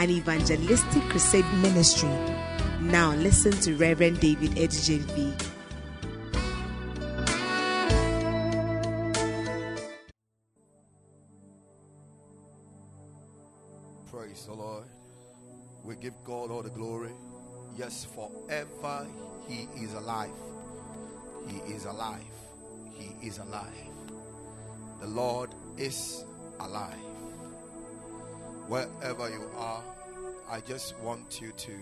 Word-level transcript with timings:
an 0.00 0.08
evangelistic 0.08 1.02
crusade 1.10 1.44
ministry. 1.60 2.08
Now 2.80 3.12
listen 3.16 3.52
to 3.60 3.76
Reverend 3.76 4.18
David 4.18 4.52
Adu-Gyamfi. 4.52 5.36
Praise 14.10 14.46
the 14.46 14.54
Lord. 14.54 14.86
We 15.84 15.96
give 15.96 16.14
God 16.24 16.50
all 16.50 16.62
the 16.62 16.70
glory. 16.70 17.12
Yes, 17.76 18.06
forever 18.06 19.06
He 19.46 19.68
is 19.84 19.92
alive. 19.92 20.30
He 21.46 21.74
is 21.74 21.84
alive. 21.84 22.22
He 22.94 23.26
is 23.26 23.36
alive. 23.36 23.68
The 25.02 25.08
Lord 25.08 25.50
is 25.76 26.24
alive. 26.58 27.09
Wherever 28.70 29.28
you 29.28 29.50
are, 29.58 29.82
I 30.48 30.60
just 30.60 30.96
want 31.00 31.40
you 31.40 31.50
to 31.50 31.72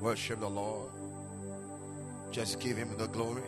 worship 0.00 0.40
the 0.40 0.50
Lord. 0.50 0.90
Just 2.32 2.58
give 2.58 2.76
Him 2.76 2.96
the 2.98 3.06
glory. 3.06 3.44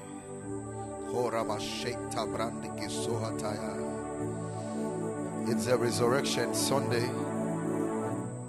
It's 5.48 5.66
a 5.66 5.76
resurrection 5.76 6.54
Sunday. 6.54 7.10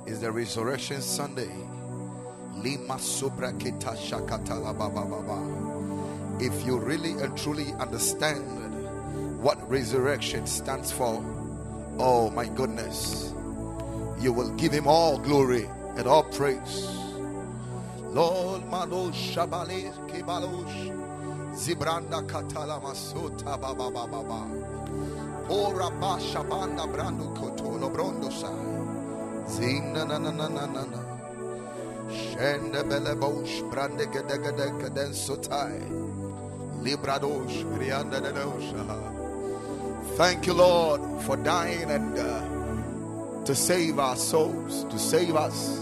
It's 0.05 0.19
the 0.19 0.31
resurrection 0.31 1.01
Sunday. 1.01 1.51
Lima. 2.53 2.99
If 6.39 6.63
you 6.63 6.77
really 6.77 7.13
and 7.13 7.35
truly 7.35 7.73
understand 7.79 9.41
what 9.41 9.57
resurrection 9.67 10.45
stands 10.45 10.91
for, 10.91 11.25
oh 11.97 12.29
my 12.29 12.47
goodness, 12.49 13.32
you 14.19 14.31
will 14.33 14.49
give 14.51 14.71
him 14.71 14.87
all 14.87 15.17
glory 15.17 15.69
and 15.97 16.07
all 16.07 16.23
praise. 16.23 16.87
Lord 18.13 18.61
Madosh 18.69 19.33
Shabale 19.33 19.91
Kibalosh 20.07 20.91
Zibranda 21.53 22.21
Katala 22.27 22.81
Masota 22.81 23.59
Baba 23.59 23.89
Baba 23.91 24.07
Baba. 24.07 24.47
Ora 25.49 25.89
ba 25.89 26.17
Shabanda 26.19 26.85
Brando 26.87 27.33
Kotolo 27.35 27.91
Brondo 27.91 28.31
Sai. 28.31 29.49
Zina 29.49 30.05
na 30.05 30.17
na 30.17 30.31
na 30.31 30.47
na 30.47 30.65
na 30.65 30.85
na. 30.85 30.99
Shende 32.09 32.87
bele 32.87 33.15
bosh 33.15 33.61
brande 33.71 34.05
gede 34.11 34.37
gede 34.43 34.71
gede 34.79 35.13
sotai. 35.13 35.81
Libradosh 36.83 37.63
rianda 37.79 38.21
de 38.21 38.31
dosha. 38.31 39.11
Thank 40.17 40.45
you, 40.45 40.53
Lord, 40.53 41.01
for 41.23 41.35
dying 41.37 41.89
and 41.89 42.19
uh, 42.19 42.52
to 43.45 43.53
save 43.53 43.99
our 43.99 44.15
souls, 44.15 44.85
to 44.85 44.97
save 44.97 45.35
us. 45.35 45.79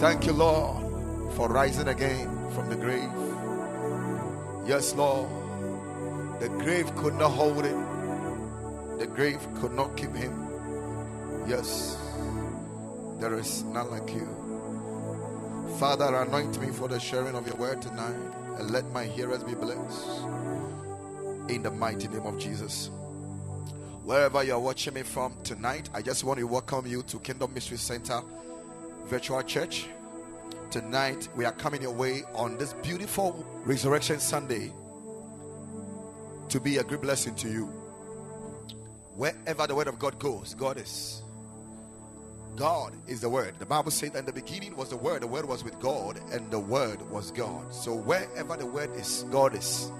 Thank 0.00 0.26
you, 0.26 0.32
Lord, 0.32 1.32
for 1.34 1.48
rising 1.48 1.88
again 1.88 2.28
from 2.50 2.68
the 2.70 2.76
grave. 2.76 3.10
Yes, 4.66 4.94
Lord, 4.94 5.28
the 6.40 6.48
grave 6.48 6.94
could 6.96 7.14
not 7.14 7.30
hold 7.30 7.64
him, 7.64 8.98
the 8.98 9.06
grave 9.06 9.46
could 9.60 9.72
not 9.72 9.96
keep 9.96 10.14
him. 10.14 10.32
Yes, 11.46 11.98
there 13.20 13.34
is 13.34 13.62
none 13.64 13.90
like 13.90 14.08
you. 14.14 14.26
Father, 15.78 16.14
anoint 16.16 16.58
me 16.60 16.68
for 16.68 16.88
the 16.88 16.98
sharing 16.98 17.34
of 17.34 17.46
your 17.46 17.56
word 17.56 17.82
tonight 17.82 18.16
and 18.58 18.70
let 18.70 18.86
my 18.92 19.04
hearers 19.04 19.44
be 19.44 19.54
blessed. 19.54 20.06
In 21.48 21.62
the 21.62 21.70
mighty 21.70 22.08
name 22.08 22.24
of 22.24 22.38
Jesus. 22.38 22.90
Wherever 24.04 24.44
you're 24.44 24.58
watching 24.58 24.92
me 24.92 25.02
from 25.02 25.34
tonight, 25.44 25.88
I 25.94 26.02
just 26.02 26.24
want 26.24 26.38
to 26.38 26.44
welcome 26.44 26.86
you 26.86 27.02
to 27.04 27.18
Kingdom 27.20 27.54
Mystery 27.54 27.78
Center 27.78 28.20
Virtual 29.06 29.42
Church. 29.42 29.86
Tonight, 30.70 31.30
we 31.34 31.46
are 31.46 31.52
coming 31.52 31.80
your 31.80 31.92
way 31.92 32.22
on 32.34 32.58
this 32.58 32.74
beautiful 32.74 33.46
Resurrection 33.64 34.20
Sunday 34.20 34.70
to 36.50 36.60
be 36.60 36.76
a 36.76 36.84
great 36.84 37.00
blessing 37.00 37.34
to 37.36 37.48
you. 37.48 37.64
Wherever 39.16 39.66
the 39.66 39.74
word 39.74 39.88
of 39.88 39.98
God 39.98 40.18
goes, 40.18 40.52
God 40.52 40.76
is. 40.76 41.22
God 42.56 42.92
is 43.06 43.22
the 43.22 43.30
Word. 43.30 43.54
The 43.58 43.64
Bible 43.64 43.90
said, 43.90 44.14
"In 44.16 44.26
the 44.26 44.34
beginning 44.34 44.76
was 44.76 44.90
the 44.90 44.98
Word. 44.98 45.22
The 45.22 45.26
Word 45.26 45.46
was 45.46 45.64
with 45.64 45.80
God, 45.80 46.20
and 46.30 46.50
the 46.50 46.60
Word 46.60 47.00
was 47.10 47.30
God." 47.30 47.72
So 47.72 47.94
wherever 47.94 48.54
the 48.58 48.66
Word 48.66 48.94
is, 48.96 49.24
God 49.30 49.54
is. 49.54 49.90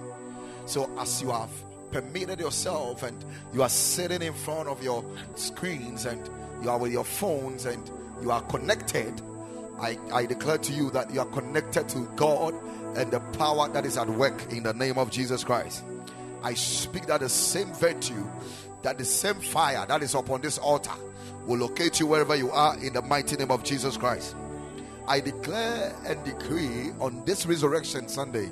So 0.67 0.89
as 0.99 1.23
you 1.23 1.31
have 1.31 1.49
permitted 1.95 2.41
yourself, 2.41 3.03
and 3.03 3.23
you 3.53 3.63
are 3.63 3.69
sitting 3.69 4.21
in 4.21 4.33
front 4.33 4.67
of 4.67 4.83
your 4.83 5.01
screens, 5.35 6.05
and 6.05 6.29
you 6.61 6.69
are 6.69 6.77
with 6.77 6.91
your 6.91 7.05
phones, 7.05 7.65
and 7.65 7.89
you 8.21 8.31
are 8.31 8.41
connected, 8.41 9.21
I, 9.79 9.97
I 10.11 10.25
declare 10.25 10.57
to 10.57 10.73
you 10.73 10.89
that 10.91 11.13
you 11.13 11.21
are 11.21 11.25
connected 11.27 11.87
to 11.89 11.99
God 12.17 12.53
and 12.97 13.11
the 13.11 13.21
power 13.37 13.69
that 13.69 13.85
is 13.85 13.97
at 13.97 14.09
work 14.09 14.51
in 14.51 14.63
the 14.63 14.73
name 14.73 14.97
of 14.97 15.09
Jesus 15.09 15.45
Christ. 15.45 15.85
I 16.43 16.53
speak 16.53 17.05
that 17.05 17.21
the 17.21 17.29
same 17.29 17.73
virtue, 17.73 18.25
that 18.81 18.97
the 18.97 19.05
same 19.05 19.35
fire 19.35 19.85
that 19.85 20.03
is 20.03 20.15
upon 20.15 20.41
this 20.41 20.57
altar 20.57 20.91
will 21.45 21.59
locate 21.59 22.01
you 22.01 22.07
wherever 22.07 22.35
you 22.35 22.51
are 22.51 22.77
in 22.79 22.91
the 22.91 23.01
mighty 23.01 23.37
name 23.37 23.51
of 23.51 23.63
Jesus 23.63 23.95
Christ. 23.95 24.35
I 25.07 25.21
declare 25.21 25.95
and 26.05 26.23
decree 26.25 26.91
on 26.99 27.23
this 27.23 27.45
resurrection 27.45 28.09
Sunday 28.09 28.49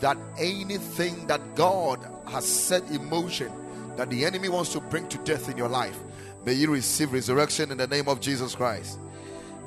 that 0.00 0.16
anything 0.38 1.26
that 1.26 1.54
God 1.54 2.06
has 2.28 2.46
set 2.46 2.88
in 2.90 3.08
motion 3.08 3.52
that 3.96 4.10
the 4.10 4.24
enemy 4.24 4.48
wants 4.48 4.72
to 4.72 4.80
bring 4.80 5.08
to 5.08 5.18
death 5.18 5.48
in 5.48 5.56
your 5.56 5.68
life, 5.68 5.96
may 6.44 6.52
you 6.52 6.70
receive 6.70 7.12
resurrection 7.12 7.70
in 7.70 7.78
the 7.78 7.86
name 7.86 8.08
of 8.08 8.20
Jesus 8.20 8.54
Christ. 8.54 8.98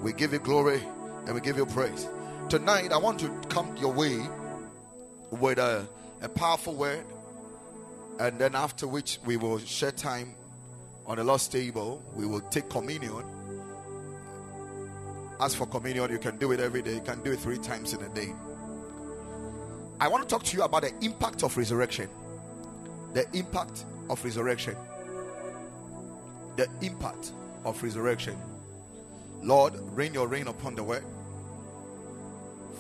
We 0.01 0.13
give 0.13 0.33
you 0.33 0.39
glory 0.39 0.81
and 1.25 1.33
we 1.33 1.41
give 1.41 1.57
you 1.57 1.65
praise. 1.65 2.07
Tonight, 2.47 2.91
I 2.91 2.97
want 2.97 3.19
to 3.19 3.29
come 3.49 3.75
your 3.77 3.93
way 3.93 4.19
with 5.31 5.59
a, 5.59 5.87
a 6.21 6.29
powerful 6.29 6.73
word, 6.73 7.05
and 8.19 8.39
then 8.39 8.55
after 8.55 8.87
which 8.87 9.19
we 9.25 9.37
will 9.37 9.59
share 9.59 9.91
time 9.91 10.33
on 11.05 11.17
the 11.17 11.23
Lord's 11.23 11.47
table, 11.47 12.01
we 12.15 12.25
will 12.25 12.41
take 12.41 12.69
communion. 12.69 13.23
As 15.39 15.55
for 15.55 15.65
communion, 15.65 16.11
you 16.11 16.19
can 16.19 16.37
do 16.37 16.51
it 16.51 16.59
every 16.59 16.81
day, 16.81 16.95
you 16.95 17.01
can 17.01 17.21
do 17.23 17.31
it 17.31 17.39
three 17.39 17.57
times 17.57 17.93
in 17.93 18.01
a 18.01 18.09
day. 18.09 18.33
I 19.99 20.07
want 20.07 20.23
to 20.23 20.29
talk 20.29 20.43
to 20.43 20.57
you 20.57 20.63
about 20.63 20.83
the 20.83 20.93
impact 21.01 21.43
of 21.43 21.55
resurrection. 21.57 22.09
The 23.13 23.25
impact 23.33 23.85
of 24.09 24.23
resurrection. 24.23 24.75
The 26.55 26.67
impact 26.81 27.31
of 27.65 27.81
resurrection. 27.81 28.37
Lord, 29.41 29.73
rain 29.95 30.13
your 30.13 30.27
rain 30.27 30.47
upon 30.47 30.75
the 30.75 30.83
word. 30.83 31.03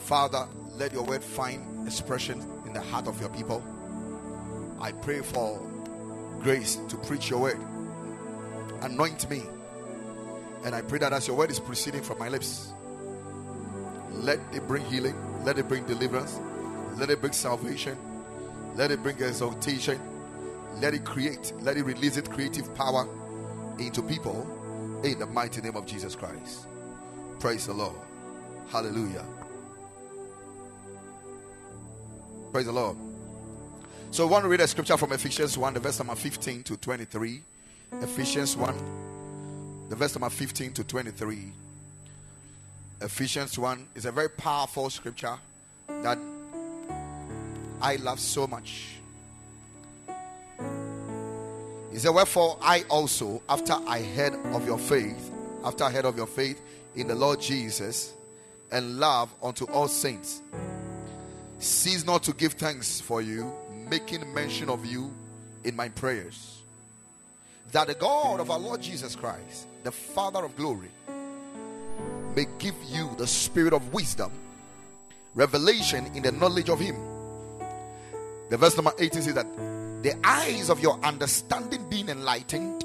Father, 0.03 0.47
let 0.75 0.93
your 0.93 1.03
word 1.03 1.23
find 1.23 1.87
expression 1.87 2.41
in 2.65 2.73
the 2.73 2.81
heart 2.81 3.07
of 3.07 3.19
your 3.19 3.29
people. 3.29 3.63
I 4.79 4.91
pray 4.91 5.19
for 5.21 5.61
grace 6.41 6.79
to 6.87 6.97
preach 6.97 7.29
your 7.29 7.39
word 7.41 7.59
anoint 8.81 9.29
me. 9.29 9.43
And 10.63 10.75
I 10.75 10.81
pray 10.81 10.99
that 10.99 11.13
as 11.13 11.27
your 11.27 11.37
word 11.37 11.51
is 11.51 11.59
proceeding 11.59 12.01
from 12.01 12.19
my 12.19 12.29
lips, 12.29 12.71
let 14.11 14.39
it 14.53 14.67
bring 14.67 14.83
healing, 14.85 15.15
let 15.45 15.57
it 15.57 15.67
bring 15.67 15.85
deliverance, 15.85 16.39
let 16.99 17.09
it 17.09 17.21
bring 17.21 17.33
salvation, 17.33 17.97
let 18.75 18.91
it 18.91 19.01
bring 19.01 19.15
exaltation, 19.21 19.99
let 20.79 20.93
it 20.93 21.05
create, 21.05 21.53
let 21.61 21.77
it 21.77 21.83
release 21.83 22.17
its 22.17 22.27
creative 22.27 22.73
power 22.75 23.07
into 23.79 24.01
people 24.01 25.01
in 25.03 25.17
the 25.17 25.25
mighty 25.25 25.61
name 25.61 25.75
of 25.75 25.85
Jesus 25.85 26.15
Christ. 26.15 26.67
Praise 27.39 27.67
the 27.67 27.73
Lord. 27.73 27.95
Hallelujah. 28.69 29.23
Praise 32.51 32.65
the 32.65 32.71
Lord. 32.71 32.97
So, 34.11 34.25
we 34.25 34.31
want 34.31 34.43
to 34.43 34.49
read 34.49 34.59
a 34.59 34.67
scripture 34.67 34.97
from 34.97 35.13
Ephesians 35.13 35.57
1, 35.57 35.75
the 35.75 35.79
verse 35.79 35.99
number 35.99 36.15
15 36.15 36.63
to 36.63 36.77
23. 36.77 37.41
Ephesians 38.01 38.57
1, 38.57 39.87
the 39.89 39.95
verse 39.95 40.15
number 40.15 40.29
15 40.29 40.73
to 40.73 40.83
23. 40.83 41.51
Ephesians 43.01 43.57
1 43.57 43.87
is 43.95 44.05
a 44.05 44.11
very 44.11 44.29
powerful 44.29 44.89
scripture 44.89 45.37
that 45.87 46.17
I 47.81 47.95
love 47.97 48.19
so 48.19 48.47
much. 48.47 48.95
He 51.91 51.97
said, 51.97 52.09
Wherefore 52.09 52.57
I 52.61 52.83
also, 52.89 53.41
after 53.49 53.73
I 53.73 54.01
heard 54.01 54.33
of 54.53 54.65
your 54.65 54.77
faith, 54.77 55.31
after 55.63 55.83
I 55.83 55.91
heard 55.91 56.05
of 56.05 56.17
your 56.17 56.27
faith 56.27 56.61
in 56.95 57.07
the 57.07 57.15
Lord 57.15 57.41
Jesus 57.41 58.13
and 58.71 58.99
love 58.99 59.33
unto 59.41 59.65
all 59.65 59.87
saints. 59.87 60.41
Cease 61.59 62.05
not 62.05 62.23
to 62.23 62.33
give 62.33 62.53
thanks 62.53 63.01
for 63.01 63.21
you, 63.21 63.51
making 63.89 64.33
mention 64.33 64.69
of 64.69 64.85
you 64.85 65.11
in 65.63 65.75
my 65.75 65.89
prayers. 65.89 66.61
That 67.71 67.87
the 67.87 67.95
God 67.95 68.39
of 68.39 68.49
our 68.49 68.59
Lord 68.59 68.81
Jesus 68.81 69.15
Christ, 69.15 69.67
the 69.83 69.91
Father 69.91 70.43
of 70.43 70.55
glory, 70.55 70.89
may 72.35 72.45
give 72.59 72.75
you 72.87 73.09
the 73.17 73.27
spirit 73.27 73.73
of 73.73 73.93
wisdom, 73.93 74.31
revelation 75.35 76.05
in 76.15 76.23
the 76.23 76.31
knowledge 76.31 76.69
of 76.69 76.79
Him. 76.79 76.95
The 78.49 78.57
verse 78.57 78.75
number 78.75 78.93
18 78.97 79.21
says 79.21 79.33
that 79.35 79.47
the 80.01 80.15
eyes 80.23 80.69
of 80.69 80.79
your 80.79 80.99
understanding 81.03 81.87
being 81.89 82.09
enlightened, 82.09 82.83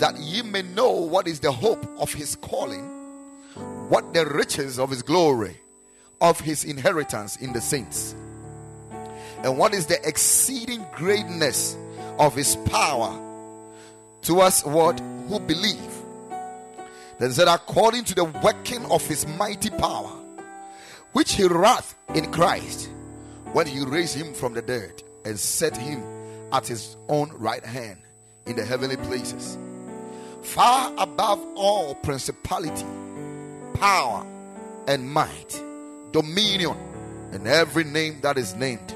that 0.00 0.18
ye 0.18 0.42
may 0.42 0.62
know 0.62 0.90
what 0.90 1.28
is 1.28 1.40
the 1.40 1.52
hope 1.52 1.86
of 1.98 2.12
His 2.12 2.36
calling, 2.36 2.84
what 3.88 4.14
the 4.14 4.26
riches 4.26 4.78
of 4.78 4.90
His 4.90 5.02
glory, 5.02 5.56
of 6.20 6.40
His 6.40 6.64
inheritance 6.64 7.36
in 7.36 7.52
the 7.52 7.60
saints, 7.60 8.14
and 9.42 9.56
what 9.56 9.74
is 9.74 9.86
the 9.86 9.98
exceeding 10.06 10.84
greatness 10.94 11.76
of 12.18 12.34
His 12.34 12.56
power 12.56 13.24
to 14.22 14.40
us 14.40 14.64
what 14.64 15.00
who 15.28 15.38
believe. 15.40 15.94
Then 17.18 17.32
said, 17.32 17.48
according 17.48 18.04
to 18.04 18.14
the 18.14 18.24
working 18.24 18.84
of 18.86 19.06
his 19.06 19.26
mighty 19.26 19.70
power, 19.70 20.12
which 21.12 21.34
he 21.34 21.44
wrought 21.44 21.84
in 22.14 22.30
Christ 22.30 22.90
when 23.52 23.66
he 23.66 23.80
raised 23.84 24.14
him 24.14 24.34
from 24.34 24.54
the 24.54 24.62
dead 24.62 25.02
and 25.24 25.38
set 25.38 25.76
him 25.76 26.02
at 26.52 26.66
his 26.66 26.96
own 27.08 27.30
right 27.34 27.64
hand 27.64 27.98
in 28.46 28.56
the 28.56 28.64
heavenly 28.64 28.96
places, 28.96 29.58
far 30.42 30.92
above 30.98 31.44
all 31.54 31.94
principality, 31.96 32.86
power, 33.74 34.26
and 34.86 35.10
might, 35.10 35.62
dominion, 36.12 36.76
and 37.32 37.46
every 37.46 37.84
name 37.84 38.20
that 38.22 38.38
is 38.38 38.54
named, 38.54 38.94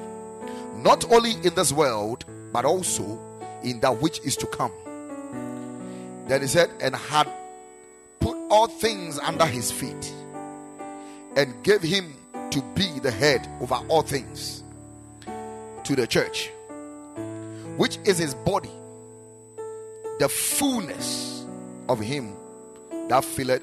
not 0.76 1.10
only 1.12 1.32
in 1.44 1.54
this 1.54 1.72
world, 1.72 2.24
but 2.52 2.64
also 2.64 3.20
in 3.62 3.80
that 3.80 4.00
which 4.00 4.20
is 4.20 4.36
to 4.36 4.46
come. 4.46 4.72
Then 6.26 6.40
he 6.40 6.46
said, 6.46 6.70
and 6.80 6.94
had 6.94 7.28
put 8.20 8.36
all 8.50 8.68
things 8.68 9.18
under 9.18 9.46
his 9.46 9.70
feet 9.70 10.12
and 11.36 11.62
gave 11.62 11.82
him 11.82 12.14
to 12.52 12.62
be 12.74 12.98
the 13.00 13.10
head 13.10 13.48
over 13.60 13.74
all 13.88 14.02
things 14.02 14.62
to 15.84 15.96
the 15.96 16.06
church, 16.06 16.50
which 17.76 17.98
is 18.04 18.18
his 18.18 18.34
body, 18.34 18.70
the 20.18 20.28
fullness 20.28 21.46
of 21.88 21.98
him 21.98 22.36
that 23.08 23.24
filleth 23.24 23.62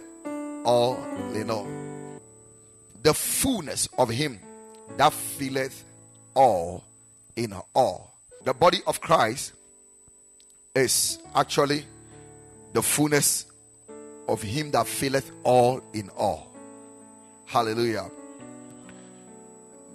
all 0.65 0.97
in 1.33 1.51
all. 1.51 1.67
The 3.03 3.13
fullness 3.13 3.87
of 3.97 4.09
him 4.09 4.39
that 4.97 5.13
filleth 5.13 5.85
all 6.33 6.83
in 7.35 7.53
all. 7.75 8.13
The 8.43 8.53
body 8.53 8.79
of 8.87 8.99
Christ 8.99 9.53
is 10.75 11.19
actually 11.35 11.85
the 12.73 12.81
fullness 12.81 13.45
of 14.27 14.41
him 14.41 14.71
that 14.71 14.87
filleth 14.87 15.31
all 15.43 15.81
in 15.93 16.09
all. 16.09 16.51
Hallelujah. 17.45 18.09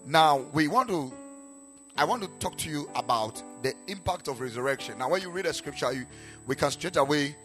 Now 0.07 0.45
we 0.53 0.69
want 0.69 0.89
to 0.89 1.13
I 1.97 2.05
want 2.05 2.23
to 2.23 2.29
talk 2.41 2.57
to 2.59 2.69
you 2.69 2.91
about 2.97 3.41
the 3.63 3.73
impact 3.87 4.27
of 4.27 4.41
resurrection. 4.41 4.99
Now, 4.99 5.11
when 5.11 5.23
you 5.23 5.31
read 5.31 5.47
a 5.47 5.53
scripture, 5.53 5.93
you, 5.93 6.07
we 6.45 6.57
can 6.57 6.69
straight 6.73 6.97
away 6.97 7.37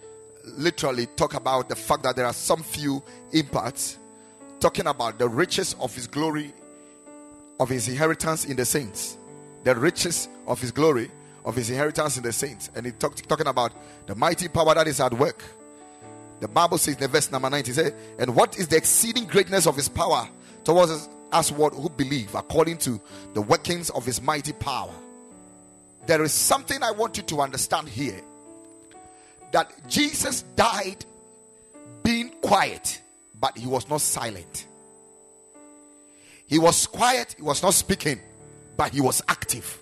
literally 0.58 1.06
talk 1.06 1.36
about 1.36 1.70
the 1.70 1.76
fact 1.76 2.02
that 2.02 2.16
there 2.16 2.26
are 2.26 2.34
some 2.34 2.64
few 2.64 3.04
impacts 3.32 4.00
talking 4.60 4.88
about 4.88 5.20
the 5.20 5.30
riches 5.30 5.76
of 5.80 5.94
his 5.94 6.08
glory, 6.08 6.52
of 7.60 7.70
his 7.70 7.88
inheritance 7.88 8.46
in 8.46 8.58
the 8.58 8.66
saints, 8.66 9.18
the 9.64 9.76
riches 9.76 10.28
of 10.48 10.60
his 10.60 10.72
glory, 10.72 11.12
of 11.46 11.56
his 11.56 11.70
inheritance 11.70 12.18
in 12.18 12.24
the 12.24 12.34
saints. 12.34 12.72
And 12.76 12.88
he 12.88 12.92
talked 12.92 13.30
talking 13.30 13.48
about 13.48 13.72
the 14.08 14.16
mighty 14.16 14.48
power 14.48 14.74
that 14.74 14.88
is 14.88 15.00
at 15.00 15.14
work 15.14 15.44
the 16.40 16.48
Bible 16.48 16.78
says 16.78 16.96
in 16.96 17.02
the 17.02 17.08
verse 17.08 17.32
number 17.32 17.50
90, 17.50 17.74
says, 17.74 17.94
And 18.18 18.36
what 18.36 18.58
is 18.58 18.68
the 18.68 18.78
exceeding 18.78 19.26
greatness 19.26 19.68
of 19.68 19.76
his 19.76 19.90
power 19.90 20.28
towards 20.64 20.92
us, 20.92 21.10
us 21.32 21.52
what 21.52 21.74
who 21.74 21.90
believe 21.90 22.34
according 22.36 22.78
to 22.80 23.00
the 23.34 23.42
workings 23.42 23.90
of 23.92 24.06
his 24.06 24.22
mighty 24.22 24.54
power? 24.54 24.94
There 26.06 26.24
is 26.24 26.34
something 26.34 26.82
I 26.82 26.92
want 26.92 27.18
you 27.18 27.24
to 27.24 27.42
understand 27.42 27.88
here 27.90 28.22
that 29.52 29.72
Jesus 29.88 30.44
died 30.56 31.06
being 32.04 32.30
quiet, 32.42 33.02
but 33.40 33.58
he 33.58 33.68
was 33.68 33.90
not 33.90 34.02
silent. 34.02 34.68
He 36.48 36.58
was 36.58 36.88
quiet, 36.88 37.36
he 37.38 37.44
was 37.44 37.62
not 37.62 37.76
speaking, 37.76 38.20
but 38.76 38.92
he 38.92 39.02
was 39.02 39.22
active. 39.28 39.82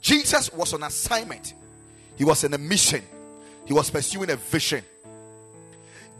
Jesus 0.00 0.52
was 0.52 0.74
on 0.74 0.82
assignment, 0.82 1.54
he 2.16 2.24
was 2.24 2.44
in 2.44 2.52
a 2.52 2.58
mission, 2.58 3.02
he 3.64 3.72
was 3.72 3.90
pursuing 3.90 4.30
a 4.30 4.36
vision. 4.36 4.84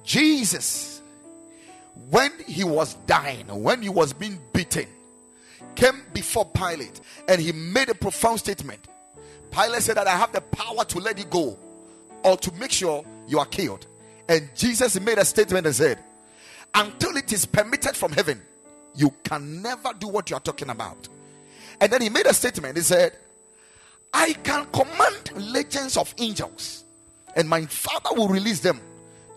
Jesus, 0.05 0.98
when 2.11 2.33
he 2.47 2.65
was 2.65 2.95
dying, 3.07 3.47
when 3.47 3.83
he 3.83 3.89
was 3.89 4.13
being 4.13 4.39
beaten, 4.53 4.87
came 5.75 6.03
before 6.13 6.45
Pilate 6.47 7.01
and 7.29 7.41
he 7.41 7.53
made 7.53 7.89
a 7.89 7.95
profound 7.95 8.39
statement. 8.39 8.87
Pilate 9.51 9.83
said 9.83 9.97
that 9.97 10.07
I 10.07 10.17
have 10.17 10.33
the 10.33 10.41
power 10.41 10.85
to 10.85 10.99
let 10.99 11.19
you 11.19 11.25
go 11.25 11.59
or 12.23 12.37
to 12.37 12.53
make 12.55 12.73
sure 12.73 13.05
you 13.27 13.39
are 13.39 13.47
killed. 13.47 13.87
And 14.29 14.49
Jesus 14.55 15.01
made 15.01 15.19
a 15.19 15.25
statement 15.25 15.67
and 15.67 15.75
said, 15.75 15.99
Until 16.75 17.17
it 17.17 17.33
is 17.33 17.47
permitted 17.47 17.97
from 17.97 18.13
heaven, 18.13 18.41
you 18.95 19.13
can 19.25 19.63
never 19.63 19.93
do 19.99 20.09
what 20.09 20.31
you 20.31 20.37
are 20.37 20.41
talking 20.41 20.71
about. 20.71 21.09
And 21.81 21.93
then 21.93 22.03
he 22.03 22.09
made 22.09 22.27
a 22.27 22.35
statement. 22.35 22.77
He 22.77 22.83
said, 22.83 23.17
I 24.13 24.33
can 24.33 24.67
command 24.67 25.53
legions 25.53 25.97
of 25.97 26.15
angels, 26.19 26.85
and 27.37 27.49
my 27.49 27.65
father 27.67 28.11
will 28.17 28.29
release 28.29 28.61
them 28.61 28.81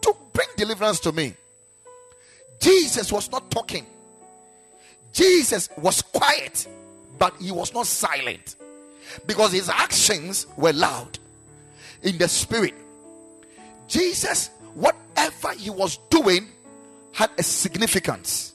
to 0.02 0.16
bring 0.34 0.48
deliverance 0.58 1.00
to 1.02 1.12
me. 1.12 1.36
Jesus 2.62 3.12
was 3.12 3.30
not 3.32 3.52
talking, 3.52 3.86
Jesus 5.12 5.68
was 5.78 6.02
quiet, 6.02 6.68
but 7.20 7.36
he 7.42 7.52
was 7.52 7.74
not 7.74 7.88
silent 7.88 8.56
because 9.26 9.52
his 9.52 9.68
actions 9.68 10.48
were 10.56 10.72
loud 10.72 11.20
in 12.04 12.18
the 12.18 12.28
spirit. 12.28 12.76
Jesus, 13.88 14.50
whatever 14.74 15.52
he 15.54 15.70
was 15.70 15.98
doing, 16.10 16.48
had 17.12 17.30
a 17.38 17.44
significance. 17.44 18.54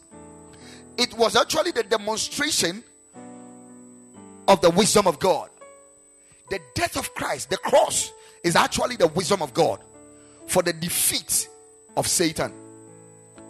It 0.97 1.13
was 1.15 1.37
actually 1.37 1.73
the 1.73 1.83
demonstration 1.83 2.83
of 4.49 4.61
the 4.63 4.71
wisdom 4.71 5.07
of 5.07 5.19
God. 5.19 5.51
The 6.49 6.61
death 6.75 6.97
of 6.97 7.13
Christ, 7.15 7.51
the 7.51 7.59
cross, 7.59 8.13
is 8.43 8.57
actually 8.57 8.97
the 8.97 9.09
wisdom 9.09 9.43
of 9.43 9.53
God 9.53 9.81
for 10.47 10.63
the 10.63 10.73
defeat 10.73 11.49
of 11.97 12.07
Satan, 12.07 12.53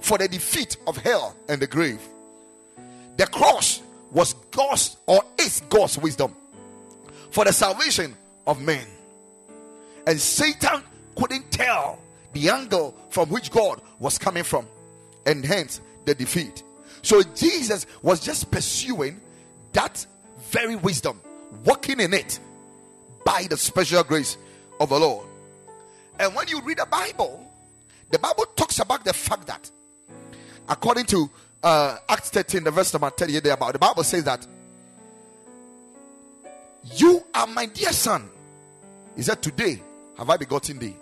for 0.06 0.18
the 0.18 0.28
defeat 0.28 0.76
of 0.86 0.96
hell 0.98 1.34
and 1.48 1.60
the 1.60 1.66
grave. 1.66 2.00
The 3.16 3.26
cross 3.26 3.82
was 4.12 4.34
God's 4.52 4.96
or 5.04 5.20
is 5.36 5.60
God's 5.68 5.98
wisdom 5.98 6.32
for 7.30 7.44
the 7.44 7.52
salvation 7.52 8.14
of 8.46 8.62
men. 8.62 8.86
And 10.06 10.20
Satan 10.20 10.84
couldn't 11.16 11.50
tell 11.50 11.98
the 12.32 12.50
angle 12.50 12.96
from 13.10 13.30
which 13.30 13.50
God 13.50 13.80
was 13.98 14.16
coming 14.16 14.44
from, 14.44 14.66
and 15.26 15.44
hence 15.44 15.80
the 16.04 16.14
defeat. 16.14 16.62
So 17.02 17.24
Jesus 17.34 17.86
was 18.00 18.20
just 18.20 18.52
pursuing 18.52 19.20
that 19.72 20.06
very 20.50 20.76
wisdom, 20.76 21.20
walking 21.64 21.98
in 21.98 22.14
it 22.14 22.38
by 23.24 23.48
the 23.50 23.56
special 23.56 24.04
grace 24.04 24.36
of 24.78 24.90
the 24.90 25.00
Lord. 25.00 25.26
And 26.20 26.32
when 26.36 26.46
you 26.46 26.60
read 26.60 26.78
the 26.78 26.86
Bible, 26.86 27.44
the 28.12 28.20
Bible 28.20 28.44
talks 28.54 28.78
about 28.78 29.04
the 29.04 29.12
fact 29.12 29.48
that, 29.48 29.68
according 30.68 31.06
to 31.06 31.30
uh, 31.62 31.98
Acts 32.08 32.30
13, 32.30 32.64
the 32.64 32.70
verse 32.70 32.92
number 32.92 33.10
30 33.10 33.40
there 33.40 33.54
about, 33.54 33.72
the 33.72 33.78
Bible 33.78 34.04
says 34.04 34.24
that 34.24 34.46
you 36.94 37.22
are 37.34 37.46
my 37.46 37.66
dear 37.66 37.92
son. 37.92 38.28
He 39.16 39.22
said, 39.22 39.42
Today 39.42 39.82
have 40.18 40.30
I 40.30 40.36
begotten 40.36 40.78
thee. 40.78 40.94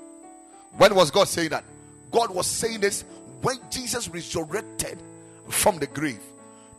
When 0.77 0.95
was 0.95 1.11
God 1.11 1.29
saying 1.29 1.51
that? 1.51 1.65
God 2.11 2.35
was 2.35 2.47
saying 2.47 2.81
this 2.81 3.05
when 3.43 3.59
Jesus 3.71 4.09
resurrected 4.09 4.99
from 5.49 5.79
the 5.79 5.87
grave. 5.87 6.21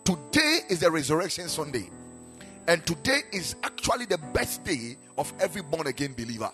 Today 0.04 0.60
is 0.70 0.80
the 0.80 0.92
resurrection 0.92 1.48
Sunday. 1.48 1.90
And 2.68 2.86
today 2.86 3.20
is 3.32 3.56
actually 3.64 4.06
the 4.06 4.18
best 4.34 4.64
day 4.64 4.98
of 5.18 5.32
every 5.40 5.62
born 5.62 5.88
again 5.88 6.14
believer. 6.14 6.50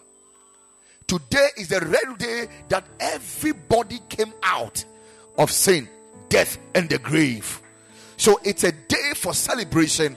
Today 1.07 1.47
is 1.57 1.69
the 1.69 1.79
real 1.81 2.15
day 2.15 2.47
that 2.69 2.85
everybody 3.00 4.00
came 4.09 4.33
out 4.43 4.83
of 5.38 5.51
sin, 5.51 5.88
death, 6.31 6.57
and 6.73 6.89
the 6.89 6.97
grave. 6.97 7.61
So 8.17 8.39
it's 8.43 8.63
a 8.63 8.71
day 8.71 9.11
for 9.15 9.33
celebration. 9.33 10.15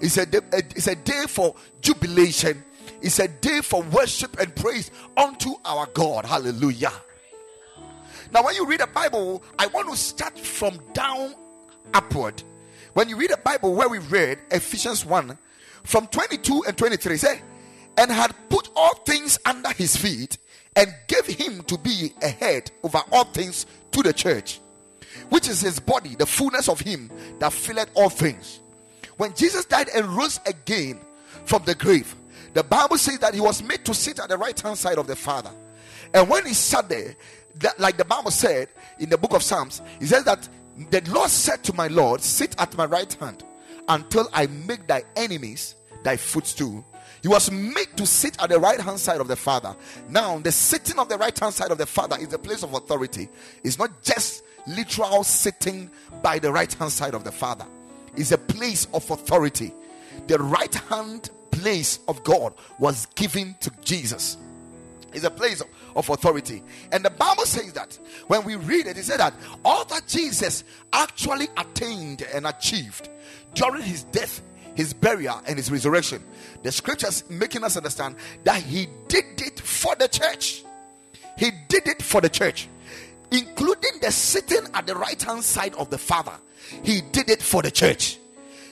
It's 0.00 0.16
a 0.16 0.24
day, 0.24 0.40
it's 0.52 0.86
a 0.86 0.94
day 0.94 1.24
for 1.28 1.54
jubilation. 1.82 2.62
It's 3.02 3.18
a 3.18 3.28
day 3.28 3.60
for 3.60 3.82
worship 3.82 4.38
and 4.38 4.54
praise 4.54 4.90
unto 5.16 5.54
our 5.64 5.86
God. 5.86 6.24
Hallelujah. 6.24 6.92
Now, 8.32 8.44
when 8.44 8.54
you 8.54 8.66
read 8.66 8.80
the 8.80 8.86
Bible, 8.86 9.42
I 9.58 9.66
want 9.66 9.90
to 9.90 9.96
start 9.96 10.38
from 10.38 10.78
down 10.92 11.34
upward. 11.92 12.42
When 12.94 13.08
you 13.08 13.16
read 13.16 13.30
the 13.30 13.36
Bible 13.36 13.74
where 13.74 13.88
we 13.88 13.98
read 13.98 14.38
Ephesians 14.50 15.04
1 15.04 15.36
from 15.82 16.06
22 16.06 16.64
and 16.66 16.76
23, 16.76 17.16
say, 17.16 17.40
and 17.98 18.10
had 18.10 18.34
put 18.48 18.68
all 18.76 18.94
things 18.94 19.38
under 19.44 19.70
his 19.70 19.96
feet 19.96 20.38
and 20.74 20.92
gave 21.06 21.26
him 21.26 21.62
to 21.64 21.78
be 21.78 22.12
a 22.22 22.28
head 22.28 22.70
over 22.82 23.00
all 23.12 23.24
things 23.24 23.66
to 23.92 24.02
the 24.02 24.12
church, 24.12 24.60
which 25.28 25.48
is 25.48 25.60
his 25.60 25.80
body, 25.80 26.14
the 26.14 26.26
fullness 26.26 26.68
of 26.68 26.80
him 26.80 27.10
that 27.38 27.52
filleth 27.52 27.90
all 27.94 28.08
things. 28.08 28.60
When 29.16 29.34
Jesus 29.34 29.64
died 29.64 29.88
and 29.94 30.06
rose 30.06 30.40
again 30.46 31.00
from 31.44 31.62
the 31.64 31.74
grave, 31.74 32.14
the 32.54 32.62
Bible 32.62 32.98
says 32.98 33.18
that 33.18 33.34
he 33.34 33.40
was 33.40 33.62
made 33.62 33.84
to 33.84 33.94
sit 33.94 34.18
at 34.18 34.28
the 34.28 34.36
right 34.36 34.58
hand 34.58 34.78
side 34.78 34.98
of 34.98 35.06
the 35.06 35.16
Father. 35.16 35.50
And 36.14 36.28
when 36.28 36.46
he 36.46 36.54
sat 36.54 36.88
there, 36.88 37.16
that, 37.56 37.78
like 37.78 37.96
the 37.96 38.04
Bible 38.04 38.30
said 38.30 38.68
in 38.98 39.08
the 39.08 39.18
book 39.18 39.32
of 39.32 39.42
Psalms, 39.42 39.82
he 39.98 40.06
says 40.06 40.24
that 40.24 40.48
the 40.90 41.02
Lord 41.10 41.30
said 41.30 41.62
to 41.64 41.72
my 41.74 41.88
Lord, 41.88 42.20
Sit 42.20 42.54
at 42.58 42.76
my 42.76 42.84
right 42.84 43.12
hand 43.14 43.44
until 43.88 44.28
I 44.32 44.46
make 44.46 44.86
thy 44.86 45.04
enemies 45.16 45.74
thy 46.02 46.16
footstool. 46.16 46.84
He 47.22 47.28
was 47.28 47.50
made 47.50 47.96
to 47.96 48.06
sit 48.06 48.40
at 48.40 48.50
the 48.50 48.58
right 48.58 48.80
hand 48.80 49.00
side 49.00 49.20
of 49.20 49.28
the 49.28 49.36
Father. 49.36 49.74
Now, 50.08 50.38
the 50.38 50.52
sitting 50.52 50.98
of 50.98 51.08
the 51.08 51.16
right 51.16 51.36
hand 51.36 51.54
side 51.54 51.70
of 51.70 51.78
the 51.78 51.86
Father 51.86 52.16
is 52.20 52.32
a 52.32 52.38
place 52.38 52.62
of 52.62 52.74
authority. 52.74 53.28
It's 53.64 53.78
not 53.78 54.02
just 54.02 54.44
literal 54.66 55.24
sitting 55.24 55.90
by 56.22 56.38
the 56.38 56.52
right 56.52 56.72
hand 56.72 56.92
side 56.92 57.14
of 57.14 57.24
the 57.24 57.32
Father, 57.32 57.66
it's 58.16 58.32
a 58.32 58.38
place 58.38 58.86
of 58.94 59.10
authority. 59.10 59.72
The 60.26 60.38
right 60.38 60.74
hand 60.74 61.30
place 61.50 62.00
of 62.08 62.22
God 62.24 62.54
was 62.78 63.06
given 63.14 63.54
to 63.60 63.70
Jesus. 63.82 64.36
It's 65.12 65.24
a 65.24 65.30
place 65.30 65.60
of, 65.60 65.68
of 65.94 66.08
authority. 66.10 66.62
And 66.92 67.04
the 67.04 67.10
Bible 67.10 67.44
says 67.44 67.72
that 67.72 67.98
when 68.26 68.44
we 68.44 68.56
read 68.56 68.86
it, 68.86 68.98
it 68.98 69.04
said 69.04 69.20
that 69.20 69.34
all 69.64 69.84
that 69.86 70.06
Jesus 70.06 70.64
actually 70.92 71.48
attained 71.56 72.22
and 72.34 72.46
achieved 72.46 73.08
during 73.54 73.82
his 73.82 74.04
death, 74.04 74.42
his 74.74 74.92
burial, 74.92 75.40
and 75.46 75.56
his 75.56 75.70
resurrection, 75.70 76.22
the 76.62 76.70
scriptures 76.70 77.24
making 77.30 77.64
us 77.64 77.76
understand 77.76 78.16
that 78.44 78.62
he 78.62 78.88
did 79.08 79.40
it 79.40 79.58
for 79.60 79.94
the 79.94 80.08
church. 80.08 80.62
He 81.38 81.50
did 81.68 81.88
it 81.88 82.02
for 82.02 82.20
the 82.20 82.28
church, 82.28 82.68
including 83.30 83.92
the 84.00 84.10
sitting 84.10 84.66
at 84.74 84.86
the 84.86 84.94
right 84.94 85.20
hand 85.22 85.42
side 85.42 85.74
of 85.76 85.90
the 85.90 85.98
Father. 85.98 86.32
He 86.82 87.00
did 87.00 87.30
it 87.30 87.42
for 87.42 87.62
the 87.62 87.70
church. 87.70 88.18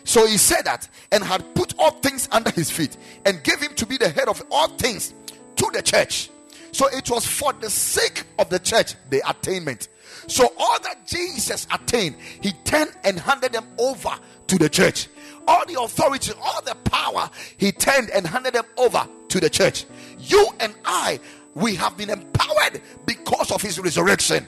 So 0.05 0.27
he 0.27 0.37
said 0.37 0.63
that 0.63 0.89
and 1.11 1.25
had 1.25 1.55
put 1.55 1.75
all 1.79 1.93
things 1.93 2.29
under 2.31 2.51
his 2.51 2.71
feet 2.71 2.97
and 3.25 3.43
gave 3.43 3.61
him 3.61 3.75
to 3.75 3.87
be 3.87 3.97
the 3.97 4.11
head 4.11 4.29
of 4.29 4.43
all 4.51 4.69
things 4.69 5.15
to 5.57 5.71
the 5.73 5.83
church. 5.83 6.31
So 6.73 6.89
it 6.89 7.09
was 7.09 7.27
for 7.27 7.53
the 7.53 7.71
sake 7.71 8.25
of 8.39 8.51
the 8.51 8.59
church, 8.59 8.95
the 9.09 9.23
attainment. 9.29 9.89
So 10.27 10.53
all 10.59 10.81
that 10.81 11.07
Jesus 11.07 11.67
attained, 11.73 12.17
he 12.41 12.53
turned 12.65 12.93
and 13.05 13.19
handed 13.19 13.53
them 13.53 13.67
over 13.79 14.11
to 14.49 14.59
the 14.59 14.69
church. 14.69 15.09
All 15.47 15.65
the 15.67 15.81
authority, 15.81 16.33
all 16.43 16.63
the 16.63 16.75
power, 16.91 17.31
he 17.57 17.73
turned 17.73 18.11
and 18.11 18.27
handed 18.27 18.55
them 18.55 18.65
over 18.77 19.07
to 19.29 19.41
the 19.41 19.51
church. 19.51 19.85
You 20.19 20.49
and 20.61 20.75
I, 20.85 21.21
we 21.55 21.75
have 21.77 21.97
been 21.97 22.11
empowered 22.11 22.81
because 23.07 23.51
of 23.51 23.63
his 23.63 23.79
resurrection. 23.79 24.47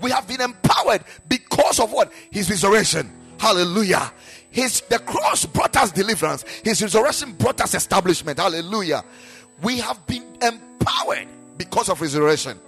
We 0.00 0.10
have 0.10 0.28
been 0.28 0.40
empowered 0.40 1.02
because 1.28 1.80
of 1.80 1.92
what? 1.92 2.12
His 2.30 2.48
resurrection. 2.48 3.10
Hallelujah. 3.38 4.12
His 4.50 4.80
the 4.82 4.98
cross 5.00 5.44
brought 5.44 5.76
us 5.76 5.90
deliverance. 5.90 6.44
His 6.64 6.80
resurrection 6.82 7.32
brought 7.32 7.60
us 7.60 7.74
establishment. 7.74 8.38
Hallelujah. 8.38 9.04
We 9.62 9.78
have 9.78 10.04
been 10.06 10.24
empowered 10.40 11.26
because 11.56 11.88
of 11.88 12.00
resurrection. 12.00 12.58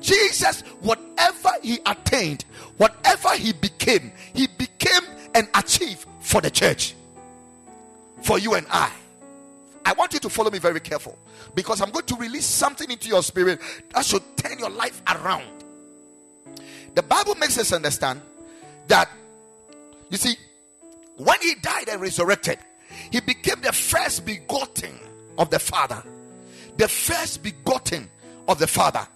Jesus, 0.00 0.60
whatever 0.80 1.50
he 1.62 1.78
attained, 1.86 2.44
whatever 2.76 3.34
he 3.36 3.52
became, 3.52 4.12
he 4.34 4.48
became 4.58 5.02
and 5.34 5.48
achieved 5.54 6.06
for 6.20 6.40
the 6.40 6.50
church. 6.50 6.94
For 8.22 8.38
you 8.38 8.54
and 8.54 8.66
I. 8.70 8.90
I 9.84 9.92
want 9.92 10.12
you 10.14 10.20
to 10.20 10.30
follow 10.30 10.50
me 10.50 10.58
very 10.58 10.80
careful 10.80 11.18
because 11.54 11.80
I'm 11.80 11.90
going 11.90 12.06
to 12.06 12.16
release 12.16 12.46
something 12.46 12.90
into 12.90 13.08
your 13.08 13.22
spirit 13.22 13.60
that 13.92 14.04
should 14.04 14.22
turn 14.36 14.58
your 14.58 14.70
life 14.70 15.02
around. 15.08 15.64
The 16.94 17.02
Bible 17.02 17.34
makes 17.34 17.58
us 17.58 17.72
understand 17.72 18.20
that 18.88 19.10
you 20.10 20.16
see, 20.16 20.36
when 21.16 21.40
he 21.40 21.54
died 21.56 21.88
and 21.88 22.00
resurrected, 22.00 22.58
he 23.10 23.20
became 23.20 23.60
the 23.60 23.72
first 23.72 24.24
begotten 24.24 24.98
of 25.38 25.50
the 25.50 25.58
Father 25.58 26.02
the 26.76 26.88
first 26.88 27.42
begotten 27.42 28.08
of 28.48 28.58
the 28.58 28.66
Father. 28.66 29.06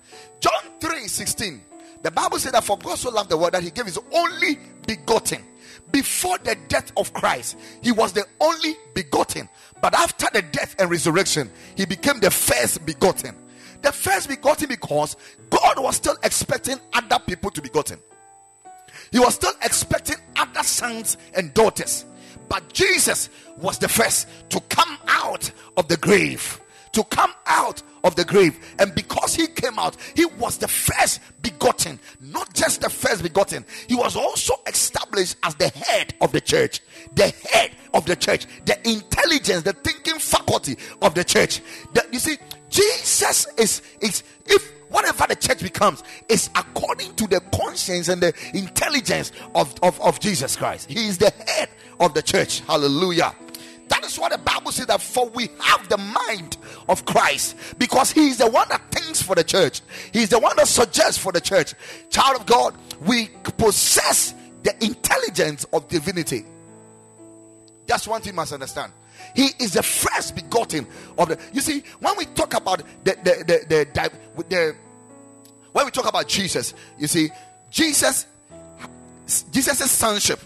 John 0.41 0.63
3 0.81 1.09
16. 1.09 1.61
The 2.03 2.11
Bible 2.11 2.39
said 2.39 2.55
that 2.55 2.65
for 2.65 2.79
God 2.79 2.97
so 2.97 3.11
loved 3.11 3.31
the 3.31 3.37
world 3.37 3.53
that 3.53 3.63
he 3.63 3.71
gave 3.71 3.87
his 3.87 3.99
only 4.13 4.59
begotten. 4.87 5.43
Before 5.91 6.39
the 6.39 6.57
death 6.69 6.93
of 6.97 7.13
Christ, 7.13 7.57
he 7.83 7.93
was 7.93 8.13
the 8.13 8.25
only 8.41 8.77
begotten. 8.95 9.49
But 9.81 9.95
after 9.95 10.27
the 10.33 10.43
death 10.43 10.77
and 10.79 10.91
resurrection, 10.91 11.51
he 11.77 11.87
became 11.87 12.21
the 12.21 12.31
first 12.31 12.85
begotten. 12.85 13.35
The 13.83 13.93
first 13.93 14.29
begotten 14.29 14.69
because 14.69 15.17
God 15.51 15.79
was 15.79 15.97
still 15.97 16.17
expecting 16.23 16.79
other 16.93 17.19
people 17.27 17.51
to 17.51 17.63
be 17.63 17.69
begotten. 17.69 18.01
He 19.13 19.19
was 19.19 19.35
still 19.35 19.53
expecting 19.63 20.17
other 20.37 20.63
sons 20.63 21.17
and 21.35 21.55
daughters. 21.55 22.05
But 22.49 22.73
Jesus 22.73 23.31
was 23.57 23.79
the 23.79 23.89
first 23.89 24.29
to 24.51 24.61
come 24.69 24.99
out 25.07 25.51
of 25.77 25.89
the 25.89 25.97
grave 25.97 26.61
to 26.93 27.05
come 27.05 27.33
out 27.47 27.83
of 28.05 28.15
the 28.15 28.25
grave. 28.25 28.59
And 28.79 28.95
because 28.95 29.35
he 29.35 29.47
came 29.47 29.79
out, 29.79 29.97
he 30.15 30.25
was 30.25 30.59
the 30.59 30.69
first 30.69 31.21
begotten, 31.43 31.99
not 32.21 32.53
just 32.55 32.81
the 32.81 32.91
first 32.91 33.23
begotten, 33.23 33.65
he 33.87 33.95
was 33.95 34.17
also 34.17 34.55
established 34.67 35.37
as 35.43 35.55
the 35.57 35.69
head 35.69 36.15
of 36.21 36.33
the 36.33 36.41
church. 36.41 36.81
The 37.15 37.33
head 37.53 37.73
of 37.95 38.05
the 38.07 38.17
church, 38.17 38.47
the 38.65 38.77
intelligence, 38.89 39.63
the 39.63 39.73
thinking 39.73 40.19
faculty 40.19 40.77
of 41.03 41.15
the 41.15 41.25
church. 41.25 41.61
The, 41.95 42.07
you 42.13 42.19
see, 42.19 42.37
Jesus 42.71 43.47
is, 43.57 43.83
is 44.01 44.23
if 44.47 44.73
whatever 44.91 45.27
the 45.29 45.37
church 45.37 45.63
becomes 45.63 46.03
is 46.29 46.51
according 46.55 47.15
to 47.17 47.27
the 47.27 47.41
conscience 47.53 48.09
and 48.09 48.23
the 48.23 48.33
intelligence 48.55 49.33
of, 49.55 49.75
of, 49.83 50.01
of 50.01 50.21
Jesus 50.21 50.57
Christ. 50.57 50.91
He 50.91 51.09
is 51.09 51.19
the 51.19 51.33
head 51.47 51.69
of 52.01 52.15
the 52.15 52.23
church. 52.23 52.61
Hallelujah. 52.61 53.35
That 53.89 54.05
is 54.05 54.19
what 54.19 54.33
the 54.33 54.39
Bible 54.39 54.73
says 54.73 54.87
that 54.87 55.01
for 55.01 55.29
we 55.31 55.49
have 55.61 55.89
the 55.89 55.99
mind 55.99 56.57
of 56.89 57.05
Christ 57.05 57.57
because 57.79 58.13
He 58.13 58.29
is 58.29 58.39
the 58.39 58.49
one 58.49 58.69
that 58.69 58.83
thinks 58.91 59.23
for 59.23 59.35
the 59.35 59.45
church, 59.45 59.81
He's 60.13 60.29
the 60.29 60.39
one 60.39 60.57
that 60.57 60.69
suggests 60.69 61.19
for 61.19 61.33
the 61.33 61.41
church. 61.41 61.75
Child 62.11 62.41
of 62.41 62.47
God, 62.47 62.75
we 63.01 63.29
possess 63.57 64.35
the 64.63 64.75
intelligence 64.85 65.65
of 65.73 65.89
divinity. 65.89 66.45
That's 67.87 68.07
one 68.07 68.21
thing 68.21 68.33
you 68.33 68.37
must 68.37 68.53
understand. 68.53 68.93
He 69.35 69.49
is 69.59 69.73
the 69.73 69.83
first 69.83 70.35
begotten 70.35 70.87
of 71.17 71.29
the. 71.29 71.39
You 71.53 71.61
see, 71.61 71.83
when 72.01 72.17
we 72.17 72.25
talk 72.27 72.55
about 72.55 72.83
the 73.05 73.17
the 73.23 73.45
the, 73.45 73.67
the, 73.69 74.11
the, 74.37 74.45
the 74.49 74.77
when 75.73 75.85
we 75.85 75.91
talk 75.91 76.09
about 76.09 76.29
Jesus, 76.29 76.75
you 76.99 77.07
see, 77.07 77.31
Jesus, 77.71 78.27
Jesus' 79.53 79.91
sonship 79.91 80.41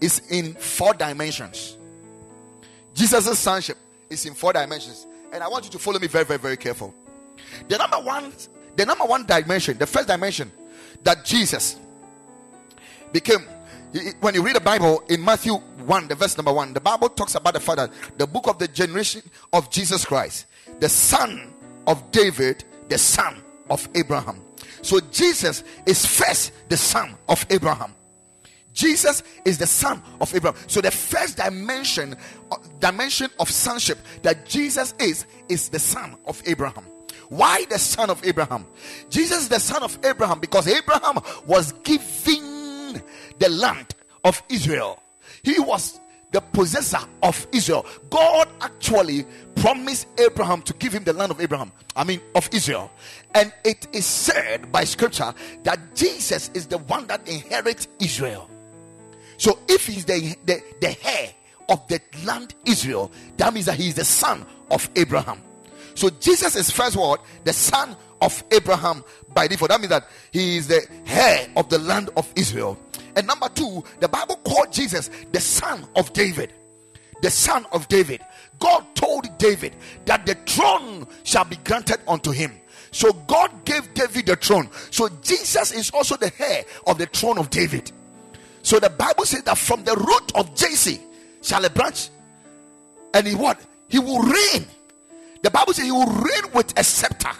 is 0.00 0.22
in 0.30 0.54
four 0.54 0.94
dimensions. 0.94 1.76
Jesus' 2.94 3.38
sonship 3.38 3.76
is 4.10 4.26
in 4.26 4.34
four 4.34 4.52
dimensions. 4.52 5.06
And 5.32 5.42
I 5.42 5.48
want 5.48 5.64
you 5.64 5.70
to 5.70 5.78
follow 5.78 5.98
me 5.98 6.06
very, 6.06 6.24
very, 6.24 6.38
very 6.38 6.56
careful. 6.56 6.94
The 7.68 7.78
number 7.78 7.98
one, 7.98 8.32
the 8.76 8.86
number 8.86 9.04
one 9.04 9.26
dimension, 9.26 9.78
the 9.78 9.86
first 9.86 10.08
dimension 10.08 10.50
that 11.04 11.24
Jesus 11.24 11.78
became. 13.12 13.40
When 14.20 14.34
you 14.34 14.42
read 14.42 14.56
the 14.56 14.60
Bible 14.60 15.02
in 15.08 15.22
Matthew 15.22 15.54
1, 15.54 16.08
the 16.08 16.14
verse 16.14 16.36
number 16.38 16.52
1, 16.52 16.72
the 16.72 16.80
Bible 16.80 17.10
talks 17.10 17.34
about 17.34 17.54
the 17.54 17.60
Father, 17.60 17.90
the 18.16 18.26
book 18.26 18.46
of 18.48 18.58
the 18.58 18.68
generation 18.68 19.22
of 19.52 19.70
Jesus 19.70 20.04
Christ, 20.04 20.46
the 20.80 20.88
son 20.88 21.52
of 21.86 22.10
David, 22.10 22.64
the 22.88 22.96
son 22.96 23.36
of 23.68 23.86
Abraham. 23.94 24.40
So 24.80 24.98
Jesus 25.00 25.62
is 25.84 26.06
first 26.06 26.52
the 26.68 26.76
son 26.76 27.14
of 27.28 27.44
Abraham. 27.50 27.94
Jesus 28.72 29.22
is 29.44 29.58
the 29.58 29.66
son 29.66 30.02
of 30.20 30.34
Abraham. 30.34 30.60
So 30.66 30.80
the 30.80 30.90
first 30.90 31.36
dimension 31.36 32.16
uh, 32.50 32.56
dimension 32.80 33.30
of 33.38 33.50
sonship 33.50 33.98
that 34.22 34.46
Jesus 34.46 34.94
is 34.98 35.26
is 35.48 35.68
the 35.68 35.78
son 35.78 36.16
of 36.26 36.42
Abraham. 36.46 36.84
Why 37.28 37.64
the 37.70 37.78
son 37.78 38.10
of 38.10 38.24
Abraham? 38.24 38.66
Jesus 39.08 39.42
is 39.42 39.48
the 39.48 39.60
son 39.60 39.82
of 39.82 39.98
Abraham 40.04 40.38
because 40.38 40.68
Abraham 40.68 41.18
was 41.46 41.72
giving 41.82 43.00
the 43.38 43.48
land 43.48 43.94
of 44.24 44.42
Israel. 44.48 45.02
He 45.42 45.58
was 45.58 45.98
the 46.30 46.40
possessor 46.40 46.98
of 47.22 47.46
Israel. 47.52 47.86
God 48.10 48.48
actually 48.60 49.24
promised 49.56 50.08
Abraham 50.18 50.62
to 50.62 50.72
give 50.74 50.92
him 50.92 51.04
the 51.04 51.12
land 51.12 51.30
of 51.30 51.40
Abraham, 51.40 51.72
I 51.94 52.04
mean, 52.04 52.20
of 52.34 52.48
Israel. 52.52 52.90
And 53.34 53.52
it 53.64 53.86
is 53.92 54.06
said 54.06 54.72
by 54.72 54.84
scripture 54.84 55.32
that 55.62 55.94
Jesus 55.94 56.50
is 56.54 56.66
the 56.66 56.78
one 56.78 57.06
that 57.06 57.26
inherits 57.28 57.88
Israel. 58.00 58.48
So 59.42 59.58
if 59.68 59.88
he's 59.88 60.04
the, 60.04 60.36
the, 60.46 60.62
the 60.80 60.96
heir 61.04 61.30
of 61.68 61.84
the 61.88 62.00
land 62.24 62.54
Israel, 62.64 63.10
that 63.38 63.52
means 63.52 63.66
that 63.66 63.74
he 63.74 63.88
is 63.88 63.96
the 63.96 64.04
son 64.04 64.46
of 64.70 64.88
Abraham. 64.94 65.40
So 65.96 66.10
Jesus 66.10 66.54
is 66.54 66.70
first 66.70 66.94
word, 66.94 67.18
the 67.42 67.52
son 67.52 67.96
of 68.20 68.44
Abraham 68.52 69.02
by 69.34 69.48
default. 69.48 69.70
That 69.70 69.80
means 69.80 69.90
that 69.90 70.06
he 70.30 70.58
is 70.58 70.68
the 70.68 70.86
heir 71.08 71.48
of 71.56 71.68
the 71.70 71.80
land 71.80 72.10
of 72.16 72.32
Israel. 72.36 72.78
And 73.16 73.26
number 73.26 73.48
two, 73.48 73.82
the 73.98 74.06
Bible 74.06 74.36
called 74.44 74.72
Jesus 74.72 75.10
the 75.32 75.40
son 75.40 75.88
of 75.96 76.12
David. 76.12 76.52
The 77.20 77.30
son 77.30 77.66
of 77.72 77.88
David. 77.88 78.20
God 78.60 78.84
told 78.94 79.26
David 79.38 79.74
that 80.04 80.24
the 80.24 80.36
throne 80.46 81.04
shall 81.24 81.46
be 81.46 81.56
granted 81.64 81.98
unto 82.06 82.30
him. 82.30 82.52
So 82.92 83.12
God 83.12 83.50
gave 83.64 83.92
David 83.92 84.26
the 84.26 84.36
throne. 84.36 84.70
So 84.90 85.08
Jesus 85.20 85.72
is 85.72 85.90
also 85.90 86.16
the 86.16 86.30
heir 86.38 86.64
of 86.86 86.98
the 86.98 87.06
throne 87.06 87.38
of 87.38 87.50
David. 87.50 87.90
So 88.62 88.78
the 88.78 88.90
Bible 88.90 89.24
says 89.24 89.42
that 89.42 89.58
from 89.58 89.84
the 89.84 89.94
root 89.94 90.32
of 90.34 90.54
Jesse 90.54 91.00
shall 91.42 91.64
a 91.64 91.70
branch, 91.70 92.08
and 93.12 93.26
he 93.26 93.34
what? 93.34 93.60
He 93.88 93.98
will 93.98 94.22
reign. 94.22 94.66
The 95.42 95.50
Bible 95.50 95.72
says 95.74 95.84
he 95.84 95.92
will 95.92 96.06
reign 96.06 96.52
with 96.54 96.78
a 96.78 96.84
scepter. 96.84 97.30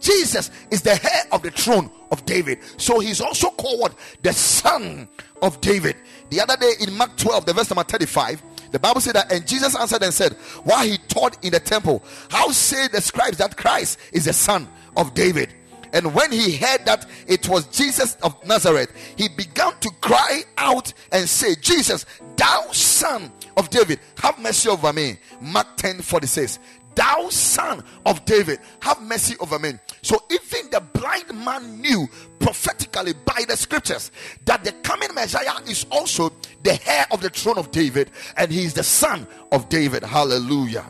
Jesus 0.00 0.50
is 0.70 0.82
the 0.82 0.92
heir 0.92 1.24
of 1.32 1.42
the 1.42 1.50
throne 1.50 1.90
of 2.10 2.24
David. 2.24 2.58
So 2.76 3.00
he's 3.00 3.20
also 3.20 3.50
called? 3.50 3.94
The 4.22 4.32
son 4.32 5.08
of 5.42 5.60
David. 5.60 5.96
The 6.30 6.40
other 6.40 6.56
day 6.56 6.72
in 6.80 6.96
Mark 6.96 7.16
12, 7.16 7.46
the 7.46 7.52
verse 7.52 7.70
number 7.70 7.82
35, 7.84 8.42
the 8.70 8.78
Bible 8.78 9.00
said 9.00 9.14
that, 9.14 9.32
and 9.32 9.46
Jesus 9.46 9.74
answered 9.74 10.02
and 10.02 10.12
said, 10.12 10.34
While 10.64 10.86
he 10.86 10.98
taught 11.08 11.42
in 11.44 11.52
the 11.52 11.60
temple, 11.60 12.04
how 12.28 12.50
say 12.50 12.86
the 12.88 13.00
scribes 13.00 13.38
that 13.38 13.56
Christ 13.56 13.98
is 14.12 14.26
the 14.26 14.32
son 14.32 14.68
of 14.96 15.14
David? 15.14 15.52
And 15.92 16.14
when 16.14 16.32
he 16.32 16.56
heard 16.56 16.84
that 16.86 17.06
it 17.26 17.48
was 17.48 17.66
Jesus 17.66 18.16
of 18.16 18.36
Nazareth, 18.46 18.92
he 19.16 19.28
began 19.28 19.72
to 19.80 19.90
cry 20.00 20.42
out 20.56 20.92
and 21.12 21.28
say, 21.28 21.54
Jesus, 21.56 22.06
thou 22.36 22.66
son 22.72 23.32
of 23.56 23.70
David, 23.70 24.00
have 24.18 24.38
mercy 24.38 24.68
over 24.68 24.92
me. 24.92 25.18
Mark 25.40 25.76
10 25.76 26.00
46 26.02 26.58
thou 26.98 27.28
son 27.28 27.84
of 28.06 28.24
David, 28.24 28.58
have 28.80 29.00
mercy 29.02 29.36
over 29.38 29.58
me. 29.60 29.72
So 30.02 30.20
even 30.30 30.68
the 30.70 30.80
blind 30.80 31.32
man 31.44 31.80
knew 31.80 32.08
prophetically 32.40 33.12
by 33.24 33.44
the 33.46 33.56
scriptures 33.56 34.10
that 34.46 34.64
the 34.64 34.72
coming 34.72 35.14
Messiah 35.14 35.60
is 35.68 35.86
also 35.90 36.32
the 36.64 36.78
heir 36.90 37.06
of 37.12 37.20
the 37.20 37.30
throne 37.30 37.56
of 37.56 37.70
David 37.70 38.10
and 38.36 38.50
he 38.50 38.64
is 38.64 38.74
the 38.74 38.82
son 38.82 39.28
of 39.52 39.68
David. 39.68 40.02
Hallelujah. 40.02 40.84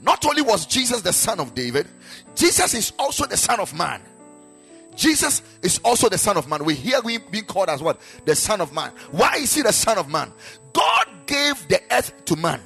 Not 0.00 0.24
only 0.24 0.42
was 0.42 0.66
Jesus 0.66 1.02
the 1.02 1.12
son 1.12 1.40
of 1.40 1.54
David, 1.54 1.86
Jesus 2.34 2.74
is 2.74 2.92
also 2.98 3.26
the 3.26 3.36
son 3.36 3.60
of 3.60 3.74
man. 3.74 4.00
Jesus 4.94 5.42
is 5.62 5.78
also 5.84 6.08
the 6.08 6.18
son 6.18 6.36
of 6.36 6.48
man. 6.48 6.64
We 6.64 6.74
hear 6.74 7.00
we 7.00 7.18
being 7.18 7.44
called 7.44 7.68
as 7.68 7.82
what? 7.82 8.00
The 8.24 8.34
son 8.34 8.60
of 8.60 8.72
man. 8.72 8.90
Why 9.12 9.36
is 9.36 9.54
he 9.54 9.62
the 9.62 9.72
son 9.72 9.96
of 9.96 10.08
man? 10.08 10.32
God 10.72 11.06
gave 11.26 11.68
the 11.68 11.80
earth 11.90 12.24
to 12.26 12.36
man. 12.36 12.60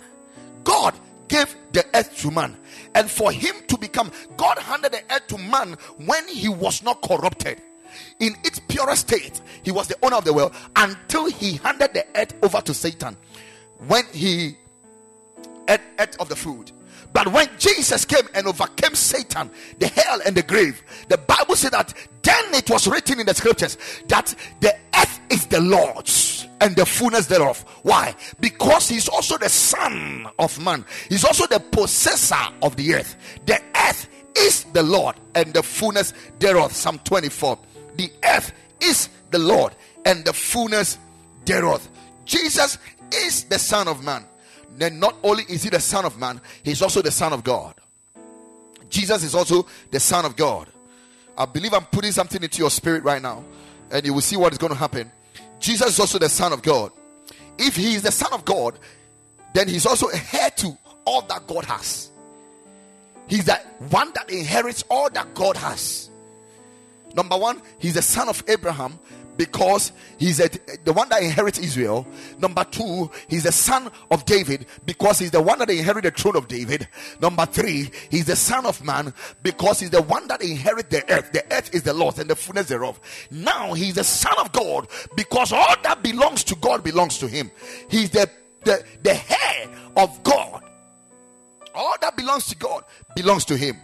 God 0.65 0.95
gave 1.29 1.55
the 1.73 1.85
earth 1.95 2.17
to 2.19 2.31
man. 2.31 2.57
And 2.95 3.11
for 3.11 3.33
him 3.33 3.55
to 3.69 3.79
become, 3.79 4.11
God 4.37 4.59
handed 4.59 4.93
the 4.93 5.03
earth 5.11 5.27
to 5.29 5.39
man 5.39 5.77
when 6.05 6.27
he 6.29 6.49
was 6.49 6.83
not 6.83 7.03
corrupted. 7.03 7.61
In 8.21 8.35
its 8.45 8.59
purest 8.61 9.09
state, 9.09 9.41
he 9.63 9.71
was 9.71 9.89
the 9.89 9.97
owner 10.03 10.17
of 10.17 10.25
the 10.25 10.33
world 10.33 10.55
until 10.77 11.27
he 11.27 11.55
handed 11.55 11.93
the 11.93 12.07
earth 12.15 12.35
over 12.43 12.61
to 12.63 12.73
Satan 12.73 13.17
when 13.87 14.05
he 14.13 14.57
ate, 15.69 15.81
ate 15.99 16.17
of 16.19 16.29
the 16.29 16.37
food. 16.37 16.73
But 17.13 17.29
when 17.29 17.49
Jesus 17.59 18.05
came 18.05 18.27
and 18.35 18.47
overcame 18.47 18.95
Satan, 18.95 19.51
the 19.79 19.89
hell 19.89 20.21
and 20.25 20.37
the 20.37 20.43
grave, 20.43 20.83
the 21.09 21.19
Bible 21.19 21.57
said 21.57 21.73
that 21.73 21.93
then 22.23 22.55
it 22.55 22.71
was 22.71 22.87
written 22.87 23.21
in 23.21 23.27
the 23.27 23.35
scriptures 23.35 23.77
that 24.09 24.35
the 24.61 24.75
earth 24.97 25.21
is 25.31 25.47
the 25.47 25.61
Lord's 25.61 26.47
and 26.61 26.75
the 26.77 26.87
fullness 26.87 27.27
thereof. 27.27 27.65
Why? 27.83 28.15
Because 28.41 28.89
he's 28.89 29.09
also 29.09 29.37
the 29.37 29.49
son 29.49 30.29
of 30.39 30.59
man, 30.61 30.85
he's 31.09 31.25
also 31.25 31.47
the 31.47 31.61
possessor 31.61 32.37
of 32.63 32.77
the 32.77 32.95
earth. 32.95 33.17
The 33.47 33.61
earth 33.77 34.09
is 34.37 34.65
the 34.73 34.83
Lord 34.83 35.17
and 35.35 35.53
the 35.53 35.63
fullness 35.63 36.15
thereof. 36.39 36.73
Psalm 36.73 36.99
24. 37.05 37.59
The 37.97 38.11
earth 38.25 38.53
is 38.81 39.09
the 39.31 39.39
Lord 39.39 39.75
and 40.05 40.25
the 40.25 40.33
fullness 40.33 40.99
thereof. 41.45 41.87
Jesus 42.25 42.79
is 43.13 43.45
the 43.45 43.59
Son 43.59 43.89
of 43.89 44.03
Man 44.05 44.25
then 44.77 44.99
not 44.99 45.17
only 45.23 45.45
is 45.49 45.63
he 45.63 45.71
the 45.71 45.81
Son 45.81 46.05
of 46.05 46.19
Man, 46.19 46.41
he's 46.63 46.83
also 46.83 47.03
the 47.03 47.11
Son 47.11 47.33
of 47.33 47.45
God. 47.45 47.75
Jesus 48.89 49.25
is 49.25 49.35
also 49.35 49.67
the 49.91 50.01
Son 50.01 50.25
of 50.25 50.37
God. 50.37 50.69
I 51.37 51.47
believe 51.47 51.73
I'm 51.73 51.85
putting 51.87 52.13
something 52.13 52.43
into 52.43 52.59
your 52.59 52.71
spirit 52.71 53.05
right 53.05 53.23
now, 53.23 53.45
and 53.91 54.05
you 54.05 54.13
will 54.13 54.21
see 54.21 54.37
what 54.37 54.53
is 54.53 54.59
going 54.59 54.73
to 54.73 54.79
happen. 54.79 55.11
Jesus 55.59 55.91
is 55.91 56.01
also 56.01 56.19
the 56.19 56.29
Son 56.29 56.53
of 56.53 56.63
God. 56.63 56.93
If 57.59 57.77
he 57.77 57.95
is 57.95 58.03
the 58.03 58.13
Son 58.13 58.33
of 58.33 58.45
God, 58.45 58.79
then 59.55 59.69
he's 59.69 59.87
also 59.87 60.09
a 60.09 60.21
heir 60.33 60.51
to 60.51 60.77
all 61.05 61.23
that 61.23 61.47
God 61.47 61.65
has. 61.65 62.11
He's 63.29 63.45
the 63.45 63.55
one 63.91 64.13
that 64.15 64.31
inherits 64.31 64.85
all 64.91 65.09
that 65.11 65.35
God 65.35 65.57
has. 65.57 66.11
Number 67.15 67.37
one, 67.37 67.61
he's 67.79 67.95
the 67.95 68.03
son 68.03 68.29
of 68.29 68.43
Abraham 68.49 68.99
because 69.47 69.91
he's 70.19 70.39
a, 70.39 70.49
the 70.85 70.93
one 70.93 71.09
that 71.09 71.21
inherits 71.21 71.59
Israel. 71.59 72.07
Number 72.39 72.63
two, 72.63 73.11
he's 73.29 73.43
the 73.43 73.51
son 73.51 73.91
of 74.09 74.25
David 74.25 74.67
because 74.87 75.19
he's 75.19 75.33
the 75.33 75.43
one 75.43 75.59
that 75.59 75.69
inherits 75.69 76.05
the 76.05 76.11
throne 76.13 76.37
of 76.37 76.47
David. 76.47 76.87
Number 77.21 77.45
three, 77.45 77.91
he's 78.09 78.27
the 78.27 78.37
son 78.37 78.65
of 78.67 78.85
man 78.85 79.13
because 79.43 79.81
he's 79.81 79.91
the 79.91 80.01
one 80.03 80.29
that 80.29 80.41
inherits 80.43 80.91
the 80.91 81.13
earth. 81.13 81.33
The 81.33 81.45
earth 81.53 81.75
is 81.75 81.83
the 81.83 81.93
Lord 81.93 82.19
and 82.21 82.31
the 82.31 82.37
fullness 82.37 82.69
thereof. 82.69 83.01
Now 83.33 83.73
he's 83.73 83.97
the 83.97 84.05
son 84.05 84.35
of 84.39 84.53
God 84.53 84.87
because 85.17 85.53
all 85.53 85.75
that 85.83 86.05
belongs 86.05 86.45
to 86.45 86.55
God 86.55 86.85
belongs 86.85 87.19
to 87.19 87.27
him. 87.27 87.51
He's 87.91 88.11
the, 88.11 88.31
the, 88.65 88.85
the 89.03 89.15
head 89.15 89.71
of 89.97 90.23
God. 90.23 90.63
All 91.75 91.97
that 92.01 92.17
belongs 92.17 92.47
to 92.47 92.57
God 92.57 92.85
belongs 93.17 93.45
to 93.47 93.57
him. 93.57 93.77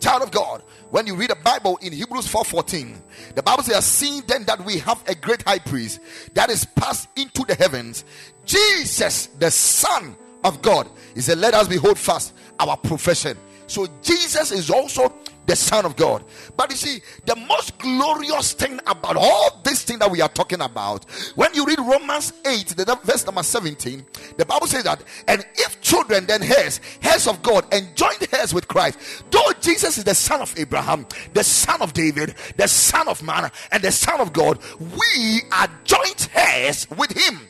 Child 0.00 0.22
of 0.22 0.30
God, 0.30 0.62
when 0.90 1.06
you 1.06 1.14
read 1.16 1.30
the 1.30 1.36
Bible 1.36 1.78
in 1.82 1.92
Hebrews 1.92 2.26
4:14, 2.26 2.96
the 3.34 3.42
Bible 3.42 3.62
says, 3.62 3.84
Seeing 3.84 4.22
then 4.26 4.44
that 4.44 4.64
we 4.64 4.78
have 4.78 5.02
a 5.08 5.14
great 5.14 5.42
high 5.42 5.58
priest 5.58 6.00
that 6.34 6.50
is 6.50 6.64
passed 6.64 7.08
into 7.16 7.44
the 7.44 7.54
heavens, 7.54 8.04
Jesus, 8.44 9.26
the 9.38 9.50
Son 9.50 10.14
of 10.44 10.62
God. 10.62 10.88
He 11.14 11.20
said, 11.20 11.38
Let 11.38 11.54
us 11.54 11.68
behold 11.68 11.98
fast 11.98 12.34
our 12.60 12.76
profession. 12.76 13.36
So 13.66 13.88
Jesus 14.02 14.52
is 14.52 14.70
also 14.70 15.12
the 15.46 15.56
Son 15.56 15.84
of 15.84 15.96
God. 15.96 16.24
But 16.56 16.70
you 16.70 16.76
see, 16.76 17.00
the 17.24 17.36
most 17.36 17.78
glorious 17.78 18.52
thing 18.52 18.80
about 18.86 19.16
all 19.16 19.60
this 19.64 19.84
thing 19.84 19.98
that 19.98 20.10
we 20.10 20.20
are 20.20 20.28
talking 20.28 20.60
about, 20.60 21.04
when 21.34 21.52
you 21.54 21.64
read 21.66 21.78
Romans 21.78 22.32
8, 22.46 22.68
the 22.68 22.98
verse 23.04 23.26
number 23.26 23.42
17, 23.42 24.04
the 24.36 24.44
Bible 24.44 24.66
says 24.66 24.84
that, 24.84 25.02
and 25.28 25.44
if 25.54 25.80
children, 25.80 26.26
then 26.26 26.42
heirs, 26.42 26.80
heirs 27.02 27.26
of 27.26 27.42
God, 27.42 27.64
and 27.72 27.94
joint 27.96 28.32
heirs 28.32 28.54
with 28.54 28.68
Christ, 28.68 28.98
though 29.30 29.52
Jesus 29.60 29.98
is 29.98 30.04
the 30.04 30.14
son 30.14 30.40
of 30.40 30.54
Abraham, 30.58 31.06
the 31.32 31.44
son 31.44 31.82
of 31.82 31.92
David, 31.92 32.34
the 32.56 32.68
son 32.68 33.08
of 33.08 33.22
man, 33.22 33.50
and 33.72 33.82
the 33.82 33.92
son 33.92 34.20
of 34.20 34.32
God, 34.32 34.58
we 34.80 35.42
are 35.52 35.68
joint 35.84 36.28
heirs 36.34 36.88
with 36.90 37.12
him 37.12 37.40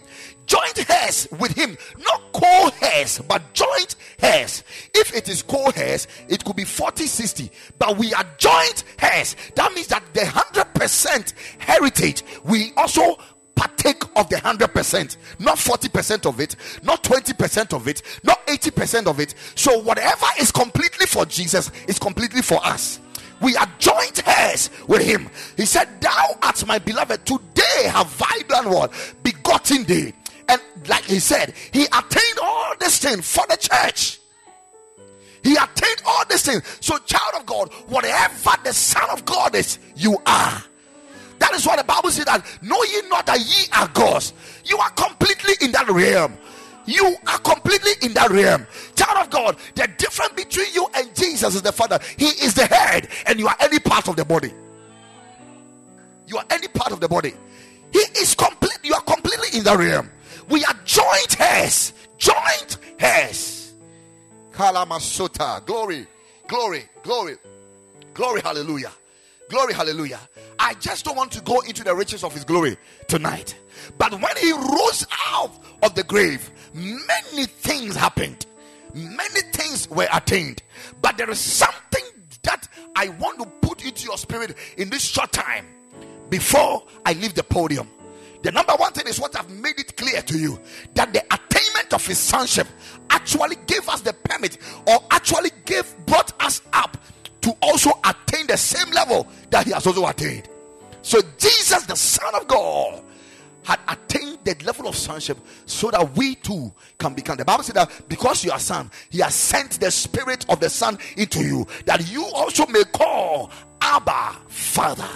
joint 0.47 0.91
heirs 0.91 1.29
with 1.39 1.53
him, 1.53 1.77
not 1.99 2.33
co 2.33 2.71
heirs, 2.83 3.21
but 3.27 3.53
joint 3.53 3.97
heirs. 4.23 4.63
If 4.95 5.15
it 5.15 5.29
is 5.29 5.43
co 5.43 5.71
heirs, 5.75 6.07
it 6.29 6.44
could 6.44 6.44
be 6.44 6.44
40 6.44 6.44
60, 7.25 7.51
but 7.79 7.97
we 7.97 8.13
are 8.13 8.25
joint 8.37 8.85
heirs. 9.01 9.35
That 9.55 9.73
means 9.73 9.87
that 9.87 10.03
the 10.13 10.21
100% 10.21 11.33
heritage, 11.59 12.23
we 12.45 12.73
also 12.77 13.17
partake 13.55 14.03
of 14.17 14.29
the 14.29 14.37
100%, 14.37 15.17
not 15.39 15.57
40% 15.57 16.27
of 16.27 16.39
it, 16.39 16.57
not 16.83 17.03
20% 17.03 17.73
of 17.73 17.89
it, 17.89 18.03
not 18.25 18.47
80% 18.47 19.07
of 19.07 19.21
it. 19.21 19.35
So, 19.55 19.81
whatever 19.81 20.27
is 20.39 20.53
completely 20.53 21.07
for 21.07 21.25
Jesus 21.25 21.71
is 21.89 21.99
completely 21.99 22.43
for 22.43 22.63
us 22.67 23.01
we 23.41 23.57
are 23.57 23.67
joint 23.79 24.27
heirs 24.27 24.71
with 24.87 25.03
him. 25.03 25.29
He 25.57 25.67
said, 25.67 25.89
Thou 26.01 26.39
art 26.41 26.67
my 26.67 26.79
beloved, 26.79 27.27
today 27.27 27.89
have 27.89 28.23
I 28.23 28.43
done 28.49 28.71
what? 28.71 28.93
Begotten 29.23 29.85
thee. 29.85 30.15
And 30.49 30.61
like 30.89 31.05
he 31.05 31.19
said, 31.19 31.53
he 31.73 31.85
attained 31.85 32.39
all 32.43 32.75
this 32.79 32.99
thing 33.01 33.21
for 33.21 33.45
the 33.49 33.57
church. 33.57 34.21
He 35.45 35.55
attained 35.55 36.03
all 36.07 36.25
these 36.29 36.43
things. 36.43 36.63
So, 36.81 36.99
child 36.99 37.35
of 37.39 37.47
God, 37.47 37.73
whatever 37.87 38.51
the 38.65 38.73
Son 38.73 39.09
of 39.11 39.25
God 39.25 39.55
is, 39.55 39.79
you 39.95 40.17
are. 40.27 40.65
That 41.39 41.53
is 41.53 41.67
why 41.67 41.77
the 41.77 41.85
Bible 41.85 42.11
says 42.11 42.25
that 42.25 42.45
know 42.63 42.83
ye 42.85 43.03
not 43.09 43.27
that 43.27 43.39
ye 43.39 43.67
are 43.73 43.89
gods. 43.89 44.33
You 44.65 44.79
are 44.79 44.91
completely 44.91 45.55
in 45.61 45.73
that 45.73 45.87
realm. 45.89 46.37
You 46.87 47.17
are 47.27 47.39
completely 47.39 47.93
in 48.03 48.15
that 48.15 48.31
realm. 48.31 48.67
Child 48.95 49.27
of 49.27 49.31
God, 49.31 49.57
the 49.75 49.87
difference 49.99 50.33
between 50.33 50.73
you 50.73 50.87
and 50.95 51.15
Jesus 51.15 51.55
is 51.55 51.63
the 51.63 51.73
Father. 51.73 51.99
He 52.17 52.27
is 52.27 52.55
the 52.55 52.67
head, 52.67 53.09
and 53.27 53.39
you 53.39 53.47
are 53.47 53.57
any 53.61 53.79
part 53.79 54.09
of 54.09 54.17
the 54.17 54.25
body. 54.25 54.53
You 56.27 56.39
are 56.39 56.45
any 56.51 56.69
part 56.69 56.93
of 56.93 57.01
the 57.01 57.09
body. 57.09 57.35
He 57.93 57.99
is 57.99 58.35
complete. 58.35 58.79
You 58.83 58.95
are 58.95 59.03
completely 59.03 59.59
in 59.59 59.65
that 59.65 59.79
realm. 59.79 60.11
We 60.49 60.65
are 60.65 60.75
joint 60.85 61.41
heirs. 61.41 61.93
Joint 62.19 62.79
heirs. 62.99 63.64
Kalamasota. 64.55 65.65
Glory, 65.67 66.07
glory, 66.47 66.85
glory, 67.03 67.37
glory, 68.15 68.41
hallelujah. 68.41 68.93
Glory, 69.51 69.75
hallelujah. 69.75 70.21
I 70.59 70.75
just 70.75 71.05
don't 71.05 71.17
want 71.17 71.33
to 71.33 71.43
go 71.43 71.61
into 71.61 71.85
the 71.85 71.95
riches 71.95 72.25
of 72.25 72.33
his 72.33 72.45
glory 72.45 72.77
tonight. 73.09 73.57
But 73.99 74.13
when 74.13 74.37
he 74.37 74.53
rose 74.53 75.07
out 75.27 75.51
of 75.83 75.95
the 75.95 76.05
grave, 76.05 76.51
many 76.73 77.47
things 77.47 77.95
happened. 77.97 78.47
Many 78.95 79.41
things 79.53 79.91
were 79.91 80.09
attained. 80.13 80.63
But 81.03 81.19
there 81.19 81.29
is 81.29 81.41
something 81.41 82.05
that 82.43 82.69
I 82.97 83.09
want 83.09 83.41
to 83.41 83.47
put 83.67 83.85
into 83.85 84.05
your 84.05 84.17
spirit 84.17 84.57
in 84.77 84.89
this 84.89 85.03
short 85.03 85.33
time 85.33 85.67
before 86.31 86.85
I 87.05 87.13
leave 87.15 87.35
the 87.35 87.43
podium. 87.43 87.89
The 88.45 88.53
number 88.53 88.75
one 88.75 88.93
thing 88.93 89.07
is 89.07 89.19
what 89.19 89.35
I've 89.37 89.49
made 89.49 89.79
it 89.79 89.97
clear 89.97 90.21
to 90.21 90.39
you 90.39 90.61
that 90.93 91.15
the 91.15 91.21
attainment 91.33 91.95
of 91.95 92.07
his 92.07 92.19
sonship 92.19 92.67
actually 93.09 93.57
gave 93.67 93.89
us 93.89 94.03
the 94.03 94.13
permit 94.13 94.59
or 94.87 94.99
actually 95.11 95.51
gave 95.65 95.95
brought 96.05 96.39
us 96.43 96.61
up 96.75 96.99
to 97.41 97.57
also 97.63 97.91
attain 98.05 98.47
the 98.47 98.59
same 98.59 98.93
level 98.93 99.27
that 99.49 99.65
he 99.65 99.73
has 99.73 99.87
also 99.87 100.07
attained. 100.07 100.47
So 101.01 101.23
Jesus, 101.39 101.87
the 101.87 101.97
Son 101.97 102.35
of 102.35 102.47
God, 102.47 103.03
had 103.63 103.81
attained 103.89 104.41
the 104.45 104.55
level 104.67 104.89
of 104.89 104.95
sonship 104.95 105.39
so 105.65 105.91
that 105.91 106.15
we 106.15 106.35
too 106.35 106.71
can 106.99 107.15
become. 107.15 107.39
The 107.39 107.47
Bible 107.47 107.65
said 107.65 107.77
that 107.77 107.91
because 108.11 108.45
you 108.45 108.51
are 108.51 108.59
son, 108.59 108.91
he 109.09 109.21
has 109.21 109.35
sent 109.35 109.81
the 109.81 109.91
spirit 109.91 110.45
of 110.51 110.61
the 110.61 110.69
son 110.69 110.99
into 111.17 111.43
you, 111.43 111.67
that 111.87 112.13
you 112.13 112.27
also 112.27 112.67
may 112.67 112.85
call 112.85 113.51
Abba 113.81 114.37
Father. 114.49 115.09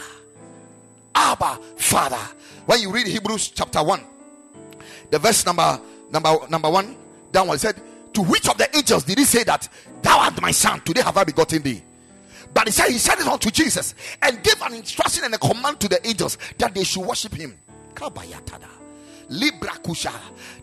Abba 1.14 1.59
Father. 1.77 2.35
When 2.69 2.83
you 2.83 2.93
read 2.93 3.07
Hebrews 3.07 3.49
chapter 3.49 3.83
1, 3.83 4.05
the 5.09 5.19
verse 5.19 5.47
number 5.47 5.81
number 6.13 6.37
number 6.51 6.69
one, 6.69 6.97
down 7.33 7.49
one 7.49 7.57
said, 7.57 7.81
To 8.13 8.23
which 8.23 8.47
of 8.47 8.59
the 8.59 8.69
angels 8.77 9.05
did 9.05 9.17
he 9.17 9.25
say 9.25 9.43
that 9.45 9.67
thou 10.03 10.19
art 10.19 10.39
my 10.43 10.51
son? 10.51 10.83
Today 10.83 11.01
have 11.01 11.17
I 11.17 11.25
begotten 11.25 11.63
thee? 11.63 11.83
But 12.53 12.67
he 12.67 12.71
said 12.73 12.89
he 12.91 12.99
said 12.99 13.21
it 13.21 13.27
unto 13.27 13.51
Jesus 13.51 13.95
and 14.21 14.43
gave 14.43 14.61
an 14.61 14.75
instruction 14.75 15.25
and 15.25 15.35
a 15.35 15.39
command 15.39 15.81
to 15.81 15.89
the 15.89 16.07
angels 16.07 16.37
that 16.59 16.75
they 16.75 16.85
should 16.85 17.07
worship 17.07 17.33
him. 17.33 17.59
Libra 19.31 19.71
Kusha. 19.71 20.13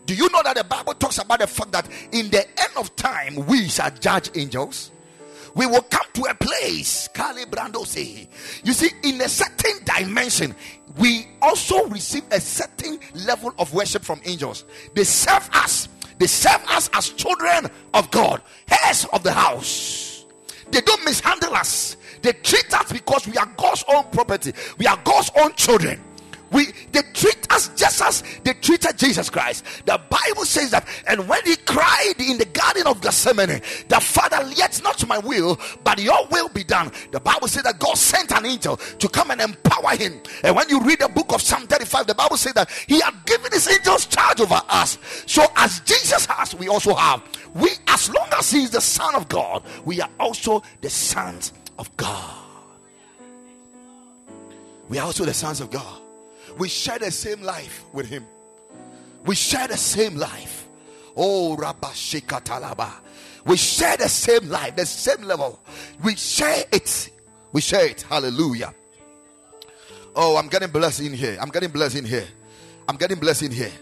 Do 0.06 0.14
you 0.14 0.28
know 0.30 0.42
that 0.44 0.56
the 0.58 0.62
Bible 0.62 0.94
talks 0.94 1.18
about 1.18 1.40
the 1.40 1.48
fact 1.48 1.72
that 1.72 1.88
in 2.12 2.30
the 2.30 2.46
end 2.46 2.72
of 2.76 2.94
time 2.94 3.34
we 3.46 3.66
shall 3.66 3.90
judge 3.90 4.30
angels? 4.36 4.92
We 5.56 5.64
will 5.64 5.80
come 5.80 6.04
to 6.12 6.22
a 6.24 6.34
place, 6.34 7.08
Calibrando 7.14 7.86
say, 7.86 8.28
you 8.62 8.74
see, 8.74 8.90
in 9.02 9.18
a 9.22 9.28
certain 9.28 9.82
dimension, 9.84 10.54
we 10.98 11.28
also 11.40 11.86
receive 11.88 12.24
a 12.30 12.38
certain 12.38 13.00
level 13.14 13.54
of 13.58 13.72
worship 13.72 14.04
from 14.04 14.20
angels. 14.26 14.66
They 14.94 15.04
serve 15.04 15.48
us, 15.54 15.88
they 16.18 16.26
serve 16.26 16.62
us 16.68 16.90
as 16.92 17.08
children 17.08 17.70
of 17.94 18.10
God, 18.10 18.42
heirs 18.84 19.06
of 19.14 19.22
the 19.22 19.32
house. 19.32 20.26
They 20.70 20.82
don't 20.82 21.02
mishandle 21.06 21.54
us, 21.54 21.96
they 22.20 22.34
treat 22.34 22.72
us 22.74 22.92
because 22.92 23.26
we 23.26 23.38
are 23.38 23.50
God's 23.56 23.82
own 23.88 24.04
property, 24.12 24.52
we 24.76 24.86
are 24.86 25.00
God's 25.04 25.30
own 25.36 25.54
children. 25.54 26.02
We 26.56 26.72
they 26.90 27.02
treat 27.12 27.52
us 27.52 27.68
just 27.76 28.00
as 28.00 28.22
they 28.42 28.54
treated 28.54 28.96
Jesus 28.96 29.28
Christ. 29.28 29.62
The 29.84 30.00
Bible 30.08 30.46
says 30.46 30.70
that, 30.70 30.88
and 31.06 31.28
when 31.28 31.44
he 31.44 31.54
cried 31.56 32.14
in 32.18 32.38
the 32.38 32.46
garden 32.46 32.86
of 32.86 33.02
Gethsemane, 33.02 33.60
the 33.88 34.00
Father, 34.00 34.50
yet 34.54 34.80
not 34.82 35.06
my 35.06 35.18
will, 35.18 35.60
but 35.84 35.98
your 35.98 36.26
will 36.30 36.48
be 36.48 36.64
done. 36.64 36.90
The 37.12 37.20
Bible 37.20 37.48
says 37.48 37.64
that 37.64 37.78
God 37.78 37.98
sent 37.98 38.32
an 38.32 38.46
angel 38.46 38.78
to 38.78 39.06
come 39.06 39.32
and 39.32 39.42
empower 39.42 39.96
him. 39.96 40.18
And 40.42 40.56
when 40.56 40.66
you 40.70 40.80
read 40.80 41.00
the 41.00 41.08
book 41.08 41.34
of 41.34 41.42
Psalm 41.42 41.66
35, 41.66 42.06
the 42.06 42.14
Bible 42.14 42.38
says 42.38 42.54
that 42.54 42.70
he 42.88 43.00
had 43.00 43.14
given 43.26 43.52
his 43.52 43.68
angels 43.68 44.06
charge 44.06 44.40
over 44.40 44.62
us. 44.70 44.96
So 45.26 45.44
as 45.56 45.80
Jesus 45.80 46.24
has, 46.24 46.54
we 46.54 46.68
also 46.68 46.94
have. 46.94 47.22
We, 47.52 47.68
as 47.88 48.08
long 48.08 48.28
as 48.32 48.50
he 48.50 48.62
is 48.62 48.70
the 48.70 48.80
Son 48.80 49.14
of 49.14 49.28
God, 49.28 49.62
we 49.84 50.00
are 50.00 50.10
also 50.18 50.62
the 50.80 50.88
sons 50.88 51.52
of 51.78 51.94
God. 51.98 52.34
We 54.88 54.98
are 54.98 55.04
also 55.04 55.26
the 55.26 55.34
sons 55.34 55.60
of 55.60 55.70
God. 55.70 56.00
We 56.56 56.68
share 56.68 56.98
the 56.98 57.10
same 57.10 57.42
life 57.42 57.84
with 57.92 58.06
him. 58.08 58.24
We 59.24 59.34
share 59.34 59.68
the 59.68 59.76
same 59.76 60.16
life. 60.16 60.66
Oh, 61.16 61.56
Rabashika 61.58 62.42
Talaba. 62.44 62.92
We 63.44 63.56
share 63.56 63.96
the 63.96 64.08
same 64.08 64.48
life, 64.48 64.76
the 64.76 64.86
same 64.86 65.24
level. 65.24 65.60
We 66.02 66.16
share 66.16 66.64
it. 66.72 67.10
We 67.52 67.60
share 67.60 67.86
it. 67.86 68.02
Hallelujah. 68.02 68.74
Oh, 70.14 70.36
I'm 70.36 70.48
getting 70.48 70.70
blessed 70.70 71.00
in 71.00 71.12
here. 71.12 71.38
I'm 71.40 71.50
getting 71.50 71.70
blessed 71.70 71.96
in 71.96 72.04
here. 72.04 72.26
I'm 72.88 72.96
getting 72.96 73.18
blessed 73.18 73.42
in 73.42 73.52
here. 73.52 73.72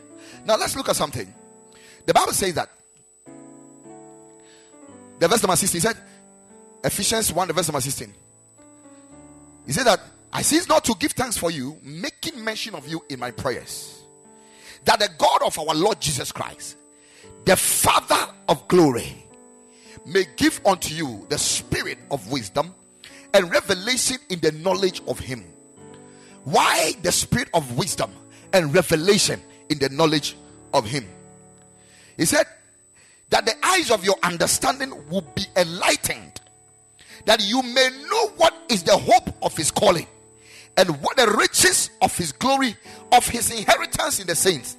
Now 0.44 0.56
let's 0.56 0.76
look 0.76 0.88
at 0.88 0.96
something. 0.96 1.32
The 2.06 2.12
Bible 2.12 2.32
says 2.32 2.54
that. 2.54 2.68
The 5.18 5.28
verse 5.28 5.42
number 5.42 5.56
16 5.56 5.80
said, 5.80 5.96
Ephesians 6.82 7.32
1, 7.32 7.48
the 7.48 7.54
verse 7.54 7.68
number 7.68 7.80
16. 7.80 8.12
He 9.66 9.72
said 9.72 9.84
that 9.84 10.00
I 10.34 10.42
cease 10.42 10.68
not 10.68 10.84
to 10.86 10.94
give 10.98 11.12
thanks 11.12 11.36
for 11.36 11.52
you, 11.52 11.78
making 11.80 12.42
mention 12.42 12.74
of 12.74 12.88
you 12.88 13.04
in 13.08 13.20
my 13.20 13.30
prayers. 13.30 14.02
That 14.84 14.98
the 14.98 15.08
God 15.16 15.42
of 15.46 15.56
our 15.60 15.74
Lord 15.76 16.00
Jesus 16.00 16.32
Christ, 16.32 16.76
the 17.44 17.54
Father 17.54 18.32
of 18.48 18.66
glory, 18.66 19.14
may 20.04 20.24
give 20.36 20.60
unto 20.66 20.92
you 20.92 21.24
the 21.28 21.38
spirit 21.38 21.98
of 22.10 22.32
wisdom 22.32 22.74
and 23.32 23.48
revelation 23.48 24.16
in 24.28 24.40
the 24.40 24.50
knowledge 24.50 25.02
of 25.06 25.20
Him. 25.20 25.44
Why 26.42 26.94
the 27.02 27.12
spirit 27.12 27.48
of 27.54 27.78
wisdom 27.78 28.10
and 28.52 28.74
revelation 28.74 29.40
in 29.68 29.78
the 29.78 29.88
knowledge 29.90 30.36
of 30.74 30.84
Him? 30.84 31.06
He 32.16 32.24
said 32.24 32.46
that 33.30 33.46
the 33.46 33.54
eyes 33.64 33.92
of 33.92 34.04
your 34.04 34.16
understanding 34.24 34.92
will 35.08 35.24
be 35.36 35.44
enlightened, 35.56 36.40
that 37.24 37.40
you 37.40 37.62
may 37.62 37.88
know 38.10 38.28
what 38.36 38.52
is 38.68 38.82
the 38.82 38.96
hope 38.96 39.32
of 39.40 39.56
His 39.56 39.70
calling 39.70 40.08
and 40.76 40.90
what 41.02 41.16
the 41.16 41.26
riches 41.38 41.90
of 42.02 42.16
his 42.16 42.32
glory, 42.32 42.76
of 43.12 43.26
his 43.26 43.50
inheritance 43.50 44.20
in 44.20 44.26
the 44.26 44.34
saints. 44.34 44.76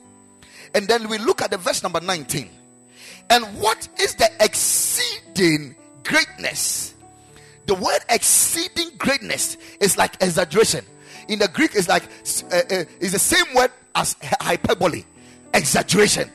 And 0.74 0.88
then 0.88 1.08
we 1.08 1.18
look 1.18 1.42
at 1.42 1.52
the 1.52 1.58
verse 1.58 1.84
number 1.84 2.02
19. 2.02 2.50
And 3.30 3.46
what 3.60 3.88
is 4.00 4.16
the 4.16 4.30
exceeding 4.40 5.76
greatness? 6.04 6.94
The 7.66 7.76
word 7.76 8.00
exceeding 8.10 8.92
greatness 8.98 9.58
is 9.80 9.98
like 9.98 10.16
exaggeration. 10.22 10.86
In 11.28 11.40
the 11.40 11.48
Greek, 11.48 11.72
it's 11.74 11.88
like 11.88 12.04
uh, 12.04 12.56
uh, 12.56 12.86
it's 13.00 13.14
the 13.14 13.20
same 13.20 13.56
word 13.56 13.72
as 13.96 14.16
hyperbole, 14.42 15.04
exaggeration. 15.54 16.30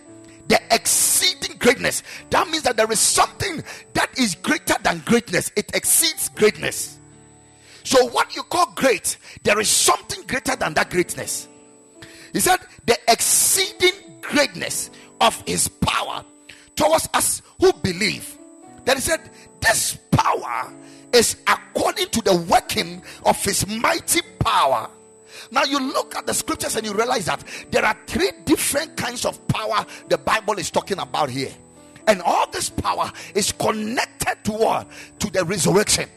The 0.49 0.61
exceeding 0.73 1.59
greatness. 1.59 2.03
That 2.31 2.49
means 2.49 2.65
that 2.65 2.77
there 2.77 2.91
is 2.91 2.99
something 2.99 3.63
that 3.93 4.19
is 4.19 4.35
greater 4.35 4.75
than 4.83 5.03
greatness. 5.05 5.53
It 5.55 5.71
exceeds 5.75 6.29
greatness. 6.31 6.99
So, 7.85 8.07
what 8.09 8.35
you 8.37 8.43
call 8.43 8.73
great, 8.75 9.17
there 9.43 9.59
is 9.61 9.69
something 9.69 10.27
greater 10.27 10.57
than 10.57 10.75
that 10.75 10.91
greatness. 10.91 11.49
He 12.33 12.41
said, 12.41 12.61
the 12.87 12.97
exceeding 13.09 14.21
greatness 14.21 14.91
of 15.21 15.43
his 15.47 15.69
power 15.69 16.25
towards 16.77 17.09
us 17.15 17.43
who 17.59 17.73
believe. 17.73 18.37
Then 18.85 18.97
he 18.97 19.03
said, 19.03 19.21
this 19.61 19.99
power 20.11 20.73
is 21.13 21.37
according 21.47 22.09
to 22.09 22.23
the 22.23 22.37
working 22.37 23.03
of 23.25 23.43
his 23.45 23.67
mighty 23.67 24.21
power. 24.39 24.89
Now 25.51 25.65
you 25.65 25.81
look 25.81 26.15
at 26.17 26.27
the 26.27 26.35
scriptures 26.35 26.77
and 26.77 26.87
you 26.87 26.95
realize 26.95 27.27
that 27.27 27.43
there 27.71 27.85
are 27.85 27.97
three 28.07 28.31
different 28.45 28.97
kinds 28.97 29.25
of 29.25 29.47
power 29.49 29.85
the 30.09 30.19
Bible 30.19 30.59
is 30.59 30.71
talking 30.71 30.99
about 30.99 31.31
here. 31.31 31.53
And 32.07 32.23
all 32.23 32.49
this 32.51 32.71
power 32.71 33.11
is 33.35 33.53
connected 33.53 34.37
to 34.45 34.53
what? 34.53 34.89
To 35.21 35.31
the 35.31 35.45
resurrection 35.45 36.09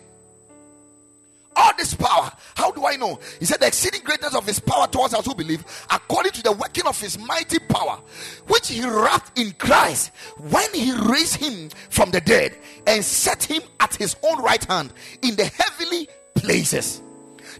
all 1.55 1.71
this 1.77 1.93
power. 1.93 2.31
How 2.55 2.71
do 2.71 2.85
I 2.85 2.95
know? 2.95 3.19
He 3.39 3.45
said, 3.45 3.59
The 3.59 3.67
exceeding 3.67 4.01
greatness 4.01 4.35
of 4.35 4.45
his 4.45 4.59
power 4.59 4.87
towards 4.87 5.13
us 5.13 5.25
who 5.25 5.35
believe, 5.35 5.63
according 5.91 6.31
to 6.33 6.43
the 6.43 6.51
working 6.51 6.85
of 6.85 6.99
his 6.99 7.17
mighty 7.17 7.59
power, 7.59 7.99
which 8.47 8.69
he 8.69 8.87
wrapped 8.87 9.37
in 9.39 9.51
Christ 9.53 10.11
when 10.37 10.71
he 10.73 10.91
raised 10.93 11.37
him 11.37 11.69
from 11.89 12.11
the 12.11 12.21
dead 12.21 12.57
and 12.87 13.03
set 13.03 13.43
him 13.43 13.61
at 13.79 13.95
his 13.95 14.15
own 14.23 14.41
right 14.41 14.63
hand 14.65 14.93
in 15.21 15.35
the 15.35 15.45
heavenly 15.45 16.07
places. 16.35 17.01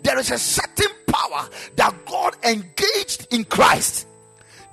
There 0.01 0.17
is 0.19 0.32
a 0.32 0.38
certain 0.38 0.91
power 1.08 1.47
that 1.75 1.93
God 2.06 2.36
engaged 2.43 3.27
in 3.32 3.45
Christ. 3.45 4.08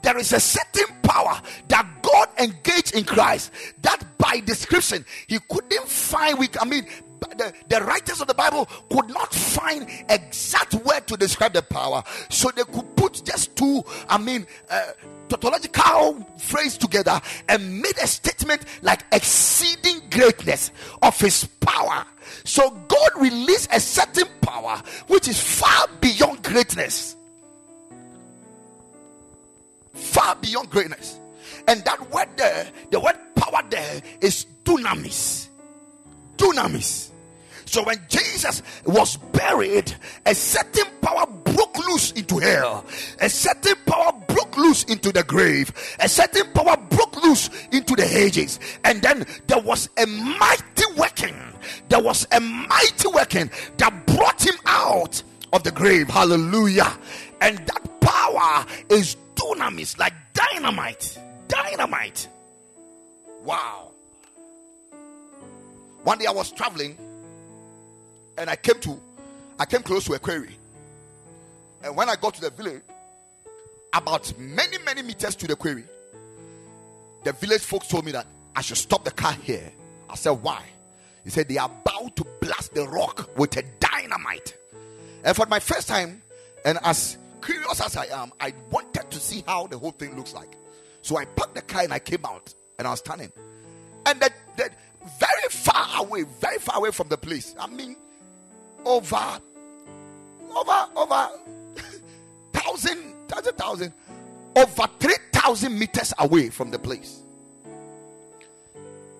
There 0.03 0.17
is 0.17 0.33
a 0.33 0.41
certain 0.41 0.97
power 1.03 1.41
that 1.69 1.87
God 2.03 2.29
engaged 2.39 2.95
in 2.95 3.05
Christ 3.05 3.53
that 3.83 4.03
by 4.19 4.41
description 4.41 5.05
he 5.27 5.39
couldn't 5.49 5.87
find. 5.87 6.39
We, 6.39 6.49
I 6.61 6.65
mean, 6.65 6.87
the, 7.21 7.53
the 7.69 7.81
writers 7.83 8.21
of 8.21 8.27
the 8.27 8.35
Bible 8.35 8.69
could 8.91 9.09
not 9.09 9.33
find 9.35 9.89
exact 10.09 10.75
word 10.75 11.07
to 11.07 11.17
describe 11.17 11.53
the 11.53 11.63
power, 11.63 12.03
so 12.29 12.51
they 12.51 12.65
could 12.65 12.97
put 12.97 13.23
just 13.25 13.57
two, 13.57 13.83
I 14.09 14.19
mean, 14.19 14.47
uh, 14.71 14.93
tautological 15.29 16.27
phrase 16.39 16.77
together 16.77 17.21
and 17.49 17.81
made 17.81 17.97
a 18.03 18.07
statement 18.07 18.65
like 18.83 19.05
exceeding 19.13 20.01
greatness 20.11 20.73
of 21.03 21.19
his 21.19 21.45
power. 21.61 22.05
So 22.45 22.71
God 22.71 23.11
released 23.17 23.69
a 23.73 23.81
certain 23.81 24.27
power 24.41 24.83
which 25.07 25.29
is 25.29 25.41
far 25.41 25.87
beyond 26.01 26.43
greatness. 26.43 27.17
Far 29.95 30.35
beyond 30.37 30.71
greatness. 30.71 31.19
And 31.69 31.85
that 31.85 32.11
word 32.11 32.29
there, 32.37 32.69
the 32.91 33.01
word 33.01 33.17
power 33.37 33.63
there 33.71 34.03
is 34.21 34.47
dunamis. 34.65 35.49
Dunamis. 36.37 37.10
So 37.71 37.85
when 37.85 38.01
Jesus 38.09 38.63
was 38.85 39.17
buried, 39.17 39.95
a 40.27 40.35
certain 40.35 40.87
power 41.01 41.25
broke 41.45 41.79
loose 41.87 42.11
into 42.13 42.39
hell. 42.39 42.85
A 43.21 43.29
certain 43.29 43.77
power 43.87 44.13
broke 44.27 44.57
loose 44.57 44.83
into 44.85 45.13
the 45.13 45.23
grave. 45.23 45.73
A 46.01 46.09
certain 46.09 46.51
power 46.53 46.77
broke 46.77 47.23
loose 47.23 47.49
into 47.71 47.95
the 47.95 48.05
Hades. 48.07 48.59
And 48.85 49.01
then 49.03 49.25
there 49.47 49.61
was 49.61 49.89
a 49.97 50.07
mighty 50.07 50.85
working. 50.97 51.37
There 51.89 52.03
was 52.03 52.27
a 52.33 52.41
mighty 52.41 53.09
working 53.15 53.51
that 53.77 54.07
brought 54.07 54.45
him 54.45 54.57
out 54.67 55.23
of 55.53 55.63
the 55.63 55.71
grave. 55.71 56.09
Hallelujah. 56.09 56.93
And 57.41 57.57
that 57.59 58.01
power 58.01 58.11
power 58.31 58.67
is 58.89 59.17
dunamis, 59.35 59.99
like 59.99 60.15
dynamite. 60.33 61.19
Dynamite. 61.49 62.29
Wow. 63.45 63.91
One 66.05 66.19
day 66.19 66.27
I 66.27 66.33
was 66.33 66.53
traveling 66.53 66.97
and 68.41 68.49
I 68.49 68.57
came 68.57 68.81
to 68.81 68.99
I 69.59 69.67
came 69.67 69.83
close 69.83 70.05
to 70.07 70.15
a 70.15 70.19
quarry. 70.19 70.57
And 71.85 71.95
when 71.95 72.09
I 72.09 72.17
got 72.17 72.35
to 72.35 72.41
the 72.41 72.51
village, 72.51 72.83
about 73.93 74.33
many, 74.39 74.79
many 74.79 75.03
meters 75.03 75.37
to 75.37 75.47
the 75.47 75.55
quarry, 75.55 75.85
the 77.25 77.33
village 77.33 77.61
folks 77.61 77.89
told 77.89 78.07
me 78.07 78.13
that 78.13 78.27
I 78.57 78.63
should 78.63 78.79
stop 78.79 79.05
the 79.05 79.11
car 79.11 79.35
here. 79.35 79.71
I 80.09 80.17
said, 80.17 80.31
Why? 80.31 80.65
He 81.25 81.31
said, 81.31 81.49
They 81.49 81.59
are 81.59 81.71
about 81.71 82.17
to 82.17 82.25
blast 82.41 82.75
the 82.75 82.89
rock 82.89 83.29
with 83.37 83.57
a 83.59 83.63
dynamite. 83.79 84.57
And 85.23 85.37
for 85.37 85.45
my 85.47 85.61
first 85.61 85.87
time, 85.87 86.23
and 86.65 86.79
as 86.83 87.19
curious 87.43 87.81
as 87.83 87.97
I 87.97 88.07
am, 88.07 88.33
I 88.41 88.55
wanted 88.71 89.11
to 89.11 89.21
see 89.21 89.45
how 89.47 89.67
the 89.67 89.79
whole 89.79 89.93
thing 89.93 90.17
looks 90.17 90.33
like. 90.33 90.57
So 91.03 91.19
I 91.19 91.27
parked 91.27 91.55
the 91.55 91.63
car 91.63 91.83
and 91.83 91.93
I 91.93 91.99
came 91.99 92.25
out 92.25 92.55
and 92.79 92.89
I 92.89 92.91
was 92.91 93.01
standing. 93.01 93.31
And 94.07 94.21
that, 94.21 94.33
that 94.57 94.73
very 95.19 95.49
far 95.51 96.05
away, 96.05 96.25
very 96.41 96.59
far 96.59 96.79
away 96.79 96.91
from 96.91 97.09
the 97.09 97.19
place. 97.19 97.55
I 97.59 97.67
mean, 97.67 97.97
over, 98.85 99.41
over, 100.55 100.87
over 100.97 101.31
thousand, 102.53 103.15
thousand, 103.29 103.55
thousand, 103.57 103.93
over 104.57 104.87
three 104.99 105.17
thousand 105.33 105.79
meters 105.79 106.13
away 106.19 106.51
from 106.51 106.71
the 106.71 106.79
place. 106.79 107.23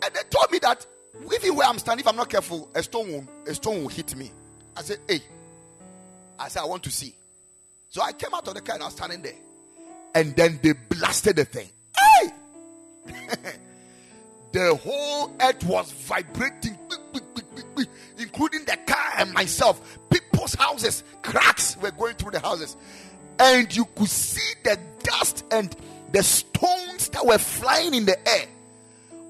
And 0.03 0.15
they 0.15 0.23
told 0.31 0.51
me 0.51 0.59
that 0.61 0.87
even 1.35 1.57
where 1.57 1.67
I'm 1.67 1.79
standing, 1.79 2.05
if 2.05 2.09
I'm 2.09 2.17
not 2.17 2.29
careful, 2.29 2.69
a 2.75 2.83
stone 2.83 3.13
will, 3.13 3.29
a 3.47 3.55
stone 3.55 3.83
will 3.83 3.89
hit 3.89 4.15
me. 4.17 4.31
I 4.77 4.83
said, 4.83 4.99
Hey, 5.09 5.21
I 6.39 6.49
said, 6.49 6.61
I 6.61 6.65
want 6.65 6.83
to 6.85 6.91
see. 6.91 7.15
So 7.91 8.03
I 8.03 8.13
came 8.13 8.33
out 8.35 8.47
of 8.49 8.55
the 8.55 8.61
car 8.61 8.77
and 8.77 8.83
I 8.83 8.87
was 8.87 8.95
standing 8.95 9.23
there. 9.23 9.35
And 10.15 10.35
then 10.35 10.59
they 10.63 10.73
blasted 10.73 11.37
the 11.37 11.45
thing. 11.45 11.69
Hey! 11.97 12.31
the 14.53 14.75
whole 14.77 15.33
earth 15.41 15.65
was 15.65 15.93
vibrating, 15.93 16.79
including 18.33 18.65
the 18.65 18.77
car 18.87 19.13
and 19.19 19.33
myself. 19.33 19.99
People's 20.09 20.55
houses, 20.55 21.03
cracks 21.23 21.77
were 21.79 21.91
going 21.91 22.15
through 22.15 22.33
the 22.33 22.41
houses. 22.41 22.77
And 23.39 23.75
you 23.75 23.85
could 23.97 24.09
see 24.09 24.55
the 24.65 24.79
dust 25.03 25.45
and 25.51 25.75
the 26.13 26.23
stones 26.23 27.09
that 27.11 27.25
were 27.25 27.39
flying 27.39 27.95
in 27.95 28.05
the 28.07 28.29
air 28.29 28.47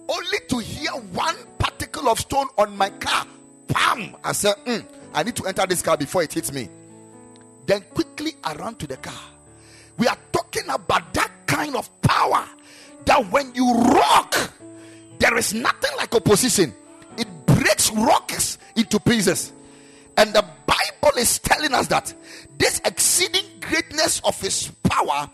only 0.09 0.39
to 0.49 0.59
hear 0.59 0.91
one 0.91 1.37
particle 1.59 2.09
of 2.09 2.19
stone 2.19 2.49
on 2.59 2.77
my 2.77 2.91
car. 2.91 3.27
Pam! 3.69 4.17
I 4.25 4.33
said, 4.33 4.55
mm, 4.67 4.85
I 5.15 5.23
need 5.23 5.37
to 5.37 5.47
enter 5.47 5.67
this 5.67 5.83
car 5.83 5.97
before 5.97 6.23
it 6.23 6.33
hits 6.33 6.53
me. 6.53 6.69
Then 7.67 7.83
quickly 7.95 8.33
I 8.43 8.55
ran 8.55 8.75
to 8.77 8.87
the 8.87 8.97
car. 8.97 9.23
We 9.97 10.09
are 10.09 10.19
talking 10.33 10.69
about 10.69 11.15
that 11.15 11.31
kind 11.47 11.77
of 11.77 11.89
power 12.03 12.45
that 13.05 13.31
when 13.31 13.55
you 13.55 13.73
rock, 13.73 14.35
there 15.19 15.37
is 15.37 15.55
nothing 15.55 15.91
like 15.97 16.15
opposition. 16.15 16.75
It 17.21 17.47
breaks 17.47 17.91
rocks 17.93 18.59
into 18.77 18.99
pieces. 18.99 19.53
And 20.17 20.33
the 20.33 20.45
Bible 20.67 21.19
is 21.19 21.39
telling 21.39 21.75
us 21.75 21.87
that 21.89 22.13
this 22.59 22.81
exceeding 22.85 23.45
greatness 23.61 24.21
of 24.25 24.41
his 24.41 24.71
power 24.83 25.31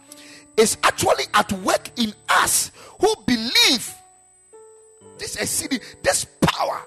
is 0.56 0.76
actually 0.82 1.24
at 1.34 1.52
work 1.52 1.90
in 1.96 2.12
us 2.28 2.72
who 3.00 3.14
believe 3.26 3.94
this 5.18 5.36
exceeding, 5.36 5.80
this 6.02 6.26
power. 6.40 6.82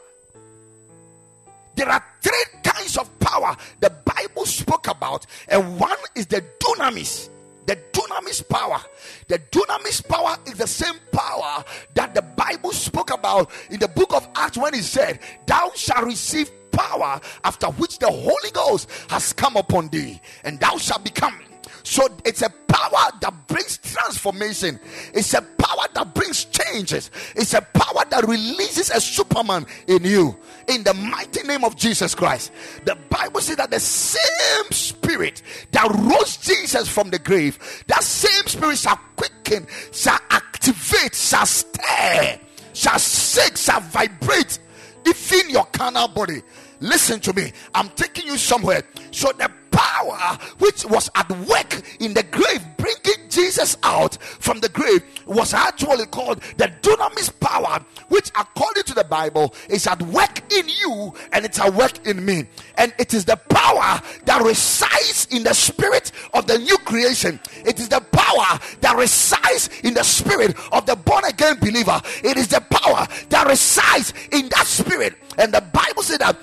There 1.76 1.90
are 1.90 2.04
three 2.22 2.62
kinds 2.64 2.98
of 2.98 3.20
power 3.20 3.56
the 3.80 3.90
Bible 3.90 4.46
spoke 4.46 4.88
about, 4.88 5.26
and 5.48 5.80
one 5.80 5.98
is 6.16 6.28
the 6.28 6.44
dunamis. 6.60 7.30
The 7.70 7.78
dunamis 7.94 8.50
power. 8.50 8.80
The 9.28 9.38
dunamis 9.38 10.08
power 10.08 10.38
is 10.48 10.56
the 10.56 10.66
same 10.66 10.96
power 11.12 11.64
that 11.94 12.16
the 12.16 12.24
Bible 12.24 12.72
spoke 12.72 13.14
about 13.14 13.52
in 13.70 13.80
the 13.80 13.88
book 13.88 14.12
of 14.12 14.28
Acts 14.34 14.58
when 14.58 14.74
it 14.74 14.82
said, 14.84 15.20
Thou 15.46 15.70
shalt 15.76 16.04
receive 16.06 16.50
power 16.72 17.22
after 17.44 17.68
which 17.68 18.00
the 18.00 18.10
Holy 18.10 18.50
Ghost 18.54 18.90
has 19.12 19.34
come 19.34 19.56
upon 19.56 19.90
thee, 19.90 20.20
and 20.44 20.60
thou 20.60 20.78
shalt 20.78 21.04
become 21.04 21.40
so 21.84 22.08
it's 22.26 22.42
a 22.42 22.50
power 22.50 23.12
that 23.22 23.34
brings 23.48 23.78
transformation. 23.78 24.80
It's 25.14 25.34
a 25.34 25.42
power 25.42 25.86
that 25.94 26.14
brings 26.14 26.46
changes. 26.46 27.12
It's 27.36 27.54
a 27.54 27.62
power 27.62 28.04
that 28.10 28.28
releases 28.28 28.90
a 28.90 29.02
Superman 29.02 29.66
in 29.88 30.04
you. 30.04 30.38
In 30.68 30.84
the 30.84 30.94
mighty 30.94 31.44
name 31.44 31.64
of 31.64 31.76
Jesus 31.76 32.16
Christ. 32.16 32.52
The 32.86 32.96
Bible 33.10 33.42
says 33.42 33.58
that 33.58 33.72
the 33.72 33.80
same 33.80 34.72
spirit 34.72 35.42
that 35.72 35.90
rose 35.90 36.38
Jesus 36.38 36.88
from 36.88 37.10
the 37.10 37.20
grave, 37.20 37.84
that 37.88 38.04
same 38.04 38.48
spirit 38.48 38.78
shall 38.78 39.00
quicken, 39.16 39.68
shall 39.92 40.20
activate, 40.30 41.16
shall 41.16 41.46
stir, 41.46 42.40
shall 42.74 43.00
shake, 43.00 43.58
shall 43.58 43.82
vibrate 43.82 44.60
within 45.06 45.50
your 45.50 45.66
carnal 45.66 46.08
body. 46.08 46.42
Listen 46.80 47.20
to 47.22 47.34
me. 47.34 47.52
I'm 47.76 47.90
taking 47.90 48.26
you 48.28 48.38
somewhere. 48.38 48.84
So 49.12 49.32
the 49.34 49.52
power 49.72 50.38
which 50.60 50.86
was 50.86 51.10
at 51.16 51.30
work 51.48 51.82
in 52.00 52.14
the 52.14 52.24
grave, 52.24 52.62
bringing 52.78 53.30
Jesus 53.30 53.78
out 53.84 54.22
from 54.22 54.60
the 54.60 54.70
grave, 54.70 55.04
was 55.26 55.54
actually 55.54 56.06
called 56.08 56.42
the 56.58 56.72
dunamis 56.82 57.38
power, 57.40 57.84
which, 58.08 58.30
according 58.30 58.84
to 58.84 58.94
the 58.94 59.04
Bible, 59.04 59.54
is 59.70 59.88
at 59.88 60.02
work 60.04 60.42
in 60.52 60.68
you 60.68 61.14
and 61.32 61.46
it's 61.46 61.60
at 61.60 61.74
work 61.74 62.06
in 62.08 62.24
me. 62.24 62.46
And 62.78 62.94
it 62.98 63.14
is 63.14 63.26
the 63.26 63.36
power 63.36 64.02
that 64.26 64.42
resides 64.44 65.28
in 65.32 65.44
the 65.44 65.54
spirit 65.54 66.12
of 66.34 66.48
the 66.48 66.58
new 66.58 66.78
creation. 66.80 67.40
It 67.66 67.80
is 67.80 67.90
the 67.90 68.02
power 68.12 68.60
that 68.82 68.96
resides 68.98 69.70
in 69.84 69.94
the 69.94 70.04
spirit 70.04 70.56
of 70.72 70.86
the 70.86 70.96
born 70.96 71.26
again 71.26 71.58
believer. 71.60 72.02
It 72.24 72.38
is 72.38 72.48
the 72.48 72.62
power 72.62 73.08
that 73.30 73.48
resides 73.48 74.14
in 74.32 74.50
that 74.50 74.66
spirit. 74.66 75.16
And 75.38 75.54
the 75.54 75.62
Bible 75.62 76.04
said 76.04 76.20
that 76.20 76.38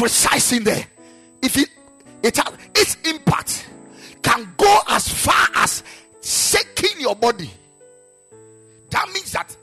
resides 0.00 0.52
in 0.52 0.64
there, 0.64 0.86
if 1.42 1.56
it, 1.56 1.68
it 2.22 2.36
has 2.36 2.52
its 2.74 2.96
impact, 3.04 3.68
can 4.22 4.52
go 4.56 4.78
as 4.88 5.08
far 5.08 5.46
as 5.56 5.82
shaking 6.22 7.00
your 7.00 7.14
body. 7.14 7.50
That 8.90 9.08
means 9.12 9.32
that 9.32 9.56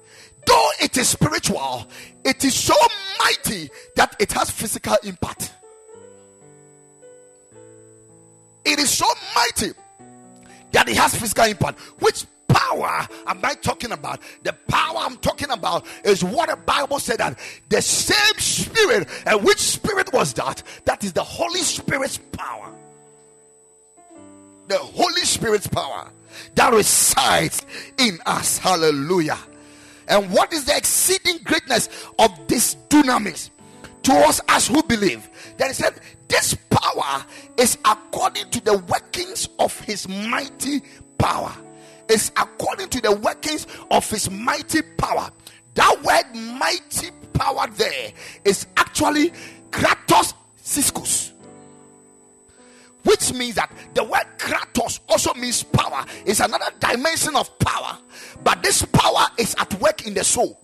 though 0.45 0.69
it 0.81 0.97
is 0.97 1.09
spiritual, 1.09 1.87
it 2.23 2.43
is 2.43 2.53
so 2.53 2.75
mighty 3.19 3.69
that 3.95 4.15
it 4.19 4.31
has 4.33 4.49
physical 4.49 4.95
impact. 5.03 5.53
It 8.65 8.79
is 8.79 8.89
so 8.89 9.05
mighty 9.35 9.73
that 10.71 10.87
it 10.87 10.95
has 10.95 11.15
physical 11.15 11.45
impact, 11.45 11.79
which 11.99 12.25
power 12.53 13.07
am 13.27 13.39
I 13.43 13.55
talking 13.55 13.91
about? 13.91 14.19
The 14.43 14.53
power 14.67 14.97
I'm 14.97 15.17
talking 15.17 15.49
about 15.49 15.85
is 16.03 16.23
what 16.23 16.49
the 16.49 16.55
Bible 16.55 16.99
said 16.99 17.17
that 17.17 17.39
the 17.69 17.81
same 17.81 18.39
spirit, 18.39 19.07
and 19.25 19.43
which 19.43 19.59
spirit 19.59 20.13
was 20.13 20.33
that? 20.33 20.61
That 20.85 21.03
is 21.03 21.13
the 21.13 21.23
Holy 21.23 21.61
Spirit's 21.61 22.17
power. 22.17 22.69
The 24.67 24.77
Holy 24.77 25.21
Spirit's 25.23 25.67
power 25.67 26.09
that 26.55 26.73
resides 26.73 27.65
in 27.97 28.19
us. 28.25 28.57
Hallelujah. 28.57 29.37
And 30.07 30.31
what 30.31 30.53
is 30.53 30.65
the 30.65 30.75
exceeding 30.75 31.39
greatness 31.43 31.89
of 32.19 32.31
this 32.47 32.75
dunamis 32.89 33.49
towards 34.03 34.39
us 34.39 34.41
as 34.49 34.67
who 34.67 34.83
believe? 34.83 35.27
Then 35.57 35.69
he 35.69 35.73
said, 35.73 35.99
This 36.27 36.55
power 36.69 37.25
is 37.57 37.77
according 37.85 38.49
to 38.51 38.63
the 38.63 38.77
workings 38.77 39.49
of 39.59 39.79
his 39.81 40.07
mighty 40.07 40.81
power 41.17 41.53
is 42.09 42.31
according 42.37 42.89
to 42.89 43.01
the 43.01 43.15
workings 43.15 43.67
of 43.91 44.09
his 44.09 44.29
mighty 44.29 44.81
power. 44.97 45.29
That 45.75 46.03
word 46.03 46.35
mighty 46.57 47.09
power 47.33 47.67
there 47.75 48.11
is 48.45 48.67
actually 48.77 49.31
kratos 49.71 50.33
ischus. 50.63 51.31
Which 53.03 53.33
means 53.33 53.55
that 53.55 53.71
the 53.93 54.03
word 54.03 54.25
kratos 54.37 54.99
also 55.09 55.33
means 55.33 55.63
power. 55.63 56.05
It's 56.25 56.39
another 56.39 56.71
dimension 56.79 57.35
of 57.35 57.57
power. 57.59 57.97
But 58.43 58.63
this 58.63 58.83
power 58.85 59.25
is 59.37 59.55
at 59.59 59.73
work 59.81 60.05
in 60.07 60.13
the 60.13 60.23
soul. 60.23 60.59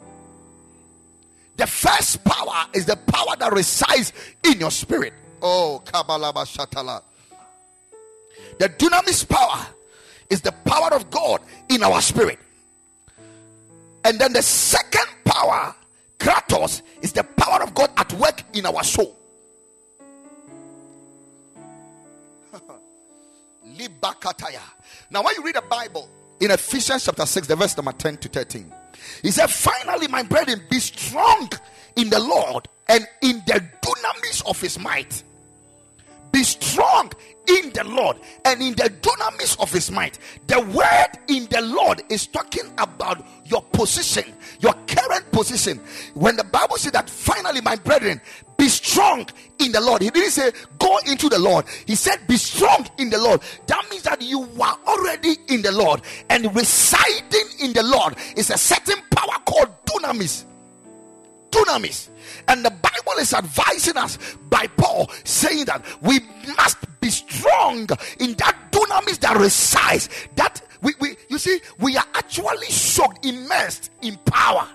The 1.57 1.67
first 1.67 2.23
power 2.23 2.67
is 2.73 2.85
the 2.85 2.95
power 2.95 3.35
that 3.37 3.51
resides 3.51 4.13
in 4.45 4.61
your 4.61 4.71
spirit. 4.71 5.13
Oh, 5.41 5.81
Kabbalaba 5.85 6.45
Shatala. 6.45 7.01
The 8.59 8.69
dunamis 8.69 9.27
power 9.27 9.67
is 10.29 10.41
the 10.41 10.51
power 10.51 10.93
of 10.93 11.09
God 11.09 11.41
in 11.69 11.83
our 11.83 12.01
spirit. 12.01 12.39
And 14.03 14.19
then 14.19 14.33
the 14.33 14.41
second 14.41 15.07
power, 15.25 15.75
Kratos, 16.17 16.81
is 17.01 17.13
the 17.13 17.23
power 17.23 17.63
of 17.63 17.73
God 17.73 17.89
at 17.97 18.11
work 18.13 18.43
in 18.53 18.65
our 18.65 18.83
soul. 18.83 19.17
now, 25.11 25.23
when 25.23 25.35
you 25.35 25.43
read 25.43 25.55
the 25.55 25.63
Bible 25.69 26.09
in 26.39 26.51
Ephesians 26.51 27.05
chapter 27.05 27.25
6, 27.25 27.47
the 27.47 27.55
verse 27.55 27.75
number 27.75 27.91
10 27.91 28.17
to 28.17 28.29
13, 28.29 28.71
he 29.21 29.31
said, 29.31 29.47
Finally, 29.47 30.07
my 30.07 30.23
brethren, 30.23 30.61
be 30.69 30.79
strong 30.79 31.49
in 31.95 32.09
the 32.09 32.19
Lord 32.19 32.67
and 32.87 33.07
in 33.21 33.41
the 33.45 33.63
dunamis 33.81 34.45
of 34.49 34.59
his 34.61 34.79
might. 34.79 35.23
Be 36.31 36.43
strong 36.43 37.11
in 37.47 37.71
the 37.71 37.83
Lord 37.83 38.17
and 38.45 38.61
in 38.61 38.73
the 38.73 38.89
dunamis 39.01 39.59
of 39.59 39.71
his 39.71 39.89
might. 39.89 40.19
The 40.47 40.59
word 40.61 41.19
in 41.27 41.47
the 41.49 41.61
Lord 41.61 42.03
is 42.09 42.27
talking 42.27 42.71
about 42.77 43.25
your 43.45 43.61
position, 43.63 44.25
your 44.59 44.73
current 44.87 45.31
position. 45.31 45.79
When 46.13 46.35
the 46.35 46.43
Bible 46.43 46.77
said 46.77 46.93
that 46.93 47.09
finally, 47.09 47.61
my 47.61 47.75
brethren, 47.75 48.21
be 48.57 48.67
strong 48.67 49.25
in 49.59 49.71
the 49.71 49.81
Lord. 49.81 50.01
He 50.01 50.09
didn't 50.09 50.31
say 50.31 50.51
go 50.77 50.99
into 51.07 51.29
the 51.29 51.39
Lord. 51.39 51.65
He 51.87 51.95
said 51.95 52.19
be 52.27 52.37
strong 52.37 52.87
in 52.97 53.09
the 53.09 53.17
Lord. 53.17 53.41
That 53.67 53.87
means 53.89 54.03
that 54.03 54.21
you 54.21 54.41
are 54.61 54.77
already 54.85 55.37
in 55.47 55.61
the 55.61 55.71
Lord 55.71 56.01
and 56.29 56.53
residing 56.55 57.47
in 57.59 57.73
the 57.73 57.83
Lord 57.83 58.15
is 58.35 58.49
a 58.49 58.57
certain 58.57 59.01
power 59.11 59.39
called 59.45 59.69
dunamis. 59.85 60.45
Dunamis. 61.51 62.09
And 62.47 62.63
the 62.63 62.71
Bible 62.71 63.19
is 63.19 63.33
advising 63.33 63.97
us 63.97 64.17
by 64.49 64.67
Paul 64.77 65.09
saying 65.23 65.65
that 65.65 65.83
we 66.01 66.19
must 66.57 66.77
be 67.01 67.09
strong 67.09 67.87
in 68.19 68.33
that 68.35 68.57
dunamis 68.71 69.19
that 69.19 69.37
resides. 69.37 70.09
That 70.35 70.61
we, 70.81 70.93
we 70.99 71.15
you 71.29 71.37
see, 71.37 71.59
we 71.79 71.97
are 71.97 72.05
actually 72.13 72.67
soaked, 72.67 73.25
immersed 73.25 73.91
in 74.01 74.17
power 74.25 74.67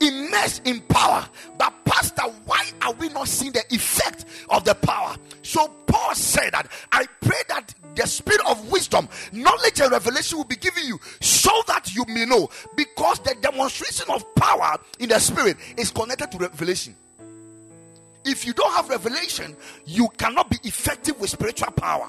immersed 0.00 0.66
in 0.66 0.80
power. 0.82 1.26
But, 1.58 1.72
Pastor, 1.84 2.22
why 2.44 2.70
are 2.82 2.92
we 2.94 3.08
not 3.08 3.28
seeing 3.28 3.52
the 3.52 3.64
effect 3.70 4.24
of 4.48 4.64
the 4.64 4.74
power? 4.74 5.16
So, 5.42 5.68
Paul 5.86 6.14
said 6.14 6.52
that 6.52 6.68
I 6.92 7.06
pray 7.20 7.38
that 7.48 7.74
the 7.94 8.06
spirit 8.06 8.40
of 8.46 8.70
wisdom, 8.70 9.08
knowledge, 9.32 9.80
and 9.80 9.90
revelation 9.90 10.38
will 10.38 10.44
be 10.44 10.56
given 10.56 10.84
you 10.84 10.98
so 11.20 11.50
that 11.66 11.94
you 11.94 12.04
may 12.08 12.24
know. 12.24 12.48
Because 12.76 13.18
the 13.20 13.34
demonstration 13.40 14.06
of 14.10 14.34
power 14.34 14.78
in 14.98 15.08
the 15.08 15.18
spirit 15.18 15.56
is 15.76 15.90
connected 15.90 16.30
to 16.32 16.38
revelation. 16.38 16.94
If 18.24 18.46
you 18.46 18.52
don't 18.52 18.72
have 18.74 18.88
revelation, 18.88 19.56
you 19.86 20.08
cannot 20.16 20.50
be 20.50 20.58
effective 20.64 21.18
with 21.20 21.30
spiritual 21.30 21.72
power. 21.72 22.08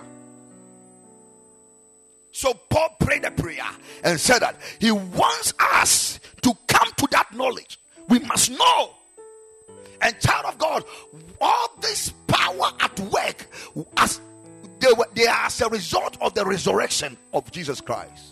So 2.31 2.53
Paul 2.53 2.95
prayed 2.99 3.25
a 3.25 3.31
prayer 3.31 3.67
and 4.03 4.19
said 4.19 4.39
that 4.39 4.55
he 4.79 4.91
wants 4.91 5.53
us 5.59 6.19
to 6.41 6.53
come 6.67 6.89
to 6.97 7.07
that 7.11 7.33
knowledge 7.35 7.77
we 8.11 8.19
must 8.19 8.51
know. 8.51 8.93
And 10.01 10.19
child 10.19 10.45
of 10.45 10.57
God, 10.57 10.83
all 11.39 11.69
this 11.79 12.09
power 12.27 12.71
at 12.81 12.99
work 12.99 13.47
as 13.95 14.19
they, 14.79 14.91
were, 14.97 15.07
they 15.13 15.27
are 15.27 15.45
as 15.45 15.61
a 15.61 15.69
result 15.69 16.17
of 16.19 16.33
the 16.33 16.45
resurrection 16.45 17.17
of 17.33 17.49
Jesus 17.51 17.79
Christ. 17.79 18.25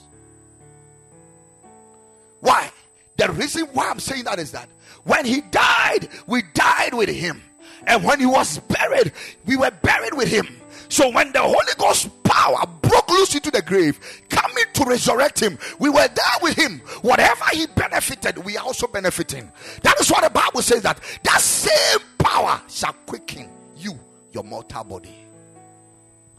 Why? 2.41 2.69
The 3.15 3.31
reason 3.31 3.67
why 3.67 3.89
I'm 3.89 3.99
saying 3.99 4.25
that 4.25 4.37
is 4.37 4.51
that 4.51 4.67
when 5.05 5.25
he 5.25 5.41
died, 5.41 6.09
we 6.27 6.41
died 6.53 6.93
with 6.93 7.09
him. 7.09 7.41
And 7.87 8.03
when 8.03 8.19
he 8.19 8.25
was 8.25 8.59
buried, 8.59 9.13
we 9.45 9.55
were 9.55 9.71
buried 9.71 10.13
with 10.13 10.27
him. 10.27 10.58
So 10.89 11.07
when 11.11 11.31
the 11.31 11.41
Holy 11.41 11.73
Ghost 11.77 12.09
power 12.23 12.65
broke 12.81 13.09
loose 13.09 13.35
into 13.35 13.51
the 13.51 13.61
grave, 13.61 13.99
coming 14.27 14.63
to 14.73 14.83
resurrect 14.85 15.39
him, 15.39 15.57
we 15.77 15.87
were 15.87 16.07
there 16.07 16.25
with 16.41 16.57
him. 16.57 16.79
Whatever 17.03 17.45
he 17.53 17.67
benefited, 17.67 18.39
we 18.39 18.57
are 18.57 18.65
also 18.65 18.87
benefiting. 18.87 19.51
That 19.83 19.99
is 20.01 20.09
what 20.11 20.23
the 20.23 20.31
Bible 20.31 20.63
says 20.63 20.81
that 20.81 20.99
that 21.23 21.41
same 21.41 21.99
power 22.17 22.59
shall 22.67 22.93
quicken 23.05 23.47
you, 23.77 23.97
your 24.31 24.43
mortal 24.43 24.83
body. 24.83 25.15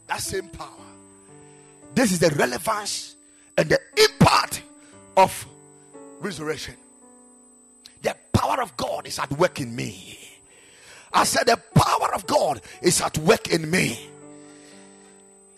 That 0.09 0.21
same 0.21 0.49
power. 0.49 0.67
This 1.95 2.11
is 2.11 2.19
the 2.19 2.31
relevance 2.31 3.15
and 3.57 3.69
the 3.69 3.79
impact 3.97 4.63
of 5.17 5.47
resurrection. 6.19 6.75
The 8.03 8.17
power 8.33 8.61
of 8.63 8.77
God 8.77 9.07
is 9.07 9.21
at 9.21 9.31
work 9.33 9.61
in 9.61 9.77
me. 9.77 10.19
I 11.13 11.23
said, 11.23 11.45
The 11.47 11.61
power 11.75 12.13
of 12.15 12.27
God 12.27 12.61
is 12.83 13.01
at 13.01 13.17
work 13.19 13.49
in 13.49 13.71
me 13.71 14.11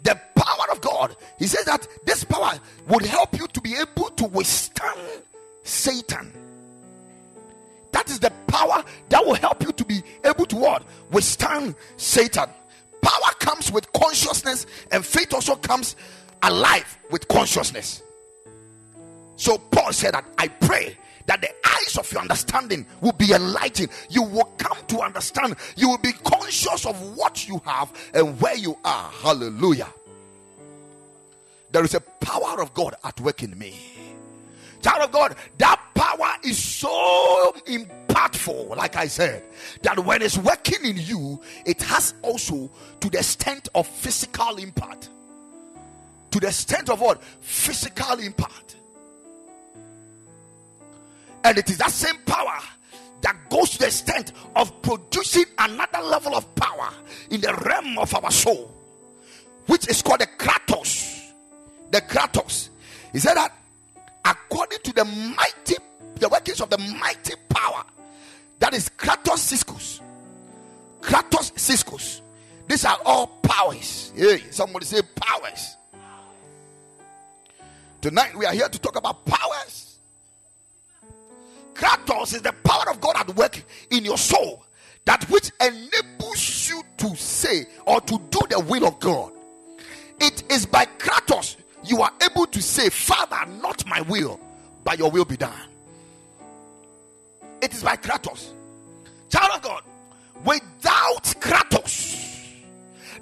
the 0.03 0.21
power 0.35 0.71
of 0.71 0.81
God. 0.81 1.17
He 1.39 1.47
says 1.47 1.65
that 1.67 1.87
this 2.05 2.25
power 2.25 2.53
would 2.89 3.05
help 3.05 3.39
you 3.39 3.47
to 3.49 3.61
be 3.61 3.77
able 3.77 4.11
to 4.11 4.25
withstand 4.25 5.01
Satan. 5.63 6.33
That 7.93 8.09
is 8.09 8.19
the 8.19 8.33
power 8.47 8.83
that 9.11 9.25
will 9.25 9.35
help 9.35 9.63
you 9.63 9.73
to 9.73 9.85
be 9.85 10.03
able 10.25 10.47
to 10.47 10.57
what? 10.57 10.83
Withstand 11.11 11.75
Satan. 11.97 12.49
Power 13.03 13.35
comes 13.39 13.71
with 13.71 13.93
consciousness, 13.93 14.67
and 14.91 15.05
faith 15.05 15.35
also 15.35 15.57
comes 15.57 15.97
alive 16.43 16.99
with 17.11 17.29
consciousness. 17.29 18.03
So 19.37 19.59
Paul 19.59 19.93
said 19.93 20.15
that 20.15 20.25
I 20.39 20.49
pray 20.49 20.97
that 21.27 21.41
the 21.41 21.51
eyes 21.65 21.99
of 21.99 22.11
your 22.13 22.23
understanding 22.23 22.87
will 23.01 23.13
be 23.13 23.33
enlightened. 23.33 23.91
You 24.11 24.23
will 24.23 24.53
come 24.59 24.79
to 24.89 25.01
understand. 25.01 25.57
You 25.77 25.89
will 25.89 25.99
be 25.99 26.13
conscious 26.13 26.87
of 26.87 27.17
what 27.17 27.49
you 27.49 27.61
have 27.65 27.93
and 28.15 28.41
where 28.41 28.57
you 28.57 28.77
are. 28.85 29.11
Hallelujah. 29.23 29.93
There 31.71 31.85
is 31.85 31.95
a 31.95 32.01
power 32.01 32.61
of 32.61 32.75
God 32.75 32.95
at 33.05 33.21
work 33.21 33.43
in 33.43 33.59
me. 33.59 33.75
Child 34.83 35.03
of 35.05 35.13
God, 35.13 35.37
that 35.59 35.81
power 35.95 36.37
is 36.43 36.59
so 36.59 37.55
impactful, 37.67 38.77
like 38.77 38.97
I 38.97 39.07
said, 39.07 39.45
that 39.83 39.99
when 40.01 40.23
it's 40.23 40.37
working 40.37 40.85
in 40.85 40.97
you, 40.97 41.41
it 41.65 41.81
has 41.83 42.15
also 42.23 42.71
to 43.01 43.09
the 43.09 43.19
extent 43.19 43.69
of 43.75 43.87
physical 43.87 44.57
impact. 44.57 45.11
To 46.33 46.41
the 46.41 46.49
extent 46.49 46.91
of 46.91 47.01
what? 47.01 47.23
Physical 47.41 48.19
impact. 48.19 48.77
And 51.45 51.59
it 51.59 51.69
is 51.69 51.79
that 51.79 51.91
same 51.91 52.17
power 52.25 52.59
that 53.23 53.37
goes 53.49 53.71
to 53.71 53.79
the 53.79 53.87
extent 53.87 54.33
of 54.55 54.83
producing 54.83 55.45
another 55.59 56.01
level 56.01 56.35
of 56.35 56.55
power 56.55 56.91
in 57.31 57.41
the 57.41 57.53
realm 57.65 57.99
of 57.99 58.15
our 58.15 58.31
soul, 58.31 58.71
which 59.67 59.89
is 59.89 60.03
called 60.03 60.21
the 60.21 60.27
kratos. 60.39 61.33
The 61.91 62.01
kratos. 62.01 62.69
He 63.13 63.19
said 63.19 63.35
that 63.35 63.53
according 64.25 64.81
to 64.85 64.93
the 64.93 65.05
mighty, 65.05 65.77
the 66.17 66.29
workings 66.29 66.61
of 66.61 66.71
the 66.71 66.79
mighty 66.79 67.35
power, 67.49 67.85
that 68.59 68.75
is 68.75 68.89
kratos 68.89 69.53
ischus. 69.53 70.01
Kratos 71.01 71.53
ischus. 71.55 72.21
These 72.69 72.85
are 72.85 72.99
all 73.05 73.27
powers. 73.43 74.13
Hey, 74.17 74.39
somebody 74.51 74.87
say 74.87 75.03
powers. 75.17 75.77
Tonight 78.01 78.37
we 78.37 78.47
are 78.47 78.53
here 78.53 78.69
to 78.69 78.79
talk 78.79 78.97
about 78.97 79.25
powers 79.25 79.92
Kratos 81.75 82.35
is 82.35 82.43
the 82.43 82.53
power 82.65 82.91
of 82.91 83.01
God 83.01 83.17
at 83.17 83.35
work 83.37 83.63
in 83.91 84.05
your 84.05 84.19
soul, 84.19 84.65
that 85.05 85.25
which 85.31 85.51
enables 85.61 86.69
you 86.69 86.83
to 86.99 87.17
say 87.17 87.67
or 87.87 88.01
to 88.03 88.21
do 88.31 88.41
the 88.51 88.61
will 88.61 88.87
of 88.87 88.99
God. 89.01 89.33
It 90.21 90.51
is 90.51 90.67
by 90.67 90.87
Kratos 90.99 91.57
you 91.85 92.01
are 92.01 92.13
able 92.23 92.47
to 92.47 92.63
say, 92.63 92.89
Father, 92.89 93.51
not 93.61 93.87
my 93.87 94.01
will, 94.03 94.39
but 94.85 94.99
your 94.99 95.11
will 95.11 95.25
be 95.25 95.37
done. 95.37 95.53
It 97.61 97.73
is 97.73 97.83
by 97.83 97.97
Kratos. 97.97 98.53
Child 99.29 99.51
of 99.57 99.63
God, 99.63 99.83
without 100.45 101.25
Kratos, 101.41 101.89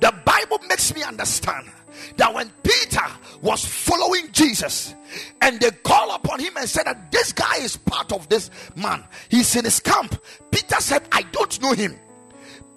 the 0.00 0.14
Bible 0.24 0.58
makes 0.68 0.94
me 0.94 1.02
understand 1.02 1.68
that 2.16 2.32
when 2.32 2.50
Peter 2.62 3.04
was 3.42 3.64
following 3.64 4.30
Jesus 4.32 4.94
and 5.40 5.60
they 5.60 5.70
call 5.70 6.14
upon 6.14 6.40
him 6.40 6.56
and 6.56 6.68
said 6.68 6.84
that 6.84 7.10
this 7.10 7.32
guy 7.32 7.56
is 7.58 7.76
part 7.76 8.12
of 8.12 8.28
this 8.28 8.50
man, 8.74 9.04
he's 9.28 9.54
in 9.56 9.64
his 9.64 9.80
camp. 9.80 10.20
Peter 10.50 10.76
said, 10.80 11.02
I 11.12 11.22
don't 11.32 11.60
know 11.60 11.72
him. 11.72 11.98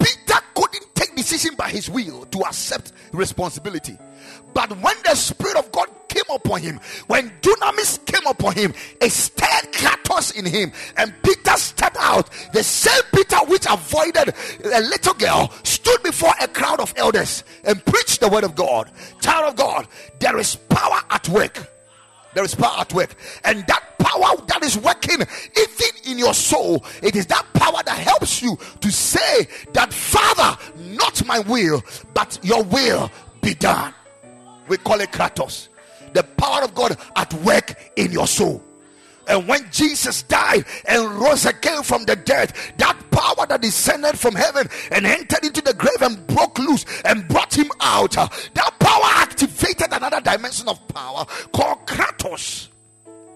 Peter 0.04 0.40
couldn't 0.54 0.94
take 0.94 1.16
decision 1.16 1.54
by 1.56 1.70
his 1.70 1.88
will 1.88 2.26
to 2.26 2.40
accept 2.40 2.92
responsibility. 3.12 3.96
But 4.52 4.70
when 4.80 4.96
the 5.04 5.14
Spirit 5.14 5.56
of 5.56 5.72
God 5.72 5.88
came 6.08 6.28
upon 6.30 6.60
him, 6.60 6.78
when 7.06 7.30
dunamis 7.40 8.04
came 8.04 8.26
upon 8.26 8.54
him, 8.54 8.74
it 9.00 9.10
stirred 9.10 9.72
kratos 9.72 10.36
in 10.36 10.44
him, 10.44 10.72
and 10.96 11.14
Peter 11.22 11.56
stepped 11.56 11.96
out. 11.98 12.30
The 12.52 12.62
same 12.62 13.02
Peter 13.14 13.38
which 13.46 13.66
avoided 13.68 14.34
a 14.64 14.80
little 14.80 15.14
girl 15.14 15.50
stood 15.62 16.02
before 16.02 16.34
a 16.40 16.48
crowd 16.48 16.80
of 16.80 16.92
elders 16.96 17.42
and 17.64 17.84
preached 17.84 18.20
the 18.20 18.28
word 18.28 18.44
of 18.44 18.54
God. 18.54 18.90
Child 19.20 19.48
of 19.50 19.56
God, 19.56 19.88
there 20.20 20.38
is 20.38 20.56
power 20.56 21.00
at 21.10 21.28
work. 21.30 21.73
There 22.34 22.44
is 22.44 22.54
power 22.54 22.80
at 22.80 22.92
work, 22.92 23.14
and 23.44 23.66
that 23.66 23.98
power 23.98 24.36
that 24.46 24.62
is 24.62 24.76
working 24.76 25.20
even 25.20 26.10
in 26.12 26.18
your 26.18 26.34
soul, 26.34 26.84
it 27.02 27.16
is 27.16 27.26
that 27.26 27.46
power 27.54 27.82
that 27.84 27.98
helps 27.98 28.42
you 28.42 28.58
to 28.80 28.90
say 28.90 29.46
that, 29.72 29.92
Father, 29.92 30.58
not 30.76 31.24
my 31.26 31.40
will, 31.40 31.82
but 32.12 32.38
your 32.42 32.62
will 32.64 33.10
be 33.40 33.54
done. 33.54 33.94
We 34.68 34.76
call 34.78 35.00
it 35.00 35.10
Kratos. 35.12 35.68
The 36.12 36.22
power 36.22 36.62
of 36.62 36.74
God 36.74 36.96
at 37.16 37.32
work 37.34 37.92
in 37.96 38.12
your 38.12 38.26
soul. 38.26 38.62
And 39.28 39.48
when 39.48 39.68
Jesus 39.70 40.22
died 40.24 40.64
and 40.86 41.10
rose 41.14 41.46
again 41.46 41.82
from 41.82 42.04
the 42.04 42.16
dead, 42.16 42.52
that 42.78 42.98
power 43.10 43.46
that 43.46 43.60
descended 43.62 44.18
from 44.18 44.34
heaven 44.34 44.68
and 44.90 45.06
entered 45.06 45.44
into 45.44 45.60
the 45.60 45.74
grave 45.74 46.02
and 46.02 46.26
broke 46.26 46.58
loose 46.58 46.84
and 47.04 47.26
brought 47.28 47.56
him 47.56 47.70
out, 47.80 48.16
uh, 48.18 48.28
that 48.54 48.78
power 48.78 49.02
activated 49.04 49.88
another 49.92 50.20
dimension 50.20 50.68
of 50.68 50.86
power 50.88 51.24
called 51.52 51.86
Kratos. 51.86 52.68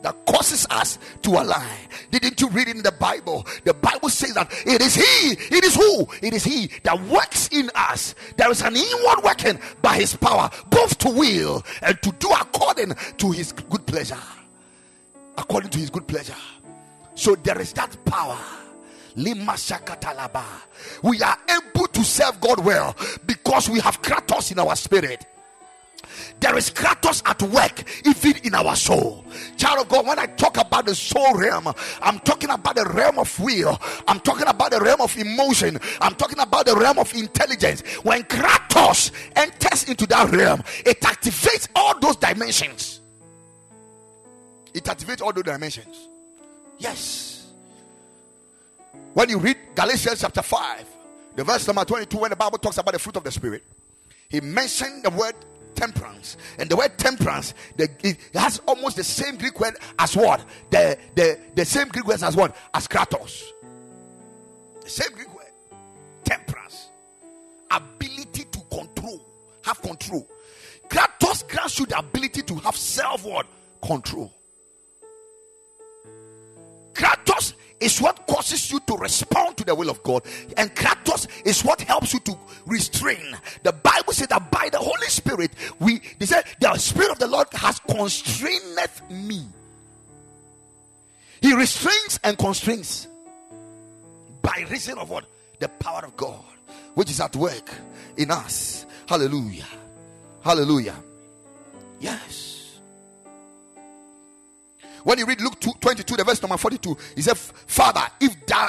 that 0.03 0.15
causes 0.27 0.67
us 0.71 0.99
to 1.23 1.31
align. 1.31 1.79
Didn't 2.11 2.41
you 2.41 2.49
read 2.51 2.69
in 2.69 2.83
the 2.83 2.93
Bible? 2.93 3.47
The 3.65 3.75
Bible 3.75 4.09
says 4.09 4.35
that 4.35 4.49
it 4.67 4.81
is 4.81 4.95
He, 4.95 5.33
it 5.55 5.65
is 5.65 5.75
who? 5.75 6.07
It 6.23 6.35
is 6.35 6.45
He 6.45 6.71
that 6.85 7.01
works 7.05 7.49
in 7.49 7.71
us. 7.75 8.15
There 8.37 8.51
is 8.51 8.63
an 8.63 8.77
inward 8.77 9.25
working 9.25 9.59
by 9.83 9.97
His 9.97 10.17
power, 10.17 10.51
both 10.71 10.99
to 10.99 11.11
will 11.11 11.65
and 11.83 12.01
to 12.03 12.13
do 12.13 12.29
according 12.31 12.95
to 13.19 13.31
His 13.33 13.53
good 13.53 13.87
pleasure. 13.87 14.17
According 15.39 15.71
to 15.71 15.79
His 15.79 15.89
good 15.89 16.07
pleasure. 16.07 16.37
So 17.15 17.35
there 17.37 17.59
is 17.61 17.73
that 17.73 17.97
power. 18.05 18.39
We 19.17 19.33
are 21.23 21.39
able 21.49 21.87
to 21.89 22.05
serve 22.05 22.41
God 22.41 22.65
well 22.65 22.95
because 23.27 23.69
we 23.69 23.81
have 23.81 24.01
Kratos 24.01 24.53
in 24.53 24.61
our 24.61 24.77
spirit. 24.77 25.27
There 26.41 26.57
is 26.57 26.71
Kratos 26.71 27.23
at 27.29 27.43
work, 27.43 27.85
even 28.07 28.37
in 28.45 28.55
our 28.55 28.77
soul. 28.77 29.25
Child 29.57 29.81
of 29.81 29.89
God, 29.89 30.07
when 30.07 30.19
I 30.19 30.27
talk 30.27 30.57
about 30.57 30.87
the 30.87 30.95
soul 30.95 31.35
realm, 31.35 31.69
I'm 32.01 32.21
talking 32.21 32.51
about 32.51 32.77
the 32.77 32.85
realm 32.85 33.19
of 33.19 33.39
will, 33.41 33.79
I'm 34.07 34.21
talking 34.21 34.47
about 34.47 34.71
the 34.71 34.81
realm 34.81 35.01
of 35.01 35.17
emotion, 35.17 35.79
I'm 36.01 36.15
talking 36.15 36.39
about 36.39 36.67
the 36.67 36.77
realm 36.77 36.99
of 36.99 37.13
intelligence. 37.15 37.83
When 38.05 38.23
Kratos 38.23 39.11
enters 39.35 39.89
into 39.89 40.07
that 40.07 40.31
realm, 40.31 40.63
it 40.87 41.01
activates 41.01 41.69
all 41.75 41.99
those 41.99 42.17
dimensions. 42.17 42.98
It 44.75 44.85
activates 44.85 45.23
all 45.23 45.33
those 45.33 45.45
dimensions. 45.45 46.09
Yes. 46.79 47.47
When 49.15 49.29
you 49.29 49.39
read 49.39 49.57
Galatians 49.75 50.21
chapter 50.21 50.43
5, 50.43 50.87
the 51.37 51.45
verse 51.45 51.67
number 51.67 51.85
22, 51.85 52.19
when 52.19 52.31
the 52.31 52.37
Bible 52.37 52.59
talks 52.59 52.79
about 52.79 52.93
the 52.93 52.99
fruit 52.99 53.17
of 53.17 53.25
the 53.25 53.31
Spirit, 53.31 53.65
he 54.29 54.41
mentioned 54.41 55.03
the 55.03 55.11
word 55.11 55.35
temperance. 55.75 56.37
And 56.59 56.69
the 56.69 56.77
word 56.77 56.99
temperance, 56.99 57.55
the, 57.77 57.89
it 58.03 58.19
has 58.35 58.61
almost 58.67 58.97
the 58.97 59.05
same 59.05 59.37
Greek 59.37 59.59
word 59.59 59.77
as 59.99 60.17
what? 60.17 60.45
The, 60.71 60.99
the, 61.15 61.39
the 61.55 61.65
same 61.65 61.89
Greek 61.89 62.07
word 62.07 62.23
as 62.23 62.37
what? 62.37 62.55
As 62.75 62.89
kratos. 62.89 63.45
The 64.83 64.91
same 64.91 65.13
Greek 65.15 65.35
word. 65.35 65.53
Temperance. 66.25 66.89
Ability 67.71 68.45
to 68.51 68.61
control. 68.71 69.25
Have 69.65 69.81
control. 69.81 70.27
Kratos 70.89 71.49
grants 71.49 71.79
you 71.79 71.87
the 71.87 71.99
ability 71.99 72.43
to 72.43 72.55
have 72.57 72.77
self 72.77 73.25
what? 73.25 73.47
Control. 73.83 74.33
Kratos 76.99 77.55
is 77.81 78.01
what 78.01 78.27
causes 78.27 78.73
you 78.73 78.81
to 78.81 78.97
respond 78.97 79.57
to 79.57 79.65
the 79.65 79.75
will 79.75 79.89
of 79.89 80.03
God, 80.03 80.25
and 80.57 80.75
Kratos 80.75 81.29
is 81.47 81.63
what 81.63 81.81
helps 81.81 82.13
you 82.13 82.19
to 82.21 82.37
restrain. 82.67 83.37
The 83.63 83.73
Bible 83.73 84.13
says 84.13 84.27
that 84.29 84.51
by 84.51 84.69
the 84.71 84.79
Holy 84.79 85.07
Spirit, 85.07 85.53
we 85.79 86.01
they 86.19 86.27
said 86.27 86.45
the 86.61 86.77
Spirit 86.77 87.13
of 87.13 87.19
the 87.21 87.29
Lord 87.29 87.47
has 87.53 87.79
constraineth 87.81 89.09
me. 89.11 89.47
He 91.41 91.55
restrains 91.55 92.19
and 92.25 92.37
constrains 92.37 93.07
by 94.43 94.67
reason 94.69 94.99
of 94.99 95.09
what? 95.09 95.25
The 95.61 95.69
power 95.69 96.05
of 96.05 96.17
God, 96.17 96.43
which 96.95 97.11
is 97.11 97.21
at 97.21 97.37
work 97.37 97.71
in 98.17 98.33
us. 98.33 98.87
Hallelujah. 99.09 99.67
Hallelujah. 100.43 100.97
Yes. 102.01 102.58
When 105.05 105.19
you 105.19 105.27
read 105.27 105.41
Luke 105.41 105.59
2, 105.61 105.73
22, 105.81 106.17
the 106.17 106.25
verse 106.25 106.43
number 106.43 106.57
42, 106.57 106.97
he 107.15 107.23
said, 107.23 107.37
Father, 107.37 108.03
if 108.21 108.47
thy 108.47 108.69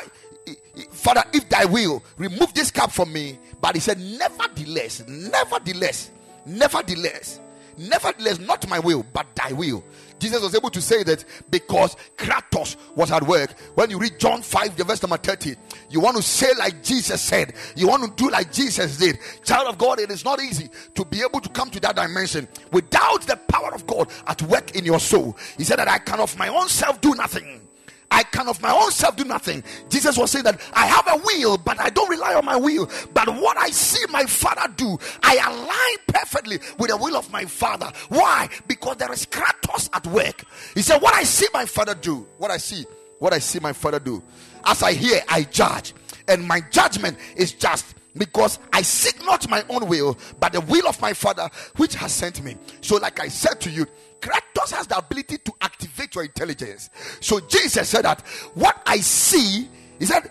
Father, 0.91 1.23
if 1.33 1.47
thy 1.49 1.65
will, 1.65 2.03
remove 2.17 2.53
this 2.53 2.71
cup 2.71 2.91
from 2.91 3.11
me. 3.11 3.37
But 3.61 3.75
he 3.75 3.81
said, 3.81 3.99
Nevertheless, 3.99 5.03
nevertheless, 5.07 6.11
nevertheless, 6.45 7.39
nevertheless, 7.77 8.39
not 8.39 8.67
my 8.69 8.79
will, 8.79 9.05
but 9.13 9.27
thy 9.35 9.51
will. 9.51 9.83
Jesus 10.19 10.41
was 10.41 10.55
able 10.55 10.69
to 10.69 10.81
say 10.81 11.03
that 11.03 11.23
because 11.49 11.95
Kratos 12.17 12.75
was 12.95 13.11
at 13.11 13.23
work. 13.23 13.51
When 13.75 13.89
you 13.89 13.97
read 13.97 14.19
John 14.19 14.41
5, 14.41 14.75
the 14.75 14.83
verse 14.83 15.01
number 15.01 15.17
30, 15.17 15.55
you 15.89 15.99
want 15.99 16.17
to 16.17 16.23
say 16.23 16.53
like 16.57 16.83
Jesus 16.83 17.21
said, 17.21 17.53
you 17.75 17.87
want 17.87 18.03
to 18.03 18.23
do 18.23 18.29
like 18.29 18.51
Jesus 18.51 18.97
did. 18.97 19.17
Child 19.43 19.69
of 19.69 19.77
God, 19.77 19.99
it 19.99 20.11
is 20.11 20.25
not 20.25 20.41
easy 20.41 20.69
to 20.95 21.05
be 21.05 21.21
able 21.21 21.39
to 21.39 21.49
come 21.49 21.69
to 21.71 21.79
that 21.79 21.95
dimension 21.95 22.47
without 22.71 23.21
the 23.23 23.37
power 23.47 23.73
of 23.73 23.87
God 23.87 24.09
at 24.27 24.41
work 24.43 24.75
in 24.75 24.85
your 24.85 24.99
soul. 24.99 25.37
He 25.57 25.63
said 25.63 25.79
that 25.79 25.87
I 25.87 25.97
can 25.99 26.19
of 26.19 26.37
my 26.37 26.49
own 26.49 26.67
self 26.67 27.01
do 27.01 27.15
nothing. 27.15 27.68
I 28.11 28.23
can 28.23 28.47
of 28.47 28.61
my 28.61 28.71
own 28.71 28.91
self 28.91 29.15
do 29.15 29.23
nothing. 29.23 29.63
Jesus 29.89 30.17
was 30.17 30.31
saying 30.31 30.43
that 30.45 30.59
I 30.73 30.85
have 30.87 31.07
a 31.07 31.21
will, 31.23 31.57
but 31.57 31.79
I 31.79 31.89
don't 31.89 32.09
rely 32.09 32.33
on 32.33 32.45
my 32.45 32.55
will. 32.55 32.89
But 33.13 33.27
what 33.29 33.57
I 33.57 33.69
see 33.69 34.03
my 34.09 34.23
father 34.23 34.71
do, 34.75 34.97
I 35.23 35.35
align 35.35 36.05
perfectly 36.19 36.59
with 36.77 36.89
the 36.89 36.97
will 36.97 37.15
of 37.15 37.31
my 37.31 37.45
father. 37.45 37.91
Why? 38.09 38.49
Because 38.67 38.97
there 38.97 39.11
is 39.11 39.25
Kratos 39.25 39.89
at 39.93 40.05
work. 40.07 40.43
He 40.73 40.81
said, 40.81 41.01
What 41.01 41.13
I 41.13 41.23
see 41.23 41.47
my 41.53 41.65
father 41.65 41.95
do, 41.95 42.27
what 42.37 42.51
I 42.51 42.57
see, 42.57 42.85
what 43.19 43.33
I 43.33 43.39
see 43.39 43.59
my 43.59 43.73
father 43.73 43.99
do. 43.99 44.23
As 44.65 44.83
I 44.83 44.93
hear, 44.93 45.21
I 45.27 45.43
judge. 45.43 45.93
And 46.27 46.47
my 46.47 46.61
judgment 46.71 47.17
is 47.35 47.53
just 47.53 47.95
because 48.17 48.59
I 48.73 48.81
seek 48.81 49.23
not 49.25 49.49
my 49.49 49.63
own 49.69 49.87
will, 49.87 50.17
but 50.39 50.53
the 50.53 50.61
will 50.61 50.87
of 50.87 50.99
my 51.01 51.13
Father 51.13 51.49
which 51.77 51.95
has 51.95 52.13
sent 52.13 52.43
me. 52.43 52.57
So, 52.81 52.97
like 52.97 53.19
I 53.19 53.27
said 53.27 53.59
to 53.61 53.69
you, 53.69 53.85
Kratos 54.21 54.71
has 54.71 54.87
the 54.87 54.97
ability 54.97 55.37
to 55.39 55.53
activate 55.61 56.15
your 56.15 56.23
intelligence. 56.23 56.89
So 57.21 57.39
Jesus 57.39 57.89
said 57.89 58.03
that 58.05 58.21
what 58.53 58.81
I 58.85 58.97
see, 58.97 59.67
he 59.97 60.05
said, 60.05 60.29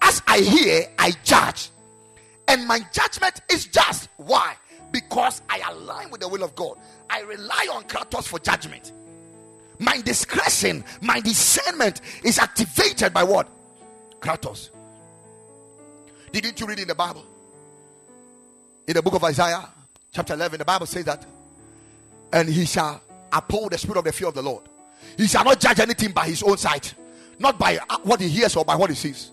as 0.00 0.22
I 0.26 0.38
hear, 0.40 0.86
I 0.98 1.12
judge. 1.24 1.70
And 2.48 2.66
my 2.66 2.80
judgment 2.92 3.40
is 3.50 3.66
just. 3.66 4.08
Why? 4.16 4.56
Because 4.90 5.40
I 5.48 5.60
align 5.70 6.10
with 6.10 6.20
the 6.20 6.28
will 6.28 6.42
of 6.42 6.54
God. 6.54 6.76
I 7.08 7.20
rely 7.22 7.68
on 7.72 7.84
Kratos 7.84 8.24
for 8.24 8.38
judgment. 8.38 8.92
My 9.78 10.00
discretion, 10.00 10.84
my 11.00 11.20
discernment 11.20 12.00
is 12.22 12.38
activated 12.38 13.12
by 13.12 13.24
what? 13.24 13.48
Kratos. 14.20 14.70
Didn't 16.30 16.60
you 16.60 16.66
read 16.66 16.78
in 16.78 16.88
the 16.88 16.94
Bible? 16.94 17.24
In 18.86 18.94
the 18.94 19.02
book 19.02 19.14
of 19.14 19.24
Isaiah, 19.24 19.68
chapter 20.12 20.34
11, 20.34 20.58
the 20.58 20.64
Bible 20.64 20.86
says 20.86 21.04
that, 21.04 21.24
and 22.32 22.48
he 22.48 22.64
shall 22.64 23.00
uphold 23.32 23.72
the 23.72 23.78
spirit 23.78 23.98
of 23.98 24.04
the 24.04 24.12
fear 24.12 24.28
of 24.28 24.34
the 24.34 24.42
Lord. 24.42 24.64
He 25.16 25.26
shall 25.26 25.44
not 25.44 25.60
judge 25.60 25.80
anything 25.80 26.12
by 26.12 26.26
his 26.26 26.42
own 26.42 26.56
sight, 26.56 26.94
not 27.38 27.58
by 27.58 27.76
uh, 27.76 27.98
what 28.02 28.20
he 28.20 28.28
hears 28.28 28.56
or 28.56 28.64
by 28.64 28.76
what 28.76 28.90
he 28.90 28.96
sees. 28.96 29.30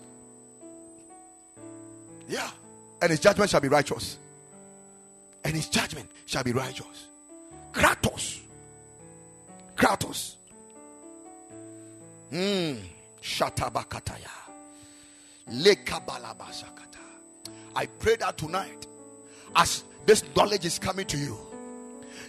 Yeah. 2.28 2.50
And 3.02 3.10
his 3.10 3.20
judgment 3.20 3.50
shall 3.50 3.60
be 3.60 3.68
righteous. 3.68 4.18
And 5.44 5.54
his 5.54 5.68
judgment 5.68 6.10
shall 6.26 6.44
be 6.44 6.52
righteous. 6.52 7.08
Kratos. 7.72 8.40
Kratos. 9.76 10.34
Hmm. 12.30 12.74
Shatabakataya. 13.22 14.30
Lekabalabasakata. 15.48 17.00
I 17.74 17.86
pray 17.86 18.16
that 18.16 18.36
tonight, 18.36 18.86
as 19.56 19.84
this 20.06 20.24
knowledge 20.36 20.64
is 20.64 20.78
coming 20.78 21.06
to 21.06 21.16
you, 21.16 21.38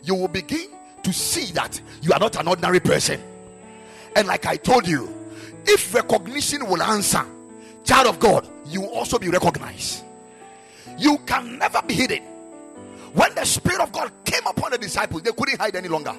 you 0.03 0.15
will 0.15 0.27
begin 0.27 0.69
to 1.03 1.13
see 1.13 1.51
that 1.53 1.79
you 2.01 2.13
are 2.13 2.19
not 2.19 2.35
an 2.39 2.47
ordinary 2.47 2.79
person. 2.79 3.19
And 4.15 4.27
like 4.27 4.45
I 4.45 4.57
told 4.57 4.87
you, 4.87 5.13
if 5.65 5.93
recognition 5.93 6.67
will 6.67 6.81
answer, 6.81 7.25
child 7.83 8.07
of 8.07 8.19
God, 8.19 8.47
you 8.67 8.81
will 8.81 8.89
also 8.89 9.19
be 9.19 9.29
recognized. 9.29 10.03
You 10.97 11.17
can 11.25 11.57
never 11.57 11.81
be 11.81 11.93
hidden. 11.93 12.23
When 13.13 13.33
the 13.35 13.45
Spirit 13.45 13.81
of 13.81 13.91
God 13.91 14.11
came 14.25 14.45
upon 14.47 14.71
the 14.71 14.77
disciples, 14.77 15.23
they 15.23 15.31
couldn't 15.31 15.59
hide 15.59 15.75
any 15.75 15.87
longer. 15.87 16.15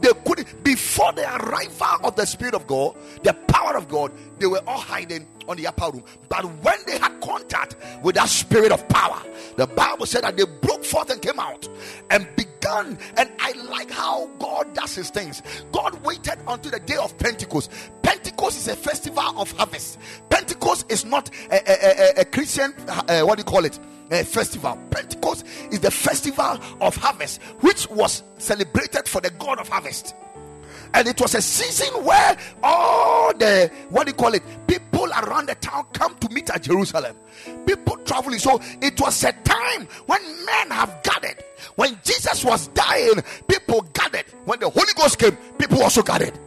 They 0.00 0.10
couldn't, 0.24 0.62
before 0.62 1.12
the 1.12 1.24
arrival 1.36 2.06
of 2.06 2.16
the 2.16 2.24
Spirit 2.24 2.54
of 2.54 2.66
God, 2.66 2.96
the 3.22 3.32
power 3.32 3.76
of 3.76 3.88
God, 3.88 4.12
they 4.38 4.46
were 4.46 4.62
all 4.66 4.78
hiding 4.78 5.26
on 5.48 5.56
the 5.56 5.66
upper 5.66 5.90
room. 5.90 6.04
But 6.28 6.44
when 6.44 6.78
they 6.86 6.98
had 6.98 7.20
contact 7.20 7.76
with 8.02 8.14
that 8.14 8.28
Spirit 8.28 8.70
of 8.70 8.88
power, 8.88 9.20
the 9.56 9.66
Bible 9.66 10.06
said 10.06 10.22
that 10.22 10.36
they 10.36 10.44
broke 10.44 10.84
forth 10.84 11.10
and 11.10 11.20
came 11.20 11.40
out 11.40 11.68
and 12.10 12.28
began. 12.36 12.98
And 13.16 13.30
I 13.40 13.52
like 13.68 13.90
how 13.90 14.26
God 14.38 14.72
does 14.74 14.94
his 14.94 15.10
things. 15.10 15.42
God 15.72 16.00
waited 16.04 16.38
until 16.46 16.70
the 16.70 16.80
day 16.80 16.96
of 16.96 17.16
Pentecost. 17.18 17.70
Pentecost 18.02 18.58
is 18.58 18.68
a 18.68 18.76
festival 18.76 19.40
of 19.40 19.50
harvest. 19.52 19.98
Pentecost 20.30 20.90
is 20.92 21.04
not 21.04 21.30
a, 21.50 21.56
a, 21.56 22.18
a, 22.18 22.20
a 22.20 22.24
Christian, 22.24 22.72
uh, 22.88 23.22
what 23.22 23.36
do 23.36 23.40
you 23.40 23.44
call 23.44 23.64
it? 23.64 23.78
A 24.10 24.24
festival. 24.24 24.78
Pentecost 24.90 25.46
is 25.70 25.80
the 25.80 25.90
festival 25.90 26.58
of 26.80 26.96
harvest, 26.96 27.42
which 27.60 27.88
was 27.90 28.22
celebrated 28.38 29.06
for 29.06 29.20
the 29.20 29.30
God 29.30 29.58
of 29.58 29.68
harvest. 29.68 30.14
And 30.94 31.06
it 31.06 31.20
was 31.20 31.34
a 31.34 31.42
season 31.42 32.04
where 32.04 32.36
all 32.62 33.34
the 33.34 33.70
what 33.90 34.06
do 34.06 34.10
you 34.10 34.14
call 34.14 34.34
it? 34.34 34.42
People 34.66 35.06
around 35.10 35.48
the 35.48 35.54
town 35.56 35.86
come 35.92 36.14
to 36.16 36.28
meet 36.30 36.48
at 36.50 36.62
Jerusalem. 36.62 37.14
People 37.66 37.96
traveling. 37.98 38.38
So 38.38 38.60
it 38.80 38.98
was 39.00 39.22
a 39.24 39.32
time 39.32 39.86
when 40.06 40.22
men 40.46 40.70
have 40.70 41.02
gathered. 41.02 41.44
When 41.76 41.98
Jesus 42.04 42.44
was 42.44 42.68
dying, 42.68 43.22
people 43.46 43.82
gathered. 43.92 44.24
When 44.44 44.58
the 44.60 44.70
Holy 44.70 44.92
Ghost 44.96 45.18
came, 45.18 45.36
people 45.58 45.82
also 45.82 46.02
gathered. 46.02 46.38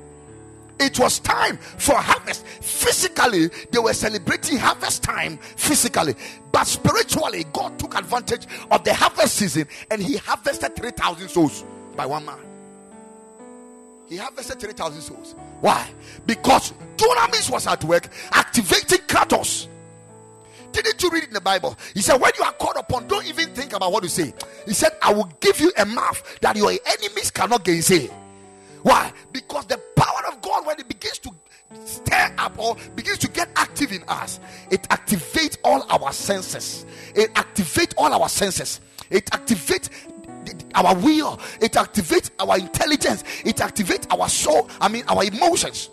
It 0.81 0.97
was 0.99 1.19
time 1.19 1.57
for 1.57 1.95
harvest. 1.95 2.45
Physically, 2.45 3.47
they 3.71 3.79
were 3.79 3.93
celebrating 3.93 4.57
harvest 4.57 5.03
time 5.03 5.37
physically, 5.37 6.15
but 6.51 6.65
spiritually, 6.65 7.45
God 7.53 7.77
took 7.77 7.95
advantage 7.95 8.47
of 8.71 8.83
the 8.83 8.93
harvest 8.93 9.35
season 9.35 9.67
and 9.91 10.01
He 10.01 10.17
harvested 10.17 10.75
3,000 10.75 11.29
souls 11.29 11.63
by 11.95 12.05
one 12.05 12.25
man. 12.25 12.37
he 14.09 14.17
harvested 14.17 14.59
3,000 14.59 15.01
souls. 15.01 15.35
Why? 15.61 15.87
Because 16.25 16.73
dunamis 16.97 17.49
was 17.49 17.65
at 17.67 17.81
work 17.85 18.09
activating 18.33 18.99
Kratos. 19.07 19.67
Didn't 20.73 21.01
you 21.03 21.09
read 21.11 21.25
in 21.25 21.33
the 21.33 21.39
Bible? 21.41 21.77
He 21.93 22.01
said, 22.01 22.19
When 22.19 22.31
you 22.37 22.43
are 22.43 22.51
called 22.53 22.75
upon, 22.77 23.07
don't 23.07 23.25
even 23.25 23.49
think 23.49 23.73
about 23.73 23.91
what 23.91 24.03
you 24.03 24.09
say. 24.09 24.33
He 24.65 24.73
said, 24.73 24.91
I 25.01 25.13
will 25.13 25.31
give 25.39 25.59
you 25.61 25.71
a 25.77 25.85
mouth 25.85 26.39
that 26.41 26.55
your 26.57 26.71
enemies 26.71 27.29
cannot 27.31 27.63
gainsay. 27.63 28.09
Why? 28.81 29.13
Because 29.31 29.65
the 29.67 29.77
power 29.95 30.10
of 30.25 30.41
God, 30.41 30.65
when 30.65 30.79
it 30.79 30.87
begins 30.87 31.19
to 31.19 31.31
stir 31.85 32.33
up 32.37 32.57
or 32.59 32.75
begins 32.95 33.17
to 33.19 33.29
get 33.29 33.49
active 33.55 33.91
in 33.91 34.03
us, 34.07 34.39
it 34.69 34.83
activates 34.83 35.57
all 35.63 35.83
our 35.89 36.11
senses. 36.11 36.85
It 37.15 37.33
activates 37.33 37.93
all 37.97 38.13
our 38.13 38.29
senses. 38.29 38.81
It 39.09 39.25
activates 39.27 39.89
our 40.75 40.95
will. 40.95 41.39
It 41.61 41.73
activates 41.73 42.31
our 42.39 42.57
intelligence. 42.57 43.23
It 43.45 43.57
activates 43.57 44.11
our 44.17 44.27
soul. 44.29 44.69
I 44.79 44.87
mean, 44.87 45.03
our 45.07 45.23
emotions. 45.23 45.89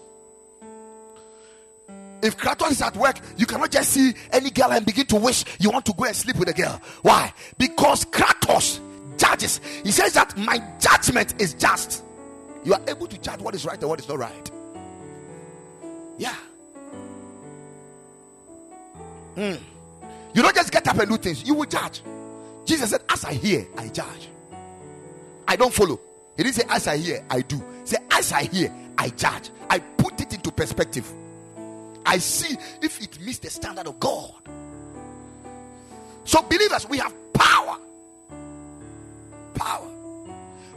If 2.20 2.36
Kratos 2.36 2.72
is 2.72 2.82
at 2.82 2.96
work, 2.96 3.20
you 3.36 3.46
cannot 3.46 3.70
just 3.70 3.90
see 3.90 4.12
any 4.32 4.50
girl 4.50 4.72
and 4.72 4.84
begin 4.84 5.06
to 5.06 5.16
wish 5.16 5.44
you 5.60 5.70
want 5.70 5.86
to 5.86 5.92
go 5.92 6.04
and 6.04 6.16
sleep 6.16 6.36
with 6.36 6.48
a 6.48 6.52
girl. 6.52 6.80
Why? 7.02 7.32
Because 7.58 8.04
Kratos 8.04 8.80
judges. 9.16 9.60
He 9.84 9.92
says 9.92 10.14
that 10.14 10.36
my 10.36 10.62
judgment 10.80 11.40
is 11.40 11.54
just. 11.54 12.02
You 12.64 12.74
are 12.74 12.82
able 12.86 13.06
to 13.06 13.18
judge 13.18 13.40
what 13.40 13.54
is 13.54 13.64
right 13.64 13.78
and 13.78 13.88
what 13.88 14.00
is 14.00 14.08
not 14.08 14.18
right. 14.18 14.50
Yeah. 16.18 16.34
Mm. 19.36 19.60
You 20.34 20.42
don't 20.42 20.54
just 20.54 20.72
get 20.72 20.86
up 20.88 20.98
and 20.98 21.08
do 21.08 21.16
things, 21.16 21.44
you 21.44 21.54
will 21.54 21.66
judge. 21.66 22.02
Jesus 22.64 22.90
said, 22.90 23.02
As 23.08 23.24
I 23.24 23.32
hear, 23.32 23.66
I 23.76 23.88
judge. 23.88 24.28
I 25.46 25.56
don't 25.56 25.72
follow. 25.72 25.98
He 26.36 26.42
didn't 26.42 26.56
say, 26.56 26.64
As 26.68 26.86
I 26.86 26.98
hear, 26.98 27.24
I 27.30 27.40
do. 27.40 27.62
Said, 27.84 28.00
As 28.10 28.32
I 28.32 28.44
hear, 28.44 28.72
I 28.96 29.08
judge. 29.10 29.50
I 29.70 29.78
put 29.78 30.20
it 30.20 30.34
into 30.34 30.50
perspective. 30.50 31.10
I 32.04 32.18
see 32.18 32.56
if 32.82 33.00
it 33.00 33.20
meets 33.20 33.38
the 33.38 33.50
standard 33.50 33.86
of 33.86 34.00
God. 34.00 34.32
So, 36.24 36.42
believers, 36.42 36.88
we 36.88 36.98
have 36.98 37.14
power. 37.32 37.78
Power. 39.54 39.97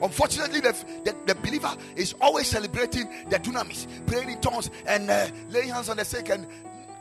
Unfortunately, 0.01 0.59
the, 0.59 0.73
the, 1.03 1.15
the, 1.27 1.35
believer 1.35 1.75
is 1.95 2.15
always 2.19 2.47
celebrating 2.47 3.07
the 3.29 3.37
dunamis, 3.37 3.87
praying 4.07 4.29
in 4.29 4.41
tongues 4.41 4.69
and 4.87 5.09
uh, 5.09 5.27
laying 5.49 5.69
hands 5.69 5.89
on 5.89 5.97
the 5.97 6.05
sick. 6.05 6.29
And 6.29 6.47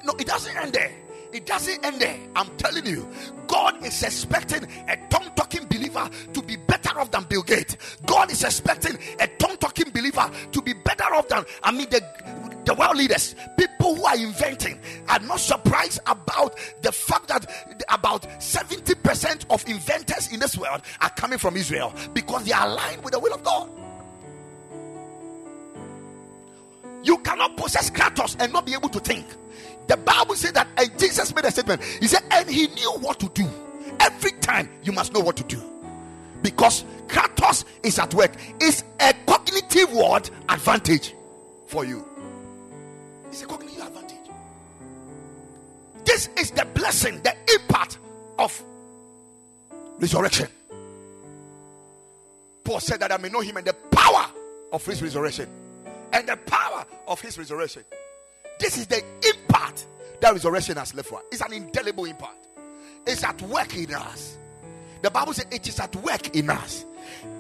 no, 0.05 0.13
it 0.19 0.27
doesn't 0.27 0.57
end 0.57 0.73
there. 0.73 0.93
It 1.33 1.47
doesn't 1.47 1.85
end 1.85 2.01
there. 2.01 2.19
I'm 2.35 2.49
telling 2.57 2.87
you, 2.87 3.09
God 3.47 3.85
is 3.85 4.03
expecting 4.03 4.65
a 4.89 4.97
tongue 5.09 5.31
talking 5.37 5.67
believer 5.67 6.09
to 6.33 6.43
be 6.43 6.57
better 6.57 6.99
off 6.99 7.11
than 7.11 7.25
Bill 7.25 7.43
Gates. 7.43 7.77
God 8.07 8.31
is 8.31 8.43
expecting 8.43 8.99
a 9.21 9.27
tongue 9.27 9.57
talking 9.59 9.91
believer 9.91 10.31
to 10.53 10.63
be 10.63 10.73
better 10.73 11.15
off 11.15 11.29
than, 11.29 11.45
I 11.63 11.71
mean, 11.71 11.89
the 11.91 12.03
the 12.65 12.75
world 12.75 12.97
leaders, 12.97 13.35
people 13.57 13.97
who 13.97 14.05
are 14.05 14.17
inventing, 14.17 14.79
are 15.09 15.19
not 15.21 15.41
surprised 15.41 15.99
about 16.07 16.59
the 16.83 16.93
fact 16.93 17.29
that 17.29 17.83
about 17.89 18.23
70% 18.39 19.47
of 19.51 19.67
inventors 19.67 20.31
in 20.33 20.39
this 20.39 20.57
world 20.57 20.83
are 21.01 21.11
coming 21.11 21.39
from 21.39 21.57
Israel 21.57 21.93
because 22.13 22.45
they 22.45 22.53
are 22.53 22.67
aligned 22.67 23.03
with 23.03 23.13
the 23.13 23.19
will 23.19 23.35
of 23.35 23.43
God. 23.43 23.71
You 27.03 27.19
cannot 27.19 27.57
possess 27.57 27.91
Kratos 27.91 28.37
and 28.39 28.53
not 28.53 28.67
be 28.67 28.75
able 28.75 28.91
to 28.91 29.01
think. 29.01 29.27
The 29.91 29.97
Bible 29.97 30.37
said 30.37 30.55
that, 30.55 30.69
and 30.77 30.97
Jesus 31.01 31.35
made 31.35 31.45
a 31.47 31.51
statement. 31.51 31.83
He 31.83 32.07
said, 32.07 32.23
and 32.31 32.49
he 32.49 32.69
knew 32.69 32.93
what 33.01 33.19
to 33.19 33.29
do. 33.31 33.45
Every 33.99 34.31
time 34.39 34.71
you 34.85 34.93
must 34.93 35.13
know 35.13 35.19
what 35.19 35.37
to 35.39 35.43
do 35.43 35.61
because 36.43 36.85
Kratos 37.09 37.65
is 37.83 37.99
at 37.99 38.15
work. 38.15 38.33
It's 38.61 38.85
a 39.01 39.13
cognitive 39.27 39.93
word 39.93 40.31
advantage 40.49 41.13
for 41.67 41.85
you. 41.85 42.07
It's 43.31 43.43
a 43.43 43.47
cognitive 43.47 43.85
advantage. 43.85 44.31
This 46.05 46.29
is 46.39 46.53
the 46.53 46.69
blessing, 46.73 47.21
the 47.23 47.35
impact 47.55 47.99
of 48.39 48.63
resurrection. 49.99 50.47
Paul 52.63 52.79
said 52.79 53.01
that 53.01 53.11
I 53.11 53.17
may 53.17 53.29
know 53.29 53.41
him 53.41 53.57
and 53.57 53.67
the 53.67 53.75
power 53.75 54.27
of 54.73 54.87
his 54.87 55.03
resurrection. 55.03 55.49
And 56.13 56.29
the 56.29 56.37
power 56.37 56.87
of 57.09 57.21
his 57.21 57.37
resurrection. 57.37 57.83
This 58.61 58.79
is 58.79 58.87
the 58.87 59.03
impact 59.27 59.60
that 60.21 60.33
resurrection 60.33 60.77
has 60.77 60.95
left 60.95 61.09
for. 61.09 61.19
us. 61.19 61.25
It's 61.33 61.41
an 61.41 61.53
indelible 61.53 62.05
impact. 62.05 62.49
It's 63.07 63.25
at 63.25 63.41
work 63.43 63.77
in 63.77 63.95
us. 63.95 64.39
The 65.03 65.11
Bible 65.11 65.33
says 65.33 65.47
it 65.51 65.67
is 65.67 65.81
at 65.81 65.95
work 65.97 66.37
in 66.37 66.51
us. 66.51 66.85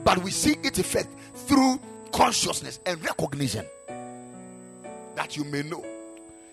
But 0.05 0.19
we 0.19 0.31
see 0.31 0.57
its 0.63 0.79
effect 0.79 1.09
through 1.35 1.81
consciousness 2.13 2.81
and 2.87 3.03
recognition 3.05 3.67
that 5.15 5.37
you 5.37 5.45
may 5.45 5.63
know. 5.63 5.85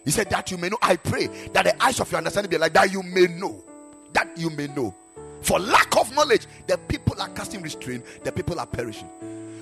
He 0.04 0.12
said, 0.12 0.30
That 0.30 0.52
you 0.52 0.58
may 0.58 0.70
know. 0.70 0.78
I 0.82 0.98
pray 0.98 1.28
that 1.54 1.64
the 1.66 1.84
eyes 1.84 2.00
of 2.00 2.12
your 2.12 2.18
understanding 2.20 2.50
be 2.50 2.58
like 2.58 2.74
that 2.74 2.92
you 2.92 3.04
may 3.04 3.28
know. 3.28 3.64
That 4.14 4.38
you 4.38 4.50
may 4.50 4.68
know. 4.68 4.94
For 5.42 5.60
lack 5.60 5.96
of 5.98 6.14
knowledge, 6.14 6.48
the 6.66 6.78
people 6.78 7.22
are 7.22 7.30
casting 7.30 7.62
restraint, 7.62 8.04
the 8.24 8.32
people 8.32 8.60
are 8.60 8.66
perishing. 8.66 9.10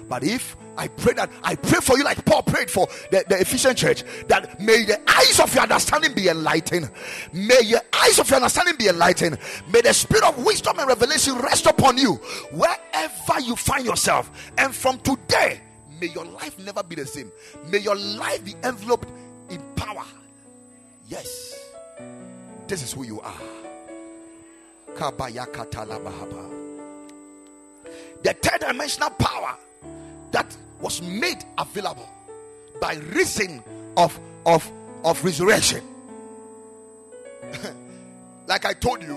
But 0.07 0.23
if 0.23 0.55
I 0.77 0.87
pray 0.87 1.13
that 1.13 1.31
I 1.43 1.55
pray 1.55 1.79
for 1.81 1.97
you 1.97 2.03
like 2.03 2.23
Paul 2.25 2.43
prayed 2.43 2.69
for 2.69 2.87
the, 3.11 3.23
the 3.27 3.39
Ephesian 3.41 3.75
church, 3.75 4.03
that 4.27 4.59
may 4.59 4.83
the 4.85 4.99
eyes 5.09 5.39
of 5.39 5.53
your 5.53 5.63
understanding 5.63 6.13
be 6.13 6.27
enlightened. 6.27 6.89
May 7.33 7.61
your 7.63 7.81
eyes 7.93 8.19
of 8.19 8.29
your 8.29 8.37
understanding 8.37 8.75
be 8.77 8.87
enlightened. 8.87 9.37
May 9.71 9.81
the 9.81 9.93
spirit 9.93 10.23
of 10.23 10.43
wisdom 10.43 10.77
and 10.79 10.87
revelation 10.87 11.35
rest 11.37 11.65
upon 11.65 11.97
you 11.97 12.15
wherever 12.51 13.39
you 13.41 13.55
find 13.55 13.85
yourself. 13.85 14.29
And 14.57 14.75
from 14.75 14.99
today, 14.99 15.61
May 15.99 16.07
your 16.07 16.25
life 16.25 16.59
never 16.59 16.83
be 16.83 16.95
the 16.95 17.05
same. 17.05 17.31
May 17.69 17.77
your 17.79 17.95
life 17.95 18.43
be 18.43 18.53
enveloped 18.63 19.07
in 19.49 19.61
power. 19.75 20.03
Yes. 21.07 21.71
This 22.67 22.83
is 22.83 22.91
who 22.93 23.03
you 23.03 23.21
are. 23.21 23.33
The 28.23 28.33
third 28.33 28.59
dimensional 28.59 29.09
power 29.11 29.57
that 30.35 30.57
was 30.81 31.01
made 31.01 31.45
available 31.57 32.09
by 32.81 32.95
reason 32.95 33.63
of, 33.95 34.19
of, 34.45 34.69
of 35.05 35.23
resurrection. 35.23 35.81
like 38.47 38.65
I 38.65 38.73
told 38.73 39.01
you, 39.01 39.13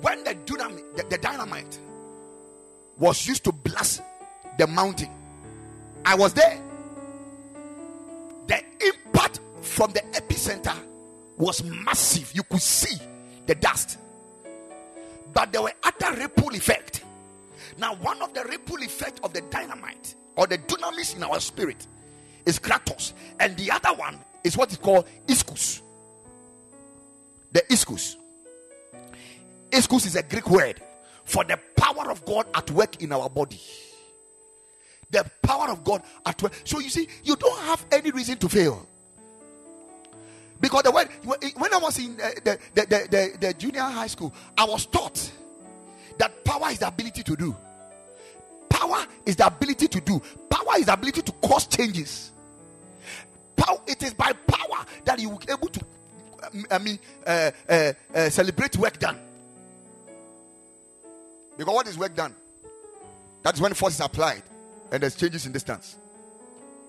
when 0.00 0.22
the 0.22 0.34
dynamite, 0.34 0.96
the, 0.96 1.02
the 1.10 1.18
dynamite 1.18 1.80
was 2.96 3.26
used 3.26 3.42
to 3.42 3.50
blast 3.50 4.02
the 4.56 4.68
mountain, 4.68 5.10
I 6.04 6.14
was 6.14 6.32
there. 6.32 6.62
The 8.46 8.62
impact 8.80 9.40
from 9.62 9.90
the 9.90 10.00
epicenter 10.12 10.76
was 11.36 11.64
massive. 11.64 12.30
You 12.36 12.44
could 12.44 12.62
see 12.62 12.96
the 13.46 13.56
dust. 13.56 13.98
But 15.34 15.50
there 15.50 15.62
were 15.62 15.72
other 15.82 16.20
ripple 16.20 16.54
effect. 16.54 17.02
Now, 17.78 17.94
one 17.96 18.20
of 18.22 18.34
the 18.34 18.44
ripple 18.44 18.82
effect 18.82 19.20
of 19.22 19.32
the 19.32 19.40
dynamite 19.42 20.14
or 20.36 20.46
the 20.46 20.58
dunamis 20.58 21.16
in 21.16 21.22
our 21.22 21.40
spirit 21.40 21.86
is 22.44 22.58
kratos, 22.58 23.12
and 23.40 23.56
the 23.56 23.70
other 23.70 23.94
one 23.94 24.18
is 24.44 24.56
what 24.56 24.70
is 24.70 24.78
called 24.78 25.06
ischus. 25.26 25.80
The 27.52 27.60
iskus. 27.70 28.16
Ischus 29.70 30.06
is 30.06 30.16
a 30.16 30.22
Greek 30.22 30.48
word 30.50 30.80
for 31.24 31.44
the 31.44 31.58
power 31.76 32.10
of 32.10 32.24
God 32.24 32.46
at 32.54 32.70
work 32.70 33.02
in 33.02 33.12
our 33.12 33.28
body 33.30 33.60
the 35.10 35.24
power 35.42 35.70
of 35.70 35.84
God 35.84 36.02
at 36.24 36.40
work. 36.42 36.52
So 36.64 36.80
you 36.80 36.90
see, 36.90 37.08
you 37.24 37.36
don't 37.36 37.58
have 37.60 37.84
any 37.90 38.10
reason 38.10 38.38
to 38.38 38.48
fail. 38.48 38.86
Because 40.60 40.82
the 40.82 40.90
word, 40.90 41.08
when 41.24 41.72
I 41.72 41.78
was 41.78 41.98
in 41.98 42.20
uh, 42.20 42.30
the, 42.42 42.58
the, 42.74 42.80
the, 42.82 43.08
the, 43.10 43.46
the 43.46 43.54
junior 43.54 43.82
high 43.82 44.08
school, 44.08 44.34
I 44.56 44.64
was 44.64 44.86
taught 44.86 45.30
that 46.18 46.44
power 46.44 46.70
is 46.70 46.80
the 46.80 46.88
ability 46.88 47.22
to 47.22 47.36
do. 47.36 47.56
Power 48.78 49.04
is 49.26 49.34
the 49.34 49.46
ability 49.46 49.88
to 49.88 50.00
do. 50.00 50.22
Power 50.48 50.78
is 50.78 50.86
the 50.86 50.92
ability 50.92 51.22
to 51.22 51.32
cause 51.32 51.66
changes. 51.66 52.30
Power, 53.56 53.80
it 53.88 54.00
is 54.04 54.14
by 54.14 54.32
power 54.32 54.86
that 55.04 55.18
you 55.18 55.30
will 55.30 55.38
be 55.38 55.50
able 55.50 55.68
to, 55.68 55.80
I 56.70 56.78
mean, 56.78 56.98
uh, 57.26 57.50
uh, 57.68 57.92
uh, 58.14 58.30
celebrate 58.30 58.76
work 58.76 58.98
done. 59.00 59.18
Because 61.56 61.74
what 61.74 61.88
is 61.88 61.98
work 61.98 62.14
done? 62.14 62.34
That's 63.42 63.60
when 63.60 63.74
force 63.74 63.94
is 63.94 64.00
applied 64.00 64.44
and 64.92 65.02
there's 65.02 65.16
changes 65.16 65.44
in 65.44 65.50
distance. 65.50 65.96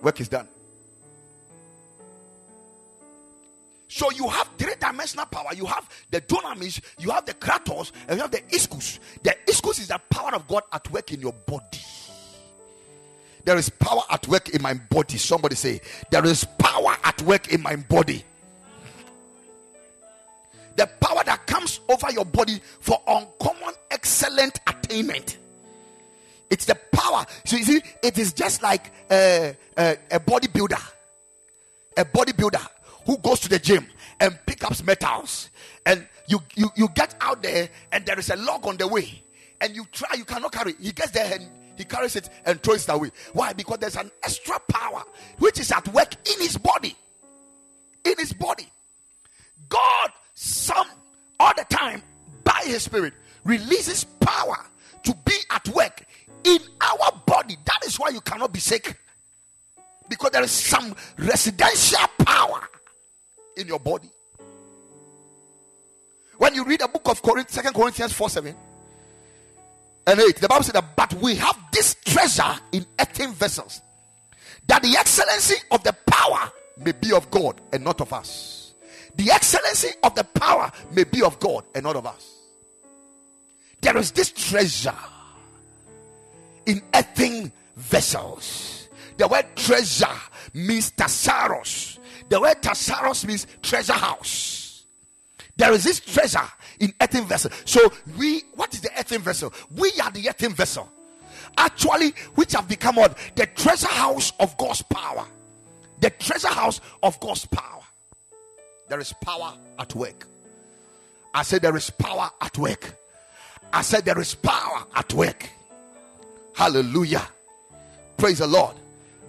Work 0.04 0.22
is 0.22 0.30
done. 0.30 0.48
So 3.90 4.12
you 4.12 4.28
have 4.30 4.48
three-dimensional 4.58 5.26
power. 5.26 5.50
You 5.56 5.66
have 5.66 5.90
the 6.12 6.22
dunamis, 6.22 6.80
you 7.00 7.10
have 7.10 7.26
the 7.26 7.34
kratos, 7.34 7.92
and 8.08 8.18
you 8.18 8.22
have 8.22 8.32
the 8.32 8.42
ischus. 8.42 9.00
The 9.24 9.36
ischus 9.48 9.80
is 9.80 9.88
the 9.88 10.00
power 10.12 10.36
of 10.36 10.48
God 10.48 10.64
at 10.72 10.90
work 10.92 11.12
in 11.12 11.20
your 11.20 11.34
body. 11.34 11.80
There 13.46 13.58
is 13.58 13.70
power 13.70 14.02
at 14.12 14.28
work 14.28 14.50
in 14.50 14.62
my 14.62 14.76
body. 14.76 15.18
Somebody 15.18 15.56
say, 15.56 15.82
There 16.12 16.24
is 16.24 16.46
power 16.60 16.96
at 17.04 17.20
work 17.24 17.52
in 17.52 17.62
my 17.64 17.78
body. 17.78 18.24
The 20.76 20.86
power 21.02 21.24
that 21.26 21.48
comes 21.48 21.80
over 21.90 22.12
your 22.12 22.26
body 22.26 22.62
for 22.80 23.02
uncommon 23.08 23.74
excellent 23.90 24.60
attainment 24.68 25.40
It's 26.52 26.66
the 26.66 26.76
power. 26.92 27.26
So 27.44 27.58
you 27.58 27.64
see, 27.64 27.82
it 28.04 28.20
is 28.20 28.34
just 28.34 28.62
like 28.62 28.92
a, 29.10 29.56
a, 29.78 29.98
a 30.12 30.20
bodybuilder, 30.20 30.82
a 31.98 32.06
bodybuilder 32.06 32.66
who 33.10 33.18
goes 33.18 33.40
to 33.40 33.50
the 33.50 33.58
gym 33.58 33.88
and 34.20 34.38
pick 34.46 34.64
up 34.64 34.84
metals, 34.84 35.50
and 35.84 36.08
you, 36.28 36.40
you 36.56 36.70
you 36.76 36.88
get 36.94 37.16
out 37.22 37.42
there 37.42 37.68
and 37.92 38.06
there 38.06 38.20
is 38.20 38.30
a 38.30 38.36
log 38.36 38.68
on 38.68 38.78
the 38.78 38.88
way, 38.88 39.24
and 39.60 39.76
you 39.76 39.84
try, 39.92 40.16
you 40.16 40.24
cannot 40.24 40.52
carry. 40.52 40.76
He 40.80 40.92
gets 40.92 41.10
there 41.10 41.34
and 41.34 41.48
he 41.76 41.86
carries 41.86 42.16
it 42.16 42.30
and 42.46 42.62
throws 42.62 42.88
it 42.88 42.92
away. 42.94 43.10
Why? 43.34 43.54
Because 43.54 43.80
there's 43.80 43.96
an 43.96 44.12
extra 44.22 44.60
power 44.60 45.02
which 45.40 45.60
is 45.60 45.72
at 45.72 45.88
work 45.88 46.14
in 46.32 46.40
his 46.40 46.56
body. 46.60 46.96
In 48.06 48.14
his 48.20 48.32
body. 48.32 48.70
God, 49.70 50.12
some 50.36 50.88
all 51.40 51.54
the 51.58 51.66
time, 51.76 52.04
by 52.44 52.62
his 52.64 52.84
spirit, 52.84 53.16
releases 53.44 54.04
power 54.04 54.58
to 55.02 55.16
be 55.26 55.34
at 55.50 55.68
work 55.70 56.06
in 56.44 56.60
our 56.80 57.12
body. 57.26 57.58
That 57.66 57.80
is 57.88 57.98
why 57.98 58.10
you 58.10 58.22
cannot 58.22 58.54
be 58.54 58.60
sick. 58.60 59.00
Because 60.08 60.30
there 60.30 60.44
is 60.44 60.52
some 60.52 60.96
residential 61.18 62.06
power 62.20 62.70
in 63.60 63.68
your 63.68 63.80
body. 63.80 64.10
When 66.38 66.56
you 66.56 66.64
read 66.64 66.80
the 66.80 66.88
book 66.88 67.08
of 67.10 67.22
Corinthians, 67.22 67.68
2 67.68 67.74
Corinthians 67.74 68.14
4 68.14 68.30
7 68.30 68.56
and 70.08 70.20
8, 70.20 70.36
the 70.38 70.48
Bible 70.48 70.64
said 70.64 70.76
that, 70.76 70.96
but 70.96 71.14
we 71.16 71.36
have 71.36 71.58
this 71.72 71.96
treasure 72.06 72.56
in 72.72 72.86
earthen 73.00 73.34
vessels, 73.34 73.82
that 74.68 74.82
the 74.82 74.96
excellency 74.98 75.58
of 75.72 75.84
the 75.84 75.94
power 76.06 76.52
may 76.78 76.94
be 76.94 77.12
of 77.12 77.30
God 77.30 77.60
and 77.74 77.84
not 77.84 78.00
of 78.00 78.14
us. 78.14 78.74
The 79.16 79.32
excellency 79.32 79.90
of 80.02 80.16
the 80.16 80.24
power 80.24 80.72
may 80.94 81.04
be 81.04 81.22
of 81.22 81.40
God 81.40 81.66
and 81.76 81.84
not 81.84 81.98
of 81.98 82.06
us. 82.06 82.38
There 83.82 83.98
is 83.98 84.12
this 84.12 84.32
treasure 84.32 84.96
in 86.66 86.82
earthen 86.94 87.52
vessels. 87.76 88.88
The 89.18 89.28
word 89.28 89.46
treasure 89.56 90.08
means 90.54 90.90
thesaurus. 90.92 91.99
The 92.30 92.40
word 92.40 92.62
thesaurus 92.62 93.26
means 93.26 93.48
treasure 93.62 93.94
house. 93.94 94.86
There 95.58 95.74
is 95.74 95.84
this 95.84 96.00
treasure 96.00 96.48
in 96.80 96.94
earthen 97.02 97.26
vessel. 97.26 97.52
So 97.66 97.92
we, 98.18 98.44
what 98.56 98.74
is 98.74 98.82
the 98.82 98.98
earthen 98.98 99.22
vessel? 99.22 99.54
We 99.76 99.92
are 100.02 100.12
the 100.12 100.30
earthen 100.30 100.54
vessel. 100.54 100.90
Actually, 101.58 102.12
which 102.36 102.54
have 102.54 102.70
become 102.70 102.96
what 102.96 103.18
the 103.36 103.46
treasure 103.48 103.88
house 103.88 104.32
of 104.40 104.56
God's 104.58 104.82
power. 104.84 105.26
The 106.00 106.12
treasure 106.12 106.48
house 106.48 106.80
of 107.04 107.20
God's 107.20 107.46
power. 107.46 107.82
There 108.88 109.00
is 109.00 109.14
power 109.22 109.54
at 109.78 109.94
work. 109.96 110.26
I 111.34 111.44
said 111.44 111.62
there 111.62 111.76
is 111.76 111.90
power 111.90 112.30
at 112.42 112.58
work. 112.58 112.96
I 113.74 113.82
said 113.82 114.06
there 114.06 114.20
is 114.20 114.34
power 114.36 114.86
at 114.96 115.14
work. 115.14 115.50
Hallelujah. 116.56 117.28
Praise 118.18 118.40
the 118.40 118.48
Lord. 118.48 118.76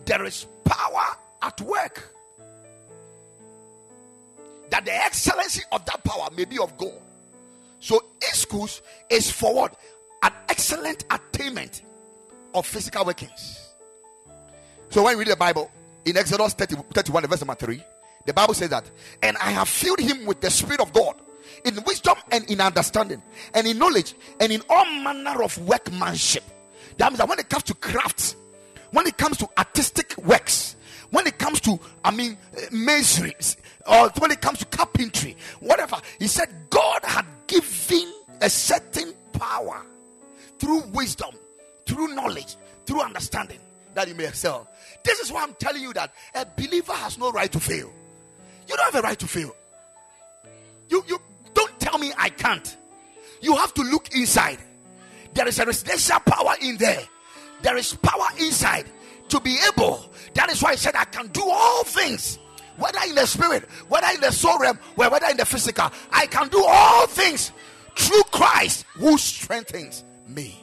There 0.04 0.24
is 0.24 0.46
power 0.64 1.16
at 1.42 1.60
work. 1.60 2.14
That 4.70 4.84
the 4.84 4.94
excellency 4.94 5.62
of 5.72 5.84
that 5.86 6.02
power 6.04 6.28
may 6.36 6.44
be 6.44 6.58
of 6.58 6.76
God. 6.76 7.00
So, 7.80 8.02
ischus 8.20 8.82
is 9.08 9.30
forward 9.30 9.72
an 10.22 10.32
excellent 10.48 11.04
attainment 11.10 11.82
of 12.54 12.66
physical 12.66 13.04
workings. 13.04 13.74
So, 14.90 15.02
when 15.04 15.16
we 15.16 15.24
read 15.24 15.32
the 15.32 15.36
Bible 15.36 15.70
in 16.04 16.16
Exodus 16.16 16.54
30, 16.54 16.76
31, 16.92 17.26
verse 17.26 17.40
number 17.40 17.54
3, 17.54 17.82
the 18.26 18.34
Bible 18.34 18.54
says 18.54 18.70
that, 18.70 18.84
and 19.22 19.36
I 19.38 19.50
have 19.50 19.68
filled 19.68 20.00
him 20.00 20.26
with 20.26 20.40
the 20.40 20.50
Spirit 20.50 20.80
of 20.80 20.92
God 20.92 21.14
in 21.64 21.82
wisdom 21.84 22.16
and 22.30 22.48
in 22.50 22.60
understanding 22.60 23.22
and 23.54 23.66
in 23.66 23.78
knowledge 23.78 24.14
and 24.38 24.52
in 24.52 24.62
all 24.68 24.84
manner 24.84 25.42
of 25.42 25.56
workmanship 25.66 26.44
that 27.00 27.10
means 27.10 27.18
that 27.18 27.28
when 27.28 27.38
it 27.38 27.48
comes 27.48 27.62
to 27.64 27.74
crafts, 27.74 28.36
when 28.90 29.06
it 29.06 29.16
comes 29.16 29.38
to 29.38 29.48
artistic 29.56 30.14
works, 30.18 30.76
when 31.10 31.26
it 31.26 31.38
comes 31.38 31.60
to, 31.62 31.80
I 32.04 32.10
mean, 32.10 32.36
uh, 32.54 32.60
masonry, 32.70 33.34
or 33.90 34.08
when 34.18 34.30
it 34.30 34.40
comes 34.40 34.60
to 34.60 34.64
carpentry, 34.66 35.36
whatever, 35.58 35.96
he 36.18 36.28
said 36.28 36.48
God 36.70 37.00
had 37.02 37.26
given 37.46 38.12
a 38.40 38.48
certain 38.48 39.12
power 39.32 39.82
through 40.58 40.80
wisdom, 40.92 41.34
through 41.86 42.14
knowledge, 42.14 42.56
through 42.86 43.00
understanding 43.00 43.58
that 43.94 44.06
you 44.06 44.14
may 44.14 44.26
excel. 44.26 44.68
This 45.02 45.18
is 45.18 45.32
why 45.32 45.42
I'm 45.42 45.54
telling 45.54 45.82
you 45.82 45.92
that 45.94 46.12
a 46.34 46.46
believer 46.56 46.92
has 46.92 47.18
no 47.18 47.32
right 47.32 47.50
to 47.50 47.58
fail. 47.58 47.90
You 48.68 48.76
don't 48.76 48.92
have 48.92 49.02
a 49.02 49.06
right 49.06 49.18
to 49.18 49.26
fail. 49.26 49.54
You, 50.88 51.04
you 51.08 51.18
don't 51.52 51.80
tell 51.80 51.98
me 51.98 52.12
I 52.16 52.28
can't. 52.28 52.76
You 53.40 53.56
have 53.56 53.74
to 53.74 53.82
look 53.82 54.14
inside. 54.14 54.58
There 55.34 55.48
is 55.48 55.58
a 55.58 55.66
residential 55.66 56.20
power 56.20 56.54
in 56.60 56.76
there. 56.76 57.02
There 57.62 57.76
is 57.76 57.94
power 57.94 58.26
inside 58.38 58.86
to 59.28 59.40
be 59.40 59.58
able. 59.68 60.04
That 60.34 60.50
is 60.50 60.62
why 60.62 60.70
I 60.70 60.74
said 60.76 60.94
I 60.94 61.04
can 61.04 61.28
do 61.28 61.42
all 61.44 61.84
things, 61.84 62.38
whether 62.76 62.98
in 63.08 63.14
the 63.14 63.26
spirit, 63.26 63.68
whether 63.88 64.06
in 64.14 64.20
the 64.20 64.30
soul 64.32 64.58
realm, 64.58 64.78
whether 64.94 65.26
in 65.30 65.36
the 65.36 65.44
physical. 65.44 65.90
I 66.12 66.26
can 66.26 66.48
do 66.48 66.64
all 66.66 67.06
things 67.06 67.52
through 67.96 68.22
Christ 68.30 68.86
who 68.94 69.18
strengthens 69.18 70.04
me. 70.26 70.62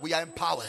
We 0.00 0.12
are 0.12 0.22
empowered. 0.22 0.66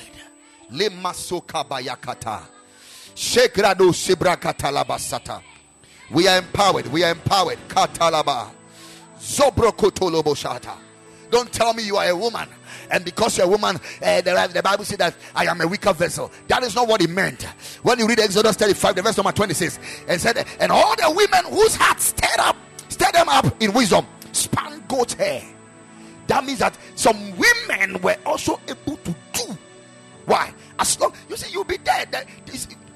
We 6.12 6.28
are 6.28 6.38
empowered. 6.38 6.88
We 6.88 7.03
are 7.03 7.12
empowered. 7.12 7.58
Katalaba. 7.68 8.51
Don't 11.32 11.51
tell 11.51 11.74
me 11.74 11.84
you 11.84 11.97
are 11.97 12.10
a 12.10 12.16
woman. 12.16 12.47
And 12.91 13.03
because 13.05 13.38
you're 13.38 13.47
a 13.47 13.49
woman, 13.49 13.77
uh, 14.01 14.21
the, 14.21 14.51
the, 14.53 14.63
Bible 14.63 14.86
says 14.86 14.97
that 14.97 15.15
I 15.33 15.45
am 15.45 15.61
a 15.61 15.67
weaker 15.67 15.93
vessel. 15.93 16.31
That 16.47 16.63
is 16.63 16.75
not 16.75 16.88
what 16.88 17.01
it 17.01 17.09
meant. 17.09 17.43
When 17.83 17.99
you 17.99 18.07
read 18.07 18.19
Exodus 18.19 18.55
35, 18.55 18.95
the 18.95 19.01
verse 19.01 19.17
number 19.17 19.31
26, 19.31 19.79
and 20.07 20.21
said, 20.21 20.45
And 20.59 20.71
all 20.71 20.95
the 20.95 21.11
women 21.11 21.51
whose 21.51 21.75
hearts 21.75 22.05
stirred 22.05 22.39
up, 22.39 22.57
stirred 22.89 23.13
them 23.13 23.29
up 23.29 23.61
in 23.61 23.73
wisdom, 23.73 24.05
span 24.31 24.83
goat 24.88 25.13
hair. 25.13 25.43
That 26.27 26.43
means 26.43 26.59
that 26.59 26.77
some 26.95 27.17
women 27.38 28.01
were 28.01 28.17
also 28.25 28.59
able 28.67 28.97
to 28.97 29.15
do. 29.33 29.57
Why? 30.25 30.53
As 30.79 30.99
long 30.99 31.13
you 31.29 31.38
see, 31.38 31.51
you'll 31.51 31.63
be 31.63 31.77
dead. 31.77 32.27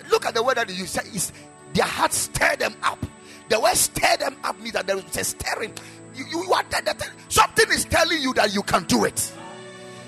look 0.09 0.25
at 0.25 0.33
the 0.33 0.43
word 0.43 0.57
that 0.57 0.69
you 0.69 0.85
say 0.85 1.07
is 1.13 1.31
their 1.73 1.85
hearts 1.85 2.17
stir 2.17 2.55
them 2.55 2.75
up. 2.81 3.05
The 3.49 3.59
word 3.59 3.75
stir 3.75 4.17
them 4.17 4.35
up 4.43 4.59
means 4.59 4.73
that 4.73 4.87
there 4.87 4.97
is 4.97 5.17
a 5.17 5.23
stirring 5.23 5.73
you, 6.19 6.25
you 6.43 6.53
are. 6.53 6.63
Something 7.29 7.69
is 7.71 7.85
telling 7.85 8.21
you 8.21 8.33
that 8.33 8.53
you 8.53 8.63
can 8.63 8.83
do 8.85 9.05
it. 9.05 9.33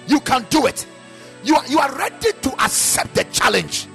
You 0.08 0.20
can 0.20 0.46
do 0.50 0.66
it. 0.68 0.86
You 1.44 1.56
are, 1.56 1.66
you 1.68 1.80
are 1.80 1.96
ready 1.96 2.32
to 2.34 2.64
accept 2.64 3.16
the 3.16 3.24
challenge. 3.26 3.88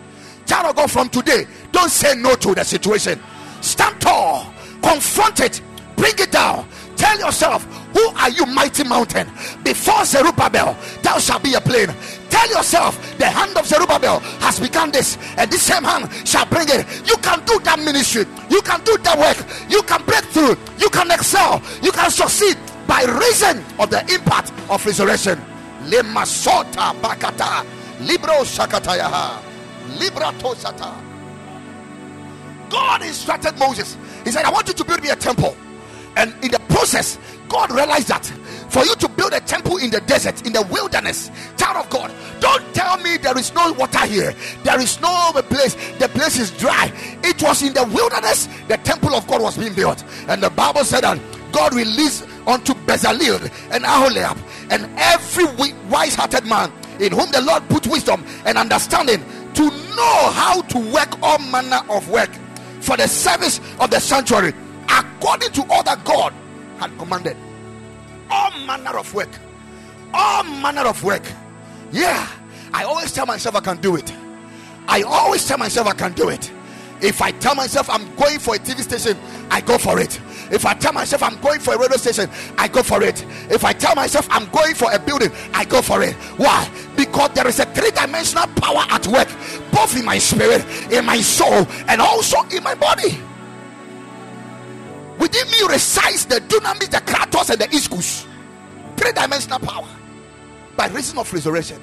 Child 0.46 0.70
of 0.70 0.76
God, 0.76 0.90
from 0.90 1.08
today, 1.08 1.46
don't 1.72 1.90
say 1.90 2.14
no 2.14 2.34
to 2.36 2.54
the 2.54 2.64
situation. 2.64 3.20
Stand 3.60 4.00
tall, 4.00 4.52
confront 4.82 5.40
it, 5.40 5.60
bring 5.96 6.14
it 6.18 6.30
down. 6.30 6.68
Tell 6.96 7.18
yourself, 7.18 7.64
Who 7.92 8.08
are 8.16 8.30
you, 8.30 8.46
mighty 8.46 8.84
mountain? 8.84 9.26
Before 9.64 10.04
Zerubbabel, 10.04 10.76
thou 11.02 11.18
shalt 11.18 11.42
be 11.42 11.54
a 11.54 11.60
plain. 11.60 11.88
Tell 12.28 12.48
yourself, 12.50 13.18
the 13.18 13.26
hand 13.26 13.56
of 13.56 13.66
Zerubbabel 13.66 14.20
has 14.40 14.60
become 14.60 14.90
this, 14.90 15.16
and 15.36 15.50
this 15.50 15.62
same 15.62 15.82
hand 15.82 16.10
shall 16.26 16.46
bring 16.46 16.68
it. 16.68 16.86
You 17.06 17.16
can 17.18 17.44
do 17.44 17.58
that 17.60 17.78
ministry, 17.78 18.24
you 18.50 18.62
can 18.62 18.82
do 18.84 18.96
that 18.98 19.18
work, 19.18 19.70
you 19.70 19.82
can 19.82 20.02
break 20.04 20.24
through, 20.24 20.56
you 20.78 20.88
can 20.90 21.10
excel, 21.10 21.62
you 21.82 21.92
can 21.92 22.10
succeed 22.10 22.56
by 22.86 23.02
reason 23.04 23.64
of 23.78 23.90
the 23.90 24.00
impact 24.12 24.52
of 24.70 24.84
resurrection. 24.84 25.40
Lemasota 25.86 26.94
bakata, 27.00 27.64
libro 28.06 28.44
shakatayaha, 28.44 29.40
libra 29.98 30.32
tosata. 30.38 31.02
God 32.68 33.02
instructed 33.02 33.56
Moses. 33.58 33.96
He 34.24 34.32
said, 34.32 34.44
I 34.44 34.50
want 34.50 34.68
you 34.68 34.74
to 34.74 34.84
build 34.84 35.02
me 35.02 35.10
a 35.10 35.16
temple. 35.16 35.56
And 36.16 36.32
in 36.42 36.50
the 36.50 36.58
process, 36.68 37.18
God 37.48 37.70
realized 37.70 38.08
that 38.08 38.24
for 38.68 38.84
you 38.84 38.94
to 38.96 39.08
build 39.08 39.32
a 39.32 39.40
temple 39.40 39.76
in 39.76 39.90
the 39.90 40.00
desert, 40.00 40.46
in 40.46 40.52
the 40.52 40.62
wilderness, 40.70 41.30
child 41.56 41.84
of 41.84 41.90
God, 41.90 42.12
don't 42.40 42.74
tell 42.74 42.96
me 42.98 43.16
there 43.16 43.38
is 43.38 43.54
no 43.54 43.72
water 43.74 44.04
here, 44.06 44.34
there 44.64 44.80
is 44.80 45.00
no 45.00 45.30
place, 45.48 45.74
the 45.98 46.08
place 46.08 46.38
is 46.38 46.50
dry. 46.52 46.92
It 47.22 47.40
was 47.42 47.62
in 47.62 47.72
the 47.72 47.84
wilderness 47.84 48.48
the 48.68 48.76
temple 48.78 49.14
of 49.14 49.26
God 49.26 49.42
was 49.42 49.56
being 49.56 49.74
built, 49.74 50.04
and 50.28 50.42
the 50.42 50.50
Bible 50.50 50.84
said 50.84 51.02
that 51.02 51.20
God 51.52 51.74
released 51.74 52.26
unto 52.46 52.74
Bezalel 52.74 53.50
and 53.70 53.84
Aholiab 53.84 54.36
and 54.70 54.88
every 54.96 55.44
wise 55.88 56.14
hearted 56.14 56.44
man 56.46 56.72
in 57.00 57.12
whom 57.12 57.30
the 57.30 57.40
Lord 57.40 57.68
put 57.68 57.86
wisdom 57.86 58.24
and 58.44 58.58
understanding 58.58 59.24
to 59.54 59.64
know 59.64 60.30
how 60.32 60.62
to 60.62 60.78
work 60.92 61.20
all 61.22 61.38
manner 61.38 61.80
of 61.88 62.08
work 62.10 62.30
for 62.80 62.96
the 62.96 63.06
service 63.08 63.60
of 63.80 63.90
the 63.90 64.00
sanctuary 64.00 64.52
according 64.88 65.52
to 65.52 65.64
all 65.70 65.82
that 65.82 66.04
God 66.04 66.32
had 66.78 66.96
commanded. 66.98 67.36
All 68.30 68.50
manner 68.66 68.98
of 68.98 69.12
work. 69.14 69.30
All 70.12 70.44
manner 70.44 70.82
of 70.82 71.02
work. 71.02 71.22
Yeah. 71.92 72.28
I 72.72 72.84
always 72.84 73.12
tell 73.12 73.26
myself 73.26 73.56
I 73.56 73.60
can 73.60 73.80
do 73.80 73.96
it. 73.96 74.12
I 74.88 75.02
always 75.02 75.46
tell 75.46 75.58
myself 75.58 75.86
I 75.86 75.94
can 75.94 76.12
do 76.12 76.28
it. 76.28 76.50
If 77.00 77.20
I 77.20 77.30
tell 77.32 77.54
myself 77.54 77.90
I'm 77.90 78.14
going 78.16 78.38
for 78.38 78.54
a 78.54 78.58
TV 78.58 78.80
station, 78.80 79.18
I 79.50 79.60
go 79.60 79.78
for 79.78 79.98
it. 80.00 80.20
If 80.50 80.64
I 80.64 80.74
tell 80.74 80.92
myself 80.92 81.22
I'm 81.22 81.40
going 81.40 81.60
for 81.60 81.74
a 81.74 81.78
radio 81.78 81.96
station, 81.96 82.30
I 82.56 82.68
go 82.68 82.82
for 82.82 83.02
it. 83.02 83.24
If 83.50 83.64
I 83.64 83.72
tell 83.72 83.94
myself 83.94 84.28
I'm 84.30 84.48
going 84.50 84.74
for 84.74 84.92
a 84.92 84.98
building, 84.98 85.30
I 85.52 85.64
go 85.64 85.82
for 85.82 86.02
it. 86.02 86.14
Why? 86.36 86.70
Because 86.96 87.30
there 87.30 87.46
is 87.46 87.58
a 87.60 87.66
three 87.66 87.90
dimensional 87.90 88.46
power 88.48 88.84
at 88.90 89.06
work, 89.06 89.28
both 89.72 89.96
in 89.98 90.04
my 90.04 90.18
spirit, 90.18 90.64
in 90.92 91.04
my 91.04 91.20
soul, 91.20 91.66
and 91.88 92.00
also 92.00 92.42
in 92.48 92.62
my 92.62 92.74
body. 92.74 93.18
Within 95.18 95.50
me 95.50 95.72
resides 95.72 96.26
the 96.26 96.40
dunamis, 96.40 96.90
the 96.90 96.98
kratos, 96.98 97.50
and 97.50 97.60
the 97.60 97.66
ischus. 97.68 98.26
Three 98.96 99.12
dimensional 99.12 99.58
power 99.58 99.88
by 100.76 100.88
reason 100.88 101.18
of 101.18 101.32
resurrection. 101.32 101.80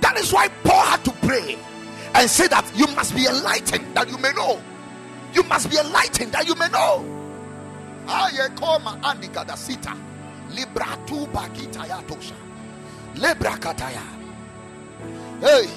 That 0.00 0.16
is 0.16 0.32
why 0.32 0.48
Paul 0.64 0.82
had 0.84 1.04
to 1.04 1.12
pray 1.26 1.58
and 2.14 2.30
say 2.30 2.48
that 2.48 2.64
you 2.74 2.86
must 2.88 3.14
be 3.14 3.26
enlightened 3.26 3.94
that 3.94 4.08
you 4.08 4.18
may 4.18 4.32
know. 4.32 4.60
You 5.34 5.42
must 5.44 5.70
be 5.70 5.78
enlightened 5.78 6.32
that 6.32 6.46
you 6.46 6.54
may 6.54 6.68
know. 6.68 7.04
Hey. 15.40 15.68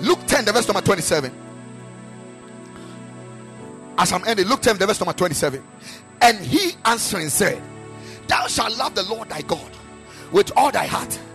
Luke 0.00 0.20
10, 0.26 0.44
the 0.46 0.52
verse 0.52 0.66
number 0.66 0.80
27. 0.80 1.32
As 3.98 4.12
I'm 4.12 4.24
ending, 4.26 4.46
Luke 4.46 4.62
10, 4.62 4.78
the 4.78 4.86
verse 4.86 5.00
number 5.00 5.12
27. 5.12 5.62
And 6.22 6.38
he 6.38 6.72
answering 6.84 7.28
said, 7.28 7.62
Thou 8.26 8.46
shalt 8.46 8.76
love 8.76 8.94
the 8.94 9.02
Lord 9.02 9.28
thy 9.28 9.42
God 9.42 9.70
with 10.32 10.52
all 10.56 10.70
thy 10.70 10.86
heart. 10.86 11.18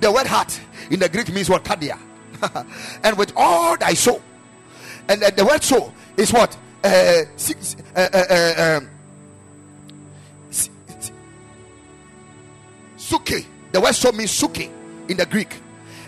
The 0.00 0.12
word 0.12 0.26
heart 0.26 0.60
in 0.90 1.00
the 1.00 1.08
Greek 1.08 1.32
means 1.32 1.48
what? 1.48 1.64
Cardia. 1.64 1.98
and 3.02 3.16
with 3.18 3.32
all 3.36 3.76
thy 3.76 3.94
soul. 3.94 4.22
And 5.08 5.22
the 5.22 5.44
word 5.44 5.62
soul 5.62 5.92
is 6.16 6.32
what? 6.32 6.56
Uh, 6.82 7.22
uh, 7.94 8.08
uh, 8.12 8.78
um, 8.78 8.90
suke. 12.96 13.44
The 13.72 13.80
word 13.80 13.94
soul 13.94 14.12
means 14.12 14.30
suke 14.30 14.60
in 14.60 15.16
the 15.16 15.26
Greek. 15.26 15.54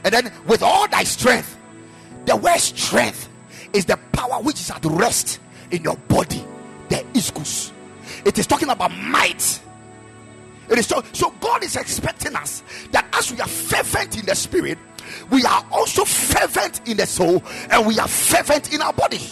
And 0.04 0.14
then 0.14 0.32
with 0.46 0.62
all 0.62 0.88
thy 0.88 1.04
strength. 1.04 1.56
The 2.26 2.36
word 2.36 2.58
strength 2.58 3.28
is 3.72 3.84
the 3.86 3.96
power 4.12 4.42
which 4.42 4.60
is 4.60 4.70
at 4.70 4.84
rest 4.84 5.40
in 5.70 5.82
your 5.82 5.96
body. 6.08 6.44
The 6.88 6.96
ischus. 7.14 7.72
It 8.24 8.38
is 8.38 8.46
talking 8.46 8.68
about 8.68 8.90
might. 8.92 9.60
It 10.68 10.78
is 10.78 10.86
so, 10.86 11.02
so 11.12 11.30
God 11.40 11.64
is 11.64 11.76
expecting 11.76 12.36
us 12.36 12.62
that 12.90 13.06
as 13.12 13.32
we 13.32 13.40
are 13.40 13.48
fervent 13.48 14.18
in 14.18 14.26
the 14.26 14.34
spirit, 14.34 14.78
we 15.30 15.44
are 15.44 15.64
also 15.70 16.04
fervent 16.04 16.86
in 16.88 16.96
the 16.96 17.06
soul 17.06 17.42
and 17.70 17.86
we 17.86 17.98
are 17.98 18.08
fervent 18.08 18.72
in 18.72 18.82
our 18.82 18.92
body. 18.92 19.26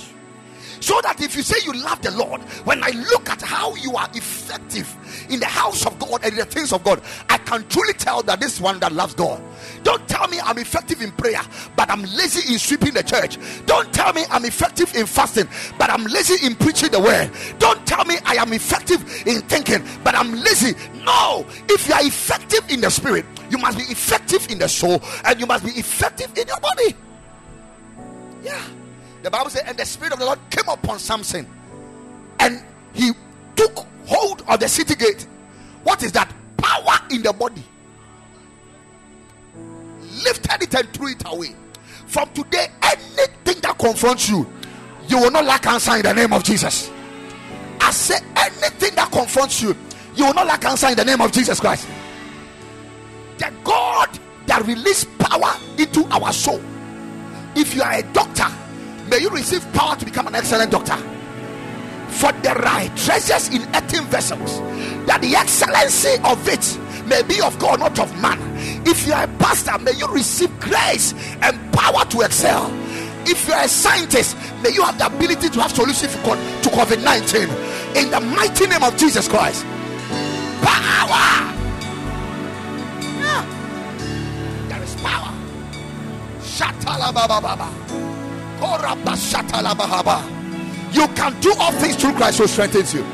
So 0.80 1.00
that 1.02 1.20
if 1.20 1.34
you 1.34 1.42
say 1.42 1.56
you 1.64 1.72
love 1.82 2.02
the 2.02 2.10
Lord, 2.12 2.42
when 2.64 2.82
I 2.84 2.90
look 3.10 3.30
at 3.30 3.42
how 3.42 3.74
you 3.76 3.96
are 3.96 4.08
effective 4.14 4.94
in 5.30 5.40
the 5.40 5.46
house 5.46 5.86
of 5.86 5.98
God 5.98 6.20
and 6.24 6.32
in 6.32 6.38
the 6.38 6.44
things 6.44 6.72
of 6.72 6.82
God, 6.84 7.00
I 7.28 7.38
can 7.38 7.66
truly 7.68 7.92
tell 7.94 8.22
that 8.24 8.40
this 8.40 8.60
one 8.60 8.80
that 8.80 8.92
loves 8.92 9.14
God. 9.14 9.42
Don't 9.82 10.06
tell 10.08 10.28
me 10.28 10.38
I'm 10.42 10.58
effective 10.58 11.02
in 11.02 11.12
prayer, 11.12 11.40
but 11.76 11.90
I'm 11.90 12.02
lazy 12.02 12.52
in 12.52 12.58
sweeping 12.58 12.94
the 12.94 13.02
church. 13.02 13.38
Don't 13.66 13.92
tell 13.92 14.12
me 14.12 14.22
I'm 14.30 14.44
effective 14.44 14.94
in 14.94 15.06
fasting, 15.06 15.48
but 15.78 15.90
I'm 15.90 16.04
lazy 16.04 16.44
in 16.46 16.54
preaching 16.54 16.90
the 16.90 17.00
word. 17.00 17.30
Don't 17.58 17.86
tell 17.86 18.04
me 18.04 18.16
I 18.24 18.34
am 18.36 18.52
effective 18.52 19.02
in 19.26 19.40
thinking, 19.42 19.84
but 20.02 20.14
I'm 20.14 20.32
lazy. 20.32 20.74
No, 21.04 21.46
if 21.68 21.88
you 21.88 21.94
are 21.94 22.04
effective 22.04 22.68
in 22.70 22.80
the 22.80 22.90
spirit, 22.90 23.24
you 23.50 23.58
must 23.58 23.78
be 23.78 23.84
effective 23.84 24.50
in 24.50 24.58
the 24.58 24.68
soul 24.68 25.00
and 25.24 25.38
you 25.38 25.46
must 25.46 25.64
be 25.64 25.70
effective 25.70 26.36
in 26.36 26.46
your 26.46 26.60
body. 26.60 26.94
Yeah. 28.42 28.62
The 29.22 29.30
Bible 29.30 29.50
says, 29.50 29.62
and 29.66 29.76
the 29.76 29.84
Spirit 29.84 30.12
of 30.12 30.20
the 30.20 30.24
Lord 30.24 30.38
came 30.50 30.68
upon 30.68 31.00
Samson, 31.00 31.48
and 32.38 32.62
he 32.92 33.10
took 33.56 33.86
hold 34.06 34.42
of 34.48 34.60
the 34.60 34.68
city 34.68 34.94
gate. 34.94 35.26
What 35.82 36.02
is 36.02 36.12
that? 36.12 36.32
Power 36.56 36.98
in 37.10 37.22
the 37.22 37.32
body. 37.32 37.62
Lifted 40.24 40.62
it 40.62 40.74
and 40.74 40.88
threw 40.92 41.08
it 41.08 41.22
away. 41.26 41.54
From 42.06 42.28
today, 42.30 42.68
anything 42.82 43.60
that 43.62 43.76
confronts 43.78 44.28
you, 44.28 44.50
you 45.08 45.18
will 45.18 45.30
not 45.30 45.44
lack 45.44 45.66
answer 45.66 45.96
in 45.96 46.02
the 46.02 46.14
name 46.14 46.32
of 46.32 46.44
Jesus. 46.44 46.90
I 47.80 47.90
say 47.90 48.18
anything 48.36 48.94
that 48.94 49.10
confronts 49.12 49.62
you, 49.62 49.76
you 50.14 50.26
will 50.26 50.34
not 50.34 50.46
lack 50.46 50.64
answer 50.64 50.88
in 50.88 50.96
the 50.96 51.04
name 51.04 51.20
of 51.20 51.32
Jesus 51.32 51.60
Christ. 51.60 51.88
The 53.38 53.52
God 53.64 54.18
that 54.46 54.64
released 54.66 55.08
power 55.18 55.56
into 55.78 56.04
our 56.06 56.32
soul. 56.32 56.60
If 57.54 57.74
you 57.74 57.82
are 57.82 57.94
a 57.94 58.02
doctor, 58.12 58.46
May 59.10 59.20
you 59.20 59.30
receive 59.30 59.64
power 59.72 59.96
to 59.96 60.04
become 60.04 60.26
an 60.26 60.34
excellent 60.34 60.70
doctor. 60.70 60.96
For 62.16 62.32
there 62.40 62.56
are 62.56 62.88
treasures 62.96 63.48
in 63.48 63.62
earthen 63.74 64.04
vessels, 64.06 64.60
that 65.06 65.20
the 65.20 65.36
excellency 65.36 66.16
of 66.24 66.48
it 66.48 66.78
may 67.06 67.22
be 67.22 67.42
of 67.42 67.58
God, 67.58 67.80
not 67.80 67.98
of 67.98 68.10
man. 68.20 68.38
If 68.86 69.06
you 69.06 69.12
are 69.12 69.24
a 69.24 69.28
pastor, 69.38 69.78
may 69.78 69.92
you 69.92 70.08
receive 70.08 70.58
grace 70.58 71.12
and 71.42 71.72
power 71.72 72.04
to 72.06 72.20
excel. 72.22 72.70
If 73.28 73.46
you 73.46 73.54
are 73.54 73.64
a 73.64 73.68
scientist, 73.68 74.36
may 74.62 74.70
you 74.70 74.82
have 74.82 74.98
the 74.98 75.06
ability 75.06 75.50
to 75.50 75.60
have 75.60 75.72
solution 75.72 76.08
to 76.08 76.68
COVID 76.70 77.04
19 77.04 77.42
in 77.96 78.10
the 78.10 78.20
mighty 78.20 78.66
name 78.66 78.82
of 78.82 78.96
Jesus 78.96 79.28
Christ. 79.28 79.64
Power. 80.62 81.52
There 84.68 84.82
is 84.82 84.94
power. 84.96 85.34
Shatala 86.40 87.12
baba 87.12 87.40
baba. 87.40 87.86
You 90.92 91.08
can 91.08 91.38
do 91.40 91.52
all 91.58 91.72
things 91.72 91.96
through 91.96 92.12
Christ 92.12 92.38
who 92.38 92.46
strengthens 92.46 92.94
you. 92.94 93.04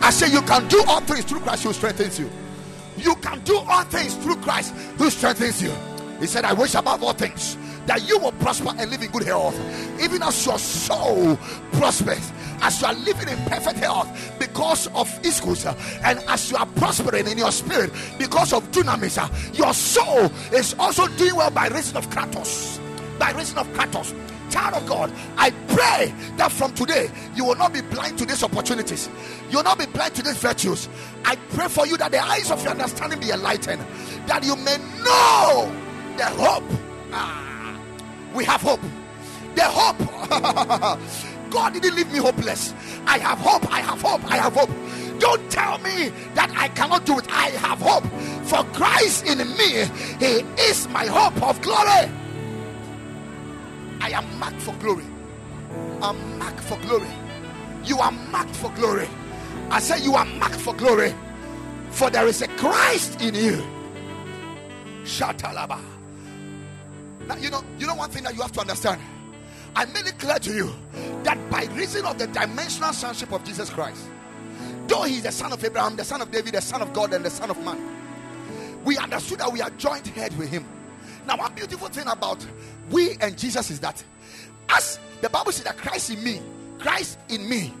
I 0.00 0.10
say 0.10 0.30
you 0.30 0.42
can 0.42 0.66
do 0.68 0.82
all 0.86 1.00
things 1.00 1.24
through 1.24 1.40
Christ 1.40 1.64
who 1.64 1.72
strengthens 1.72 2.18
you. 2.18 2.30
You 2.96 3.14
can 3.16 3.40
do 3.40 3.56
all 3.56 3.84
things 3.84 4.14
through 4.16 4.36
Christ 4.36 4.74
who 4.98 5.10
strengthens 5.10 5.62
you. 5.62 5.72
He 6.20 6.26
said, 6.26 6.44
I 6.44 6.52
wish 6.52 6.74
above 6.74 7.02
all 7.02 7.12
things 7.12 7.56
that 7.86 8.06
you 8.08 8.18
will 8.18 8.32
prosper 8.32 8.72
and 8.78 8.90
live 8.90 9.02
in 9.02 9.10
good 9.10 9.24
health, 9.24 9.58
even 10.00 10.22
as 10.22 10.46
your 10.46 10.58
soul 10.58 11.36
prospers, 11.72 12.32
as 12.62 12.80
you 12.80 12.86
are 12.86 12.94
living 12.94 13.28
in 13.28 13.36
perfect 13.44 13.78
health 13.78 14.08
because 14.38 14.86
of 14.88 15.08
ischus, 15.22 15.66
uh, 15.66 15.74
and 16.02 16.18
as 16.28 16.50
you 16.50 16.56
are 16.56 16.66
prospering 16.66 17.26
in 17.26 17.36
your 17.36 17.52
spirit 17.52 17.90
because 18.18 18.52
of 18.52 18.70
dunamis, 18.70 19.18
uh, 19.18 19.28
your 19.52 19.74
soul 19.74 20.30
is 20.52 20.74
also 20.78 21.06
doing 21.16 21.34
well 21.36 21.50
by 21.50 21.68
reason 21.68 21.96
of 21.96 22.08
kratos. 22.10 22.80
By 23.18 23.32
reason 23.32 23.58
of 23.58 23.66
kratos 23.68 24.14
child 24.54 24.74
of 24.74 24.86
God, 24.86 25.12
I 25.36 25.50
pray 25.66 26.14
that 26.36 26.52
from 26.52 26.72
today 26.74 27.10
you 27.34 27.44
will 27.44 27.56
not 27.56 27.72
be 27.72 27.80
blind 27.80 28.16
to 28.18 28.24
these 28.24 28.44
opportunities, 28.44 29.10
you 29.50 29.58
will 29.58 29.64
not 29.64 29.80
be 29.80 29.86
blind 29.86 30.14
to 30.14 30.22
these 30.22 30.36
virtues. 30.36 30.88
I 31.24 31.34
pray 31.50 31.66
for 31.66 31.86
you 31.88 31.96
that 31.96 32.12
the 32.12 32.20
eyes 32.24 32.52
of 32.52 32.62
your 32.62 32.70
understanding 32.70 33.18
be 33.18 33.30
enlightened, 33.30 33.84
that 34.28 34.44
you 34.44 34.54
may 34.54 34.76
know 35.02 35.72
the 36.16 36.26
hope. 36.26 36.62
Ah, 37.12 37.76
we 38.32 38.44
have 38.44 38.62
hope. 38.62 38.80
The 39.56 39.64
hope. 39.64 39.98
God 41.50 41.72
didn't 41.72 41.96
leave 41.96 42.12
me 42.12 42.18
hopeless. 42.18 42.74
I 43.06 43.18
have 43.18 43.38
hope. 43.38 43.72
I 43.72 43.80
have 43.80 44.00
hope. 44.00 44.24
I 44.30 44.36
have 44.36 44.54
hope. 44.54 44.70
Don't 45.18 45.50
tell 45.50 45.78
me 45.78 46.12
that 46.34 46.50
I 46.56 46.68
cannot 46.68 47.06
do 47.06 47.18
it. 47.18 47.26
I 47.30 47.50
have 47.50 47.80
hope. 47.80 48.04
For 48.44 48.62
Christ 48.72 49.26
in 49.26 49.38
me, 49.38 49.84
He 50.20 50.44
is 50.62 50.88
my 50.88 51.06
hope 51.06 51.40
of 51.42 51.60
glory. 51.60 52.10
I 54.00 54.10
am 54.10 54.38
marked 54.38 54.60
for 54.60 54.74
glory. 54.74 55.04
I'm 56.02 56.38
marked 56.38 56.60
for 56.60 56.78
glory. 56.78 57.08
You 57.84 57.98
are 57.98 58.12
marked 58.12 58.54
for 58.56 58.70
glory. 58.72 59.08
I 59.70 59.80
say 59.80 60.02
you 60.02 60.14
are 60.14 60.24
marked 60.24 60.56
for 60.56 60.74
glory. 60.74 61.14
For 61.90 62.10
there 62.10 62.26
is 62.26 62.42
a 62.42 62.48
Christ 62.48 63.20
in 63.20 63.34
you. 63.34 63.62
Shatalaba. 65.04 65.80
Now 67.26 67.36
you 67.36 67.50
know, 67.50 67.62
you 67.78 67.86
know 67.86 67.94
one 67.94 68.10
thing 68.10 68.24
that 68.24 68.34
you 68.34 68.42
have 68.42 68.52
to 68.52 68.60
understand. 68.60 69.00
I 69.76 69.86
made 69.86 70.06
it 70.06 70.18
clear 70.18 70.38
to 70.38 70.52
you 70.52 70.72
that 71.24 71.38
by 71.50 71.64
reason 71.72 72.04
of 72.04 72.18
the 72.18 72.26
dimensional 72.28 72.92
sonship 72.92 73.32
of 73.32 73.44
Jesus 73.44 73.70
Christ, 73.70 74.04
though 74.86 75.02
he 75.02 75.16
is 75.16 75.22
the 75.24 75.32
son 75.32 75.52
of 75.52 75.64
Abraham, 75.64 75.96
the 75.96 76.04
son 76.04 76.20
of 76.22 76.30
David, 76.30 76.54
the 76.54 76.60
son 76.60 76.80
of 76.82 76.92
God, 76.92 77.12
and 77.12 77.24
the 77.24 77.30
son 77.30 77.50
of 77.50 77.62
man, 77.64 77.80
we 78.84 78.98
understood 78.98 79.38
that 79.38 79.52
we 79.52 79.60
are 79.60 79.70
joint 79.70 80.06
head 80.08 80.36
with 80.38 80.48
him. 80.48 80.64
Now, 81.26 81.36
one 81.36 81.54
beautiful 81.54 81.88
thing 81.88 82.06
about 82.06 82.44
we 82.90 83.16
and 83.20 83.36
Jesus 83.36 83.70
is 83.70 83.80
that 83.80 84.02
as 84.68 84.98
the 85.20 85.28
Bible 85.28 85.52
says 85.52 85.64
that 85.64 85.76
Christ 85.76 86.10
in 86.10 86.22
me, 86.22 86.40
Christ 86.78 87.18
in 87.28 87.48
me, 87.48 87.72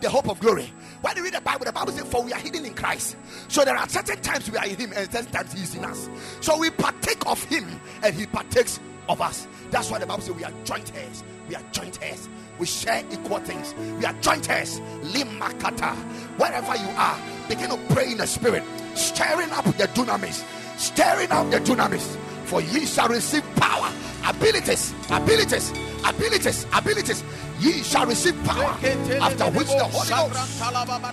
the 0.00 0.10
hope 0.10 0.28
of 0.28 0.40
glory. 0.40 0.72
When 1.02 1.16
you 1.16 1.24
read 1.24 1.34
the 1.34 1.40
Bible, 1.40 1.64
the 1.64 1.72
Bible 1.72 1.92
says, 1.92 2.04
For 2.04 2.22
we 2.22 2.32
are 2.32 2.38
hidden 2.38 2.64
in 2.64 2.74
Christ. 2.74 3.16
So 3.48 3.64
there 3.64 3.76
are 3.76 3.88
certain 3.88 4.20
times 4.20 4.50
we 4.50 4.58
are 4.58 4.66
in 4.66 4.76
Him 4.76 4.92
and 4.94 5.10
certain 5.10 5.30
times 5.30 5.52
He 5.52 5.62
is 5.62 5.74
in 5.74 5.84
us. 5.84 6.08
So 6.40 6.58
we 6.58 6.70
partake 6.70 7.26
of 7.26 7.42
Him 7.44 7.80
and 8.02 8.14
He 8.14 8.26
partakes 8.26 8.80
of 9.08 9.20
us. 9.20 9.46
That's 9.70 9.90
why 9.90 9.98
the 9.98 10.06
Bible 10.06 10.22
says 10.22 10.34
we 10.34 10.44
are 10.44 10.52
joint 10.64 10.92
heirs. 10.94 11.24
We 11.48 11.54
are 11.54 11.62
joint 11.72 11.98
heirs. 12.02 12.28
We 12.58 12.66
share 12.66 13.02
equal 13.10 13.38
things. 13.38 13.74
We 13.98 14.04
are 14.04 14.12
joint 14.20 14.48
heirs. 14.50 14.80
Limakata. 15.02 15.94
Wherever 16.38 16.76
you 16.76 16.88
are, 16.96 17.18
begin 17.48 17.70
to 17.70 17.78
pray 17.94 18.10
in 18.10 18.18
the 18.18 18.26
spirit, 18.26 18.62
stirring 18.94 19.50
up 19.52 19.64
the 19.64 19.88
dunamis, 19.88 20.44
stirring 20.78 21.30
up 21.30 21.50
the 21.50 21.60
dunamis 21.60 22.18
for 22.50 22.60
ye 22.60 22.84
shall 22.84 23.08
receive 23.08 23.44
power, 23.54 23.88
abilities, 24.26 24.92
abilities, 25.08 25.70
abilities, 26.04 26.66
abilities. 26.74 27.22
Ye 27.60 27.82
shall 27.84 28.06
receive 28.06 28.34
power 28.42 28.74
after 29.20 29.44
which 29.52 29.68
the 29.68 29.84
Holy 29.84 30.08
Ghost 30.10 30.60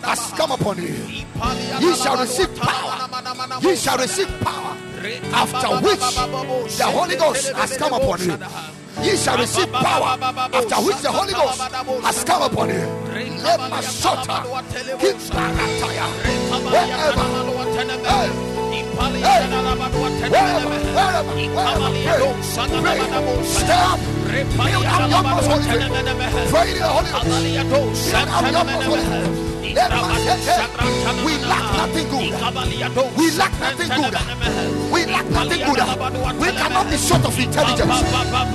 has 0.03 0.19
come 0.31 0.51
upon 0.51 0.77
you. 0.77 0.95
Ye 1.79 1.93
shall 1.93 2.17
receive 2.17 2.55
power. 2.55 3.61
Ye 3.61 3.75
shall 3.75 3.97
receive 3.99 4.29
power 4.39 4.77
after 5.33 5.69
which 5.85 5.99
the 6.77 6.85
Holy 6.85 7.15
Ghost 7.17 7.51
has 7.53 7.77
come 7.77 7.93
upon 7.93 8.19
you. 8.21 8.38
Ye 9.03 9.15
shall 9.15 9.37
receive 9.37 9.71
power 9.71 10.17
after 10.21 10.75
which 10.85 10.97
the 10.97 11.11
Holy 11.11 11.33
Ghost 11.33 11.61
has 11.61 12.23
come 12.23 12.41
upon 12.43 12.69
you. 12.69 12.85
Let 13.43 13.59
my 13.69 13.81
shelter 13.81 14.41
keep 14.99 15.17
wherever. 15.31 17.25
Hey. 18.07 18.29
Stop. 23.43 23.99
Build 24.27 24.85
up 24.85 25.09
your 25.09 25.23
most 25.23 25.47
holy 25.47 25.63
faith. 25.63 26.77
Your 26.79 27.63
most. 27.65 29.56
We 29.68 31.36
lack 31.43 31.65
nothing 31.76 32.07
good. 32.09 32.32
We 33.18 33.32
lack 33.36 33.53
nothing 33.59 33.89
good. 33.89 34.13
We 34.91 35.05
lack 35.05 35.28
nothing 35.30 35.59
good. 35.59 35.80
We 36.39 36.47
cannot 36.55 36.89
be 36.89 36.97
short 36.97 37.26
of 37.26 37.38
intelligence. 37.38 38.01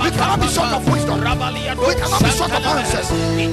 We 0.02 0.10
cannot 0.10 0.40
be 0.40 0.48
short 0.48 0.72
of 0.72 0.82
wisdom. 0.90 1.20
We 1.20 1.94
cannot 1.94 2.22
be 2.22 2.30
short 2.30 2.52
of 2.52 2.64
answers. 2.64 3.10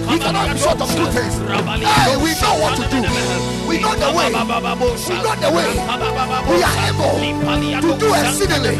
We 0.07 0.19
cannot 0.19 0.53
be 0.53 0.57
short 0.59 0.79
of 0.81 0.89
good 0.95 1.11
things. 1.11 1.35
Hey, 1.35 2.15
we 2.15 2.31
know 2.39 2.55
what 2.63 2.75
to 2.79 2.83
do. 2.89 3.01
We 3.67 3.79
know 3.79 3.95
the 3.95 4.09
way. 4.15 4.29
We 4.29 4.39
know 5.19 5.35
the 5.35 5.49
way. 5.51 5.69
We 6.47 6.63
are 6.63 6.77
able 6.87 7.19
to 7.81 7.91
do 7.99 8.07
exceedingly. 8.15 8.75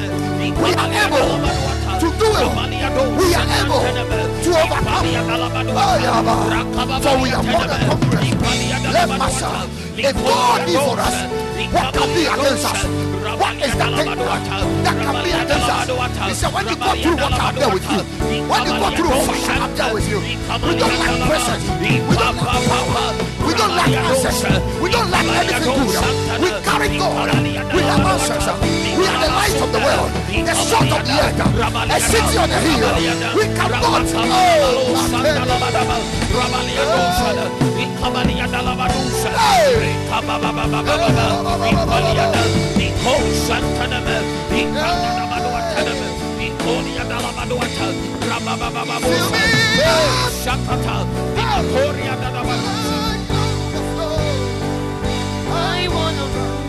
We 0.56 0.72
are 0.74 0.92
able 1.04 1.40
to 2.00 2.08
do 2.18 2.29
it. 2.36 2.50
We 3.20 3.28
are 3.36 3.48
able 3.60 3.84
to 4.44 4.50
overcome. 4.60 5.06
For 7.00 7.16
we 7.22 7.30
are 7.32 7.44
more 7.44 7.66
than 7.68 7.80
conquerors. 7.90 8.30
Let 8.90 9.08
Master, 9.10 9.54
if 9.98 10.16
God 10.16 10.66
be 10.66 10.74
for 10.74 11.00
us, 11.00 11.16
what 11.70 11.94
can 11.94 12.10
be 12.16 12.24
against 12.26 12.66
us? 12.66 12.84
What 13.40 13.56
is 13.62 13.74
that 13.78 13.92
thing 13.96 14.18
that 14.18 14.96
can 14.98 15.16
be 15.24 15.30
against 15.30 15.70
us? 15.70 15.88
He 16.28 16.34
said, 16.34 16.52
when 16.54 16.66
you 16.68 16.76
go 16.76 16.92
through 16.96 17.18
what 17.22 17.34
I'm 17.34 17.56
there 17.56 17.70
with 17.70 17.86
you, 17.86 18.02
when 18.50 18.62
you 18.66 18.74
go 18.74 18.90
through 18.98 19.14
fire, 19.30 19.62
I'm 19.62 19.72
there 19.76 19.94
with 19.94 20.08
you. 20.10 20.20
We 20.20 20.74
don't 20.76 20.98
like 20.98 21.22
presence. 21.30 21.64
We 22.10 22.16
don't 22.18 22.36
like 22.36 22.66
power. 22.68 23.14
We 23.46 23.54
don't 23.54 23.76
like 23.76 23.94
answers. 23.94 24.40
We 24.82 24.88
don't 24.90 25.10
like 25.12 25.30
anything 25.30 25.78
good. 25.78 26.04
We 26.42 26.50
carry 26.66 26.90
God. 26.98 27.30
We 27.74 27.82
have 27.86 28.02
answers. 28.02 28.46
We 28.98 29.06
are 29.06 29.20
the 29.22 29.30
light 29.30 29.62
of 29.62 29.70
the 29.72 29.80
world, 29.80 30.10
the 30.50 30.54
salt 30.56 30.92
of 30.92 31.02
the 31.06 31.14
earth 31.22 31.38
city 32.20 32.38
on 32.38 32.50
hill. 32.50 33.36
We 33.36 33.44
cannot. 33.56 33.84
Oh, 33.84 35.00
I 55.52 55.88
wanna 55.88 56.69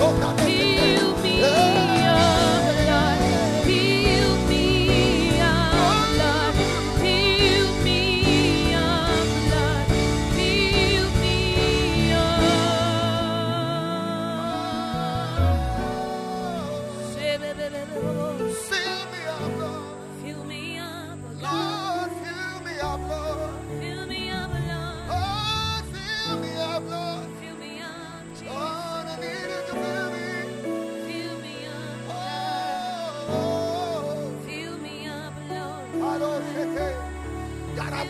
Heal 0.00 1.14
me. 1.22 1.79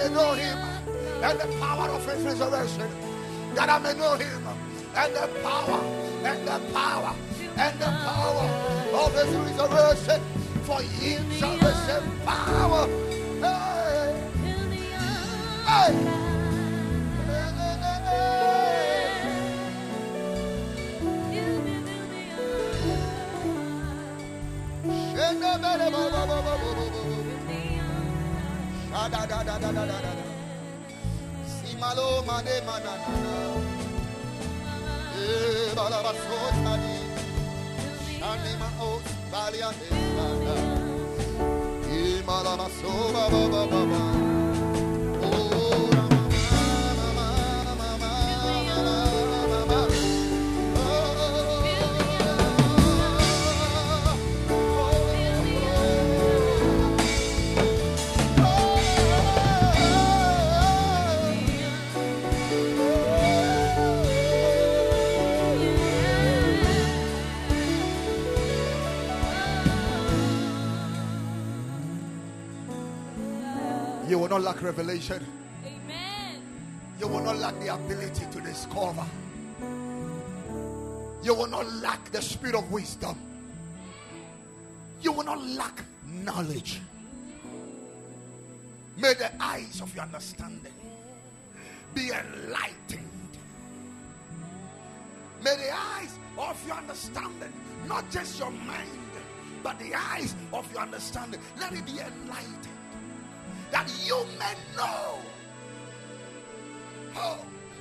may 0.01 0.15
know 0.15 0.33
him 0.33 0.59
and 1.23 1.39
the 1.39 1.47
power 1.59 1.89
of 1.91 2.07
his 2.07 2.25
resurrection. 2.25 2.91
That 3.55 3.69
I 3.69 3.79
may 3.79 3.95
know 3.95 4.15
him 4.15 4.47
and 4.95 5.15
the 5.15 5.29
power 5.43 5.81
and 6.25 6.49
the 6.49 6.73
power 6.73 7.15
and 7.57 7.79
the 7.79 7.85
power 7.85 8.47
of 8.95 9.15
his 9.15 9.35
resurrection. 9.37 10.23
For 10.63 10.81
him 10.81 11.31
shall 11.33 11.59
receive 11.59 12.25
power. 12.25 12.87
Hey. 13.41 14.31
Hey. 15.67 16.30
da 29.11 29.27
da 29.27 29.43
da 29.45 29.59
da 29.59 29.73
da 29.73 29.85
da 29.87 29.99
da. 30.05 30.13
da. 30.19 30.25
Simalo 31.47 32.25
made 32.27 32.57
manana. 32.67 33.09
E 35.23 35.75
balabaso 35.77 36.39
tani. 36.65 36.97
Shani 38.19 38.53
ma 38.61 38.69
o 38.89 39.01
valia 39.33 39.71
de 39.79 39.89
mana. 40.17 40.57
E 41.97 42.23
malabaso 42.27 42.93
ba 43.15 43.25
ba 43.33 43.43
ba 43.53 43.63
ba 43.73 43.83
ba. 43.91 44.30
Not 74.31 74.43
lack 74.43 74.63
revelation. 74.63 75.27
Amen. 75.67 76.41
You 77.01 77.09
will 77.09 77.21
not 77.21 77.39
lack 77.39 77.59
the 77.59 77.75
ability 77.75 78.27
to 78.31 78.41
discover. 78.41 79.05
You 81.25 81.35
will 81.35 81.49
not 81.49 81.71
lack 81.75 82.13
the 82.13 82.23
spirit 82.23 82.55
of 82.55 82.71
wisdom. 82.71 83.19
You 85.03 85.11
will 85.11 85.25
not 85.25 85.45
lack 85.45 85.83
knowledge. 86.07 86.81
May 88.97 89.15
the 89.15 89.31
eyes 89.43 89.81
of 89.81 89.93
your 89.97 90.05
understanding 90.05 90.75
be 91.93 92.11
enlightened. 92.11 93.09
May 95.43 95.57
the 95.57 95.75
eyes 95.75 96.19
of 96.39 96.67
your 96.69 96.77
understanding, 96.77 97.53
not 97.89 98.09
just 98.13 98.39
your 98.39 98.51
mind, 98.53 98.91
but 99.65 99.77
the 99.81 99.93
eyes 99.95 100.37
of 100.53 100.71
your 100.73 100.83
understanding, 100.83 101.41
let 101.59 101.73
it 101.73 101.85
be 101.85 101.99
enlightened. 101.99 102.70
That 103.71 103.91
you 104.05 104.25
may 104.39 104.55
know. 104.77 105.19
Oh, 107.17 107.39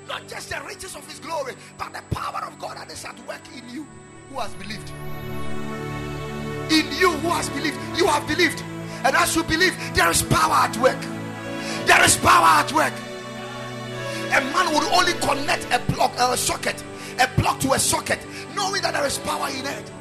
not 0.07 0.27
just 0.27 0.49
the 0.49 0.61
riches 0.67 0.95
of 0.95 1.07
his 1.07 1.19
glory, 1.19 1.55
but 1.77 1.93
the 1.93 2.01
power 2.15 2.43
of 2.45 2.57
God 2.59 2.77
that 2.77 2.91
is 2.91 3.05
at 3.05 3.17
work 3.27 3.41
in 3.55 3.69
you 3.69 3.87
who 4.29 4.39
has 4.39 4.53
believed. 4.55 4.89
In 6.71 6.85
you 6.99 7.11
who 7.11 7.29
has 7.29 7.49
believed, 7.49 7.77
you 7.97 8.05
have 8.07 8.27
believed. 8.27 8.63
And 9.03 9.15
as 9.15 9.35
you 9.35 9.43
believe, 9.43 9.75
there 9.95 10.09
is 10.09 10.21
power 10.21 10.53
at 10.53 10.77
work. 10.77 10.99
There 11.85 12.03
is 12.03 12.17
power 12.17 12.63
at 12.63 12.71
work. 12.73 12.93
A 14.29 14.41
man 14.41 14.73
would 14.73 14.83
only 14.93 15.13
connect 15.13 15.65
a 15.73 15.79
plug, 15.91 16.11
a 16.19 16.37
socket, 16.37 16.83
a 17.19 17.27
plug 17.39 17.59
to 17.61 17.73
a 17.73 17.79
socket, 17.79 18.19
knowing 18.55 18.81
that 18.83 18.93
there 18.93 19.05
is 19.05 19.17
power 19.17 19.49
in 19.49 19.65
it. 19.65 19.91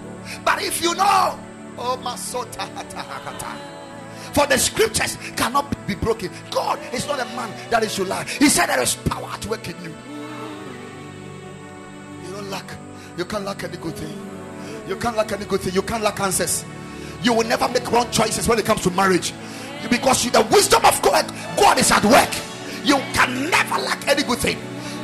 But 0.45 0.63
if 0.63 0.83
you 0.83 0.95
know, 0.95 1.39
oh 1.79 1.99
masota, 2.03 2.69
for 4.39 4.47
the 4.47 4.57
scriptures 4.57 5.19
cannot 5.35 5.67
be 5.85 5.97
broken. 5.97 6.31
God 6.53 6.79
is 6.95 7.09
not 7.09 7.19
a 7.19 7.25
man 7.35 7.51
that 7.71 7.83
is 7.83 7.97
to 7.97 8.05
lie. 8.05 8.23
He 8.23 8.49
said 8.49 8.67
there 8.67 8.81
is 8.81 8.95
power 8.95 9.27
at 9.33 9.45
work 9.47 9.69
in 9.69 9.75
you. 9.83 9.93
You 12.23 12.35
don't 12.35 12.49
lack. 12.49 12.71
You 13.17 13.25
can't 13.25 13.45
lack 13.45 13.65
any 13.65 13.77
good 13.79 13.97
thing. 13.97 14.17
You 14.87 14.95
can't 14.95 15.17
lack 15.17 15.33
any 15.33 15.45
good 15.45 15.61
thing. 15.61 15.75
You 15.75 15.83
can't 15.83 16.05
lack 16.05 16.21
answers. 16.21 16.65
You 17.21 17.33
will 17.33 17.49
never 17.49 17.69
make 17.69 17.91
wrong 17.91 18.09
choices 18.13 18.47
when 18.47 18.61
it 18.61 18.65
comes 18.65 18.83
to 18.83 18.91
marriage. 18.93 19.33
Because 19.91 20.25
you, 20.25 20.31
the 20.31 20.47
wisdom 20.53 20.85
of 20.85 21.03
God, 21.03 21.27
God 21.57 21.77
is 21.81 21.91
at 21.91 22.05
work. 22.05 22.31
You 22.87 22.99
can 23.15 23.51
never 23.51 23.83
lack 23.83 24.07
any 24.07 24.23
good 24.23 24.39
thing. 24.39 24.59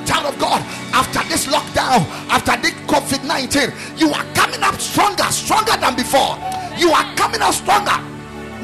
Child 0.07 0.32
of 0.32 0.39
God, 0.39 0.62
after 0.95 1.28
this 1.28 1.47
lockdown, 1.49 2.07
after 2.30 2.57
this 2.62 2.74
COVID 2.87 3.26
19, 3.26 3.72
you 3.97 4.12
are 4.12 4.24
coming 4.35 4.62
up 4.62 4.76
stronger, 4.76 5.24
stronger 5.24 5.76
than 5.78 5.97
before. 5.97 6.39
You 6.78 6.93
are 6.93 7.16
coming 7.16 7.41
up 7.41 7.53
stronger. 7.53 8.13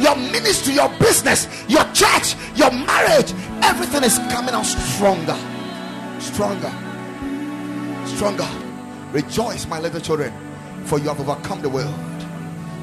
Your 0.00 0.16
ministry, 0.16 0.74
your 0.74 0.88
business, 0.98 1.46
your 1.68 1.84
church, 1.92 2.34
your 2.56 2.70
marriage, 2.70 3.34
everything 3.62 4.02
is 4.02 4.18
coming 4.30 4.54
out 4.54 4.64
stronger. 4.64 5.36
Stronger. 6.18 6.72
Stronger. 8.06 8.48
Rejoice, 9.12 9.66
my 9.66 9.78
little 9.78 10.00
children, 10.00 10.32
for 10.84 10.98
you 10.98 11.08
have 11.08 11.20
overcome 11.20 11.60
the 11.60 11.68
world. 11.68 11.94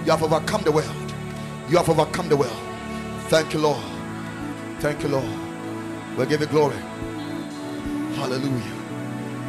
You 0.05 0.11
have 0.11 0.21
overcome 0.21 0.61
the 0.61 0.71
world. 0.71 1.13
You 1.69 1.77
have 1.77 1.89
overcome 1.89 2.29
the 2.29 2.37
world. 2.37 2.55
Thank 3.29 3.53
you, 3.53 3.59
Lord. 3.59 3.83
Thank 4.79 5.01
you, 5.01 5.09
Lord. 5.09 5.25
We'll 6.15 6.27
give 6.27 6.41
you 6.41 6.47
glory. 6.47 6.77
Hallelujah. 8.15 8.77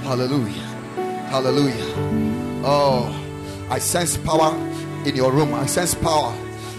Hallelujah. 0.03 0.63
Hallelujah. 1.29 1.95
Oh, 2.65 3.67
I 3.71 3.79
sense 3.79 4.17
power 4.17 4.57
in 5.05 5.15
your 5.15 5.33
room. 5.33 5.53
I 5.53 5.67
sense 5.67 5.95
power. 5.95 6.35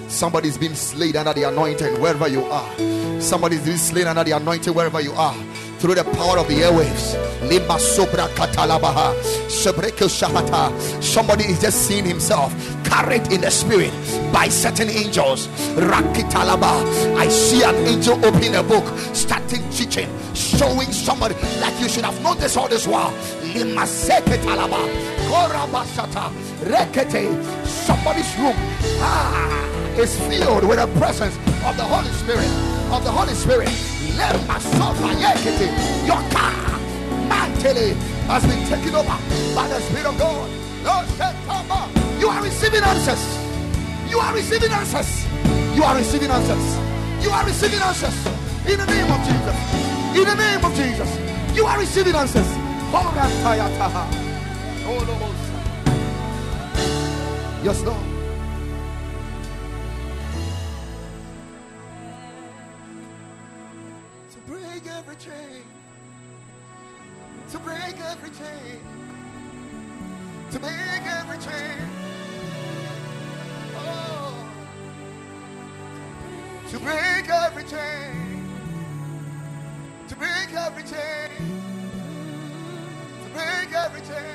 Somebody's 0.09 0.57
been 0.57 0.75
slain 0.75 1.15
under 1.15 1.33
the 1.33 1.43
anointing 1.43 2.01
wherever 2.01 2.27
you 2.27 2.43
are. 2.45 3.21
Somebody's 3.21 3.63
been 3.63 3.77
slain 3.77 4.07
under 4.07 4.23
the 4.23 4.31
anointing 4.31 4.73
wherever 4.73 4.99
you 4.99 5.13
are. 5.13 5.35
Through 5.77 5.95
the 5.95 6.03
power 6.03 6.39
of 6.39 6.47
the 6.47 6.55
airwaves. 6.55 7.13
Lima 7.47 7.75
sobra 7.75 8.27
katalabaha. 8.29 9.13
Shahata. 9.47 11.01
Somebody 11.01 11.45
is 11.45 11.61
just 11.61 11.87
seeing 11.87 12.05
himself 12.05 12.51
carried 12.83 13.31
in 13.31 13.41
the 13.41 13.51
spirit 13.51 13.91
by 14.33 14.49
certain 14.49 14.89
angels. 14.89 15.47
Rakitalaba. 15.77 17.15
I 17.15 17.27
see 17.27 17.63
an 17.63 17.75
angel 17.87 18.23
opening 18.25 18.55
a 18.55 18.63
book, 18.63 18.85
starting 19.13 19.61
teaching, 19.69 20.09
showing 20.33 20.91
somebody 20.91 21.35
like 21.61 21.79
you 21.79 21.87
should 21.87 22.03
have 22.03 22.39
this 22.39 22.57
all 22.57 22.67
this 22.67 22.87
while. 22.87 23.11
Lima 23.53 23.83
seketalaba. 23.83 24.89
Korabashata. 25.29 26.31
Rekete. 26.65 27.29
Somebody's 27.65 28.37
room 28.37 28.55
ah, 29.01 29.78
is 29.97 30.19
filled 30.27 30.63
with 30.67 30.77
the 30.77 30.87
presence 30.99 31.35
of 31.65 31.75
the 31.77 31.83
Holy 31.83 32.09
Spirit. 32.21 32.49
Of 32.91 33.03
the 33.03 33.11
Holy 33.11 33.33
Spirit. 33.33 33.69
Sopa 34.59 35.13
yekete. 35.15 35.67
Your 36.05 36.21
car, 36.31 36.53
mantele, 37.29 37.95
has 38.27 38.43
been 38.45 38.65
taken 38.67 38.95
over 38.95 39.17
by 39.55 39.67
the 39.67 39.79
Spirit 39.81 40.05
of 40.05 40.17
God. 40.17 40.49
You 42.19 42.27
are 42.27 42.43
receiving 42.43 42.83
answers. 42.83 43.23
You 44.09 44.19
are 44.19 44.33
receiving 44.33 44.71
answers. 44.71 45.25
You 45.75 45.83
are 45.83 45.95
receiving 45.95 46.29
answers. 46.29 47.23
You 47.23 47.31
are 47.31 47.45
receiving 47.45 47.79
answers. 47.79 48.15
In 48.67 48.77
the 48.77 48.85
name 48.85 49.11
of 49.11 49.19
Jesus. 49.23 49.55
In 50.17 50.25
the 50.25 50.35
name 50.35 50.65
of 50.65 50.73
Jesus. 50.75 51.55
You 51.55 51.65
are 51.65 51.79
receiving 51.79 52.15
answers. 52.15 52.47
Yes, 57.63 57.83
Lord. 57.83 58.08
To 67.51 67.59
break 67.59 67.99
every 68.01 68.29
chain. 68.29 68.79
To 70.51 70.59
break 70.59 70.71
every 71.07 71.37
chain. 71.39 71.77
Oh. 73.75 74.45
To 76.69 76.79
break 76.79 77.29
every 77.29 77.63
chain. 77.63 78.47
To 80.09 80.15
break 80.15 80.53
every 80.53 80.83
chain. 80.83 81.61
To 83.23 83.29
break 83.33 83.73
every 83.73 84.01
chain. 84.01 84.28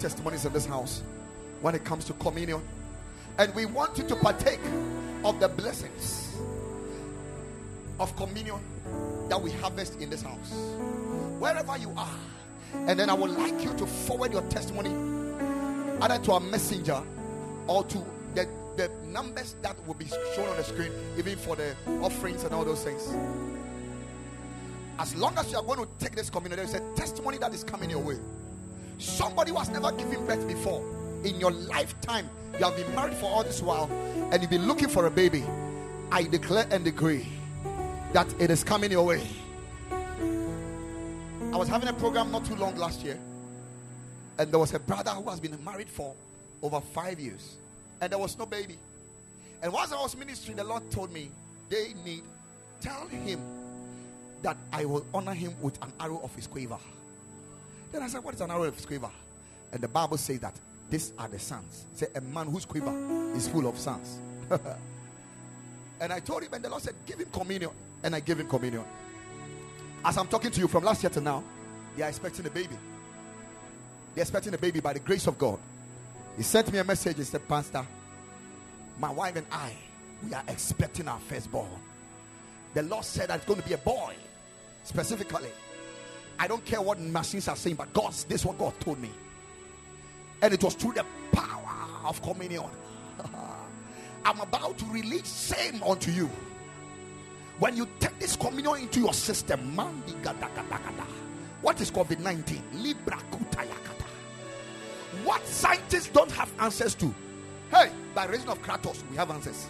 Testimonies 0.00 0.44
in 0.44 0.52
this 0.52 0.66
house 0.66 1.02
when 1.60 1.74
it 1.74 1.84
comes 1.84 2.04
to 2.06 2.12
communion. 2.14 2.62
And 3.38 3.54
we 3.54 3.66
want 3.66 3.98
you 3.98 4.04
to 4.04 4.16
partake 4.16 4.60
of 5.24 5.38
the 5.38 5.48
blessings 5.48 6.36
of 7.98 8.14
communion 8.16 8.58
that 9.28 9.40
we 9.40 9.50
harvest 9.52 10.00
in 10.00 10.10
this 10.10 10.22
house. 10.22 10.52
Wherever 11.38 11.76
you 11.76 11.92
are. 11.96 12.18
And 12.74 12.98
then 12.98 13.10
I 13.10 13.14
would 13.14 13.30
like 13.30 13.62
you 13.62 13.72
to 13.74 13.86
forward 13.86 14.32
your 14.32 14.42
testimony 14.42 14.90
either 16.00 16.18
to 16.24 16.32
a 16.32 16.40
messenger 16.40 17.02
or 17.66 17.84
to 17.84 17.98
the, 18.34 18.48
the 18.76 18.90
numbers 19.06 19.56
that 19.62 19.76
will 19.86 19.94
be 19.94 20.06
shown 20.34 20.48
on 20.48 20.56
the 20.56 20.64
screen, 20.64 20.90
even 21.18 21.36
for 21.36 21.56
the 21.56 21.74
offerings 22.00 22.44
and 22.44 22.54
all 22.54 22.64
those 22.64 22.82
things. 22.82 23.14
As 24.98 25.14
long 25.16 25.36
as 25.38 25.50
you 25.50 25.58
are 25.58 25.64
going 25.64 25.78
to 25.78 25.88
take 25.98 26.14
this 26.14 26.30
communion, 26.30 26.56
there 26.56 26.66
is 26.66 26.74
a 26.74 26.94
testimony 26.94 27.38
that 27.38 27.52
is 27.54 27.64
coming 27.64 27.90
your 27.90 28.00
way. 28.00 28.16
Somebody 29.00 29.50
who 29.50 29.56
has 29.56 29.70
never 29.70 29.90
given 29.92 30.26
birth 30.26 30.46
before 30.46 30.84
in 31.24 31.40
your 31.40 31.50
lifetime, 31.50 32.28
you 32.58 32.64
have 32.64 32.76
been 32.76 32.94
married 32.94 33.16
for 33.16 33.26
all 33.26 33.42
this 33.42 33.62
while, 33.62 33.90
and 34.30 34.42
you've 34.42 34.50
been 34.50 34.66
looking 34.68 34.88
for 34.88 35.06
a 35.06 35.10
baby. 35.10 35.42
I 36.12 36.24
declare 36.24 36.66
and 36.70 36.84
decree 36.84 37.26
that 38.12 38.26
it 38.38 38.50
is 38.50 38.62
coming 38.62 38.90
your 38.90 39.06
way. 39.06 39.26
I 39.90 41.56
was 41.56 41.68
having 41.68 41.88
a 41.88 41.94
program 41.94 42.30
not 42.30 42.44
too 42.44 42.56
long 42.56 42.76
last 42.76 43.02
year, 43.02 43.18
and 44.38 44.52
there 44.52 44.58
was 44.58 44.74
a 44.74 44.78
brother 44.78 45.10
who 45.12 45.30
has 45.30 45.40
been 45.40 45.56
married 45.64 45.88
for 45.88 46.14
over 46.62 46.80
five 46.80 47.18
years, 47.18 47.56
and 48.02 48.12
there 48.12 48.18
was 48.18 48.38
no 48.38 48.44
baby. 48.44 48.76
And 49.62 49.72
once 49.72 49.92
I 49.92 50.00
was 50.00 50.14
ministering, 50.16 50.58
the 50.58 50.64
Lord 50.64 50.90
told 50.90 51.10
me 51.10 51.30
they 51.70 51.94
need 52.04 52.22
tell 52.80 53.06
him 53.08 53.40
that 54.42 54.56
I 54.72 54.84
will 54.84 55.06
honor 55.12 55.34
him 55.34 55.54
with 55.60 55.82
an 55.82 55.92
arrow 56.00 56.20
of 56.22 56.34
his 56.34 56.46
quiver. 56.46 56.78
Then 57.92 58.02
I 58.02 58.08
said, 58.08 58.22
What 58.22 58.34
is 58.34 58.40
an 58.40 58.50
arrow 58.50 58.64
of 58.64 58.86
quiver? 58.86 59.10
And 59.72 59.82
the 59.82 59.88
Bible 59.88 60.16
says 60.16 60.40
that 60.40 60.54
these 60.88 61.12
are 61.18 61.28
the 61.28 61.38
sons. 61.38 61.84
Said, 61.94 62.10
A 62.14 62.20
man 62.20 62.46
whose 62.46 62.64
quiver 62.64 62.92
is 63.34 63.48
full 63.48 63.66
of 63.68 63.78
sons. 63.78 64.18
and 66.00 66.12
I 66.12 66.20
told 66.20 66.42
him, 66.42 66.52
and 66.52 66.64
the 66.64 66.68
Lord 66.68 66.82
said, 66.82 66.94
Give 67.06 67.18
him 67.18 67.28
communion. 67.32 67.70
And 68.02 68.14
I 68.14 68.20
gave 68.20 68.40
him 68.40 68.48
communion. 68.48 68.84
As 70.04 70.16
I'm 70.16 70.26
talking 70.26 70.50
to 70.50 70.60
you 70.60 70.68
from 70.68 70.84
last 70.84 71.02
year 71.02 71.10
to 71.10 71.20
now, 71.20 71.44
they 71.96 72.02
are 72.02 72.08
expecting 72.08 72.46
a 72.46 72.50
baby. 72.50 72.76
They're 74.14 74.22
expecting 74.22 74.54
a 74.54 74.58
baby 74.58 74.80
by 74.80 74.94
the 74.94 75.00
grace 75.00 75.26
of 75.26 75.38
God. 75.38 75.58
He 76.36 76.42
sent 76.42 76.72
me 76.72 76.78
a 76.78 76.84
message. 76.84 77.16
He 77.18 77.24
said, 77.24 77.46
Pastor, 77.46 77.86
my 78.98 79.10
wife 79.10 79.36
and 79.36 79.46
I, 79.52 79.72
we 80.24 80.32
are 80.34 80.42
expecting 80.48 81.08
our 81.08 81.20
firstborn. 81.20 81.68
The 82.74 82.82
Lord 82.82 83.04
said 83.04 83.28
that 83.28 83.36
it's 83.36 83.44
going 83.44 83.60
to 83.60 83.68
be 83.68 83.74
a 83.74 83.78
boy, 83.78 84.14
specifically. 84.84 85.50
I 86.40 86.46
don't 86.48 86.64
care 86.64 86.80
what 86.80 86.98
machines 86.98 87.48
are 87.48 87.54
saying, 87.54 87.76
but 87.76 87.92
God, 87.92 88.12
this 88.12 88.40
is 88.40 88.46
what 88.46 88.56
God 88.56 88.72
told 88.80 88.98
me. 88.98 89.10
And 90.40 90.54
it 90.54 90.64
was 90.64 90.72
through 90.72 90.94
the 90.94 91.04
power 91.32 91.68
of 92.06 92.22
communion. 92.22 92.64
I'm 94.24 94.40
about 94.40 94.78
to 94.78 94.84
release 94.86 95.28
same 95.28 95.82
unto 95.82 96.10
you. 96.10 96.30
When 97.58 97.76
you 97.76 97.86
take 97.98 98.18
this 98.18 98.36
communion 98.36 98.76
into 98.76 99.00
your 99.00 99.12
system, 99.12 99.76
what 101.60 101.78
is 101.78 101.90
COVID 101.90 102.20
19? 102.20 102.62
Libra 102.76 103.18
kutayakata. 103.30 104.06
What 105.24 105.46
scientists 105.46 106.08
don't 106.08 106.30
have 106.30 106.50
answers 106.58 106.94
to. 106.94 107.14
Hey, 107.70 107.92
by 108.14 108.24
reason 108.24 108.48
of 108.48 108.62
Kratos, 108.62 109.02
we 109.10 109.16
have 109.16 109.30
answers. 109.30 109.68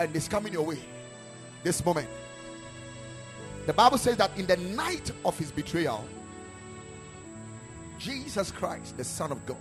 And 0.00 0.14
it's 0.16 0.26
coming 0.26 0.52
your 0.52 0.66
way 0.66 0.78
this 1.62 1.84
moment. 1.84 2.08
The 3.66 3.72
Bible 3.72 3.98
says 3.98 4.16
that 4.18 4.36
in 4.38 4.46
the 4.46 4.56
night 4.56 5.10
of 5.24 5.38
his 5.38 5.50
betrayal, 5.50 6.04
Jesus 7.98 8.50
Christ, 8.50 8.96
the 8.96 9.04
Son 9.04 9.32
of 9.32 9.44
God, 9.46 9.56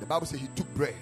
the 0.00 0.06
Bible 0.06 0.26
says 0.26 0.40
he 0.40 0.48
took 0.54 0.72
bread. 0.74 0.94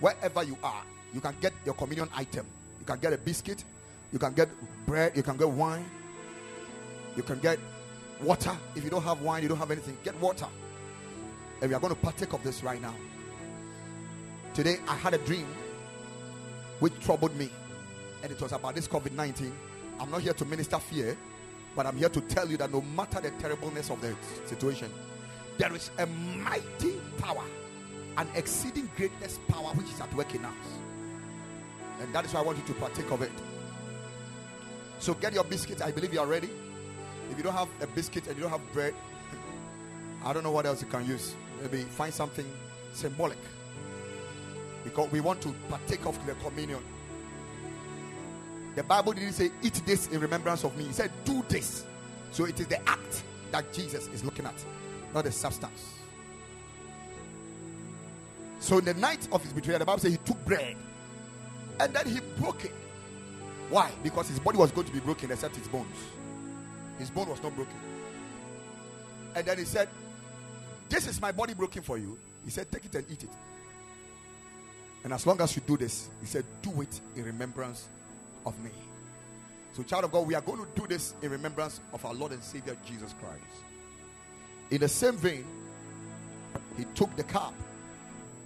Wherever 0.00 0.42
you 0.42 0.58
are, 0.62 0.82
you 1.12 1.20
can 1.20 1.34
get 1.40 1.52
your 1.64 1.74
communion 1.74 2.08
item. 2.14 2.46
You 2.80 2.86
can 2.86 2.98
get 2.98 3.12
a 3.12 3.18
biscuit, 3.18 3.64
you 4.12 4.18
can 4.18 4.34
get 4.34 4.48
bread, 4.84 5.16
you 5.16 5.22
can 5.22 5.36
get 5.36 5.48
wine, 5.48 5.84
you 7.16 7.22
can 7.22 7.38
get 7.38 7.58
water. 8.20 8.56
If 8.74 8.84
you 8.84 8.90
don't 8.90 9.02
have 9.04 9.22
wine, 9.22 9.42
you 9.42 9.48
don't 9.48 9.58
have 9.58 9.70
anything, 9.70 9.96
get 10.04 10.20
water. 10.20 10.46
And 11.62 11.70
we 11.70 11.74
are 11.74 11.80
going 11.80 11.94
to 11.94 12.00
partake 12.00 12.32
of 12.32 12.42
this 12.42 12.62
right 12.62 12.82
now. 12.82 12.94
Today, 14.52 14.76
I 14.88 14.96
had 14.96 15.14
a 15.14 15.18
dream 15.18 15.46
which 16.80 16.92
troubled 17.00 17.34
me, 17.36 17.48
and 18.24 18.32
it 18.32 18.40
was 18.40 18.52
about 18.52 18.74
this 18.74 18.88
COVID 18.88 19.12
19. 19.12 19.52
I'm 20.00 20.10
not 20.10 20.22
here 20.22 20.32
to 20.32 20.44
minister 20.46 20.78
fear, 20.78 21.16
but 21.76 21.86
I'm 21.86 21.96
here 21.98 22.08
to 22.08 22.20
tell 22.22 22.48
you 22.48 22.56
that 22.56 22.72
no 22.72 22.80
matter 22.80 23.20
the 23.20 23.30
terribleness 23.32 23.90
of 23.90 24.00
the 24.00 24.16
situation, 24.46 24.90
there 25.58 25.72
is 25.74 25.90
a 25.98 26.06
mighty 26.06 26.94
power, 27.18 27.44
an 28.16 28.26
exceeding 28.34 28.90
greatness 28.96 29.38
power 29.46 29.68
which 29.74 29.88
is 29.90 30.00
at 30.00 30.12
work 30.14 30.34
in 30.34 30.42
us. 30.42 30.54
And 32.00 32.14
that 32.14 32.24
is 32.24 32.32
why 32.32 32.40
I 32.40 32.42
want 32.44 32.56
you 32.56 32.64
to 32.64 32.72
partake 32.80 33.10
of 33.12 33.20
it. 33.20 33.30
So 35.00 35.12
get 35.12 35.34
your 35.34 35.44
biscuits. 35.44 35.82
I 35.82 35.92
believe 35.92 36.14
you 36.14 36.20
are 36.20 36.26
ready. 36.26 36.48
If 37.30 37.36
you 37.36 37.44
don't 37.44 37.52
have 37.52 37.68
a 37.82 37.86
biscuit 37.88 38.26
and 38.26 38.36
you 38.36 38.42
don't 38.42 38.50
have 38.50 38.72
bread, 38.72 38.94
I 40.24 40.32
don't 40.32 40.42
know 40.44 40.50
what 40.50 40.64
else 40.64 40.80
you 40.80 40.88
can 40.88 41.06
use. 41.06 41.34
Maybe 41.60 41.82
find 41.82 42.12
something 42.12 42.46
symbolic. 42.94 43.38
Because 44.82 45.12
we 45.12 45.20
want 45.20 45.42
to 45.42 45.54
partake 45.68 46.06
of 46.06 46.26
the 46.26 46.34
communion. 46.36 46.80
The 48.74 48.82
Bible 48.82 49.12
didn't 49.12 49.32
say, 49.32 49.50
Eat 49.62 49.82
this 49.86 50.08
in 50.08 50.20
remembrance 50.20 50.64
of 50.64 50.76
me. 50.76 50.84
He 50.84 50.92
said, 50.92 51.10
Do 51.24 51.44
this. 51.48 51.84
So 52.32 52.44
it 52.44 52.58
is 52.58 52.66
the 52.66 52.88
act 52.88 53.22
that 53.52 53.72
Jesus 53.72 54.08
is 54.08 54.24
looking 54.24 54.44
at, 54.44 54.54
not 55.12 55.24
the 55.24 55.32
substance. 55.32 55.94
So 58.58 58.78
in 58.78 58.84
the 58.84 58.94
night 58.94 59.28
of 59.30 59.42
his 59.42 59.52
betrayal, 59.52 59.78
the 59.78 59.84
Bible 59.84 60.00
says 60.00 60.12
he 60.12 60.18
took 60.18 60.42
bread 60.44 60.74
and 61.78 61.92
then 61.94 62.06
he 62.06 62.20
broke 62.38 62.64
it. 62.64 62.72
Why? 63.70 63.90
Because 64.02 64.28
his 64.28 64.38
body 64.38 64.58
was 64.58 64.72
going 64.72 64.86
to 64.86 64.92
be 64.92 65.00
broken 65.00 65.30
except 65.30 65.56
his 65.56 65.68
bones. 65.68 65.96
His 66.98 67.10
bone 67.10 67.28
was 67.28 67.42
not 67.42 67.54
broken. 67.54 67.74
And 69.34 69.46
then 69.46 69.58
he 69.58 69.64
said, 69.64 69.88
This 70.88 71.06
is 71.06 71.20
my 71.20 71.32
body 71.32 71.54
broken 71.54 71.82
for 71.82 71.98
you. 71.98 72.18
He 72.44 72.50
said, 72.50 72.70
Take 72.72 72.86
it 72.86 72.94
and 72.94 73.04
eat 73.10 73.24
it. 73.24 73.30
And 75.02 75.12
as 75.12 75.26
long 75.26 75.40
as 75.40 75.54
you 75.54 75.62
do 75.66 75.76
this, 75.76 76.08
he 76.20 76.26
said, 76.26 76.44
Do 76.62 76.80
it 76.80 77.00
in 77.16 77.24
remembrance 77.24 77.88
of 78.46 78.58
me. 78.62 78.70
So, 79.74 79.82
child 79.82 80.04
of 80.04 80.12
God, 80.12 80.26
we 80.26 80.34
are 80.34 80.40
going 80.40 80.64
to 80.64 80.80
do 80.80 80.86
this 80.86 81.14
in 81.22 81.30
remembrance 81.30 81.80
of 81.92 82.04
our 82.04 82.14
Lord 82.14 82.32
and 82.32 82.42
Savior 82.42 82.76
Jesus 82.86 83.14
Christ. 83.20 83.42
In 84.70 84.80
the 84.80 84.88
same 84.88 85.16
vein, 85.16 85.44
he 86.76 86.84
took 86.94 87.14
the 87.16 87.24
cup, 87.24 87.54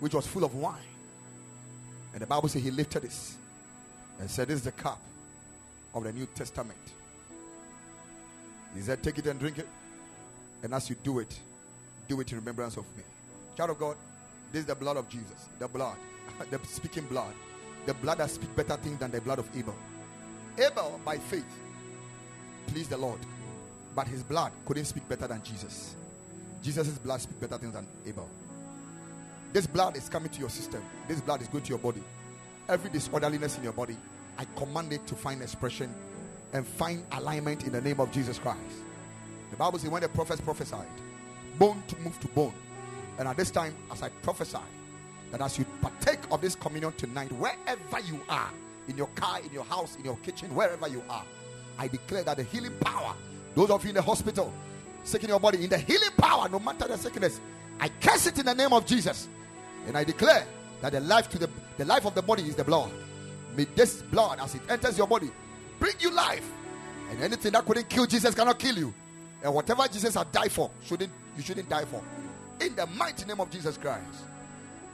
which 0.00 0.14
was 0.14 0.26
full 0.26 0.44
of 0.44 0.54
wine. 0.54 0.76
And 2.12 2.22
the 2.22 2.26
Bible 2.26 2.48
says 2.48 2.62
he 2.62 2.70
lifted 2.70 3.02
this 3.02 3.36
and 4.18 4.30
said, 4.30 4.48
This 4.48 4.56
is 4.56 4.64
the 4.64 4.72
cup 4.72 5.00
of 5.94 6.04
the 6.04 6.12
New 6.12 6.26
Testament. 6.34 6.78
He 8.74 8.80
said, 8.80 9.02
Take 9.02 9.18
it 9.18 9.26
and 9.26 9.38
drink 9.38 9.58
it. 9.58 9.68
And 10.62 10.74
as 10.74 10.88
you 10.88 10.96
do 11.02 11.18
it, 11.18 11.38
do 12.08 12.20
it 12.20 12.32
in 12.32 12.38
remembrance 12.38 12.76
of 12.76 12.84
me. 12.96 13.02
Child 13.56 13.70
of 13.70 13.78
God, 13.78 13.96
this 14.50 14.60
is 14.60 14.66
the 14.66 14.74
blood 14.74 14.96
of 14.96 15.08
Jesus. 15.08 15.48
The 15.58 15.68
blood, 15.68 15.96
the 16.50 16.58
speaking 16.66 17.04
blood. 17.04 17.34
The 17.88 17.94
blood 17.94 18.18
that 18.18 18.28
speaks 18.28 18.52
better 18.52 18.76
things 18.76 18.98
than 18.98 19.10
the 19.10 19.18
blood 19.22 19.38
of 19.38 19.48
Abel. 19.56 19.74
Abel, 20.58 21.00
by 21.06 21.16
faith, 21.16 21.46
pleased 22.66 22.90
the 22.90 22.98
Lord. 22.98 23.18
But 23.96 24.06
his 24.06 24.22
blood 24.22 24.52
couldn't 24.66 24.84
speak 24.84 25.08
better 25.08 25.26
than 25.26 25.42
Jesus. 25.42 25.96
Jesus' 26.62 26.98
blood 26.98 27.18
speaks 27.22 27.40
better 27.40 27.56
things 27.56 27.72
than 27.72 27.86
Abel. 28.06 28.28
This 29.54 29.66
blood 29.66 29.96
is 29.96 30.06
coming 30.10 30.28
to 30.28 30.38
your 30.38 30.50
system. 30.50 30.82
This 31.08 31.22
blood 31.22 31.40
is 31.40 31.48
going 31.48 31.64
to 31.64 31.70
your 31.70 31.78
body. 31.78 32.02
Every 32.68 32.90
disorderliness 32.90 33.56
in 33.56 33.64
your 33.64 33.72
body, 33.72 33.96
I 34.36 34.44
command 34.54 34.92
it 34.92 35.06
to 35.06 35.14
find 35.14 35.40
expression 35.40 35.90
and 36.52 36.66
find 36.66 37.06
alignment 37.12 37.64
in 37.64 37.72
the 37.72 37.80
name 37.80 38.00
of 38.00 38.12
Jesus 38.12 38.38
Christ. 38.38 38.60
The 39.50 39.56
Bible 39.56 39.78
says 39.78 39.88
when 39.88 40.02
the 40.02 40.10
prophets 40.10 40.42
prophesied, 40.42 40.88
bone 41.58 41.82
to 41.88 41.98
move 42.00 42.20
to 42.20 42.28
bone. 42.28 42.52
And 43.18 43.26
at 43.26 43.38
this 43.38 43.50
time, 43.50 43.74
as 43.90 44.02
I 44.02 44.10
prophesy, 44.10 44.58
that 45.30 45.40
as 45.40 45.58
you 45.58 45.64
partake 45.80 46.20
of 46.30 46.40
this 46.40 46.54
communion 46.54 46.92
tonight, 46.92 47.30
wherever 47.32 48.00
you 48.06 48.20
are, 48.28 48.50
in 48.88 48.96
your 48.96 49.08
car, 49.08 49.40
in 49.40 49.52
your 49.52 49.64
house, 49.64 49.96
in 49.96 50.04
your 50.04 50.16
kitchen, 50.18 50.54
wherever 50.54 50.88
you 50.88 51.02
are, 51.08 51.24
I 51.78 51.88
declare 51.88 52.24
that 52.24 52.38
the 52.38 52.42
healing 52.42 52.72
power, 52.80 53.14
those 53.54 53.70
of 53.70 53.82
you 53.84 53.90
in 53.90 53.94
the 53.94 54.02
hospital, 54.02 54.52
sick 55.04 55.22
in 55.22 55.28
your 55.28 55.40
body, 55.40 55.62
in 55.62 55.70
the 55.70 55.78
healing 55.78 56.10
power, 56.16 56.48
no 56.48 56.58
matter 56.58 56.88
the 56.88 56.96
sickness, 56.96 57.40
I 57.78 57.88
curse 58.00 58.26
it 58.26 58.38
in 58.38 58.46
the 58.46 58.54
name 58.54 58.72
of 58.72 58.86
Jesus. 58.86 59.28
And 59.86 59.96
I 59.96 60.04
declare 60.04 60.44
that 60.80 60.92
the 60.92 61.00
life 61.00 61.28
to 61.30 61.38
the 61.38 61.48
the 61.76 61.84
life 61.84 62.04
of 62.04 62.14
the 62.14 62.22
body 62.22 62.42
is 62.42 62.56
the 62.56 62.64
blood. 62.64 62.90
May 63.56 63.64
this 63.64 64.02
blood, 64.02 64.40
as 64.40 64.54
it 64.54 64.62
enters 64.68 64.98
your 64.98 65.06
body, 65.06 65.30
bring 65.78 65.94
you 66.00 66.10
life. 66.10 66.48
And 67.10 67.22
anything 67.22 67.52
that 67.52 67.64
couldn't 67.64 67.88
kill 67.88 68.06
Jesus 68.06 68.34
cannot 68.34 68.58
kill 68.58 68.76
you. 68.76 68.92
And 69.42 69.54
whatever 69.54 69.86
Jesus 69.88 70.14
had 70.14 70.30
died 70.32 70.50
for, 70.50 70.70
shouldn't 70.84 71.12
you 71.36 71.42
shouldn't 71.42 71.68
die 71.68 71.84
for. 71.84 72.02
In 72.60 72.74
the 72.74 72.86
mighty 72.86 73.24
name 73.26 73.40
of 73.40 73.50
Jesus 73.50 73.78
Christ, 73.78 74.02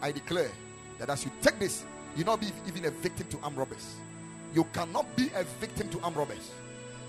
I 0.02 0.12
declare 0.12 0.50
that 0.98 1.10
as 1.10 1.24
you 1.24 1.30
take 1.42 1.58
this, 1.58 1.84
You 2.16 2.24
not 2.24 2.40
be 2.40 2.52
even 2.68 2.84
a 2.84 2.90
victim 2.90 3.26
to 3.28 3.38
armed 3.42 3.56
robbers. 3.56 3.96
You 4.54 4.64
cannot 4.72 5.04
be 5.16 5.30
a 5.34 5.42
victim 5.60 5.88
to 5.90 6.00
armed 6.00 6.16
robbers. 6.16 6.50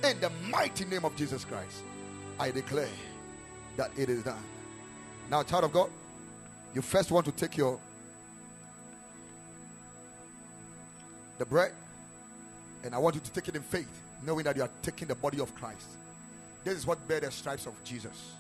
In 0.04 0.20
the 0.20 0.32
mighty 0.50 0.86
name 0.86 1.06
of 1.06 1.16
Jesus 1.16 1.46
Christ, 1.46 1.84
I 2.40 2.52
declare 2.52 2.90
that 3.78 3.92
it 3.98 4.10
is 4.10 4.24
done. 4.24 4.42
Now, 5.30 5.44
child 5.44 5.66
of 5.66 5.74
God, 5.74 5.90
you 6.74 6.82
first 6.82 7.12
want 7.12 7.26
to 7.26 7.32
take 7.32 7.56
your 7.58 7.80
the 11.38 11.46
bread, 11.46 11.74
and 12.84 12.96
I 12.96 12.98
want 12.98 13.16
you 13.16 13.22
to 13.22 13.32
take 13.32 13.48
it 13.50 13.56
in 13.56 13.62
faith, 13.62 13.90
knowing 14.26 14.46
that 14.46 14.56
you 14.56 14.62
are 14.62 14.70
taking 14.82 15.08
the 15.08 15.16
body 15.16 15.40
of 15.40 15.54
Christ. 15.56 15.88
This 16.64 16.78
is 16.78 16.88
what 16.88 17.06
bear 17.08 17.20
the 17.20 17.30
stripes 17.30 17.66
of 17.66 17.74
Jesus. 17.84 18.32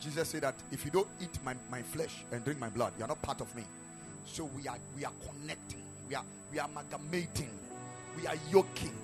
Jesus 0.00 0.30
said 0.30 0.42
that 0.42 0.54
if 0.72 0.84
you 0.84 0.90
don't 0.90 1.06
eat 1.20 1.38
my, 1.44 1.54
my 1.70 1.82
flesh 1.82 2.24
and 2.32 2.42
drink 2.42 2.58
my 2.58 2.70
blood, 2.70 2.92
you 2.98 3.04
are 3.04 3.08
not 3.08 3.20
part 3.20 3.40
of 3.40 3.54
me. 3.54 3.64
So 4.24 4.44
we 4.56 4.66
are 4.66 4.76
we 4.96 5.04
are 5.04 5.12
connecting, 5.28 5.82
we 6.08 6.14
are 6.14 6.24
we 6.52 6.58
are 6.58 6.68
amalgamating, 6.68 7.50
we 8.16 8.26
are 8.26 8.36
yoking, 8.50 8.94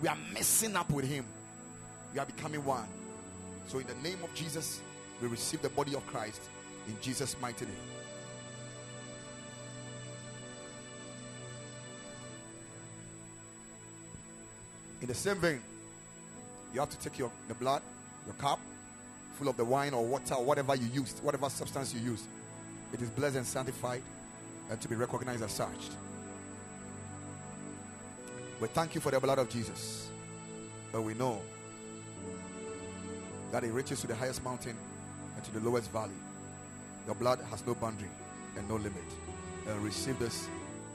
we 0.00 0.08
are 0.08 0.16
messing 0.32 0.76
up 0.76 0.90
with 0.90 1.04
him, 1.04 1.24
we 2.12 2.20
are 2.20 2.26
becoming 2.26 2.64
one. 2.64 2.86
So 3.66 3.78
in 3.78 3.86
the 3.86 4.08
name 4.08 4.22
of 4.22 4.32
Jesus, 4.34 4.80
we 5.20 5.28
receive 5.28 5.62
the 5.62 5.70
body 5.70 5.94
of 5.94 6.06
Christ 6.06 6.42
in 6.86 6.96
Jesus' 7.00 7.36
mighty 7.40 7.64
name. 7.64 7.74
In 15.00 15.08
the 15.08 15.14
same 15.14 15.36
vein, 15.36 15.60
you 16.72 16.80
have 16.80 16.90
to 16.90 16.98
take 16.98 17.18
your 17.18 17.30
the 17.48 17.54
blood, 17.54 17.82
your 18.26 18.34
cup, 18.34 18.60
full 19.34 19.48
of 19.48 19.56
the 19.56 19.64
wine 19.64 19.94
or 19.94 20.04
water 20.04 20.34
or 20.34 20.44
whatever 20.44 20.74
you 20.74 20.86
used, 20.92 21.22
whatever 21.22 21.48
substance 21.48 21.94
you 21.94 22.00
used. 22.00 22.24
It 22.92 23.02
is 23.02 23.10
blessed 23.10 23.36
and 23.36 23.46
sanctified 23.46 24.02
and 24.70 24.80
to 24.80 24.88
be 24.88 24.94
recognized 24.94 25.42
as 25.42 25.52
such. 25.52 25.90
We 28.60 28.68
thank 28.68 28.94
you 28.94 29.00
for 29.00 29.10
the 29.10 29.20
blood 29.20 29.38
of 29.38 29.48
Jesus. 29.48 30.08
But 30.92 31.02
we 31.02 31.14
know 31.14 31.40
that 33.50 33.64
it 33.64 33.72
reaches 33.72 34.00
to 34.02 34.06
the 34.06 34.14
highest 34.14 34.44
mountain 34.44 34.76
and 35.34 35.44
to 35.44 35.52
the 35.52 35.60
lowest 35.60 35.90
valley. 35.90 36.14
Your 37.06 37.16
blood 37.16 37.40
has 37.50 37.66
no 37.66 37.74
boundary 37.74 38.10
and 38.56 38.68
no 38.68 38.76
limit. 38.76 38.94
And 39.68 39.82
receive 39.82 40.18
this 40.18 40.48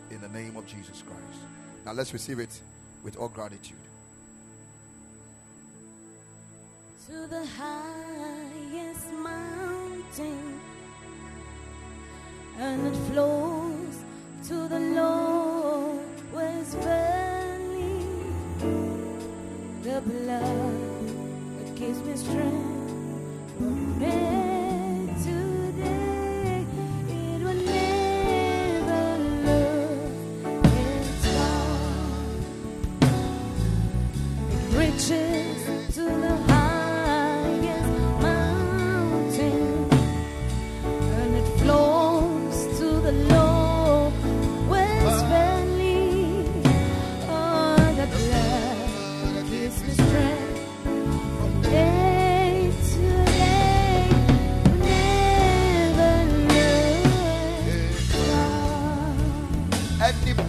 in 0.09 0.21
the 0.21 0.29
name 0.29 0.55
of 0.55 0.65
Jesus 0.65 1.01
Christ. 1.01 1.41
Now 1.85 1.93
let's 1.93 2.13
receive 2.13 2.39
it 2.39 2.61
with 3.03 3.17
all 3.17 3.27
gratitude. 3.27 3.77
To 7.09 7.25
the 7.25 7.43
highest 7.57 9.11
mountain 9.13 10.61
and 12.59 12.85
it 12.85 12.95
flows 13.09 14.03
to 14.47 14.67
the 14.67 14.79
lowest 14.79 16.77
valley. 16.77 18.05
The 19.81 20.01
blood 20.01 21.07
that 21.57 21.75
gives 21.75 21.99
me 22.03 22.15
strength 22.15 23.59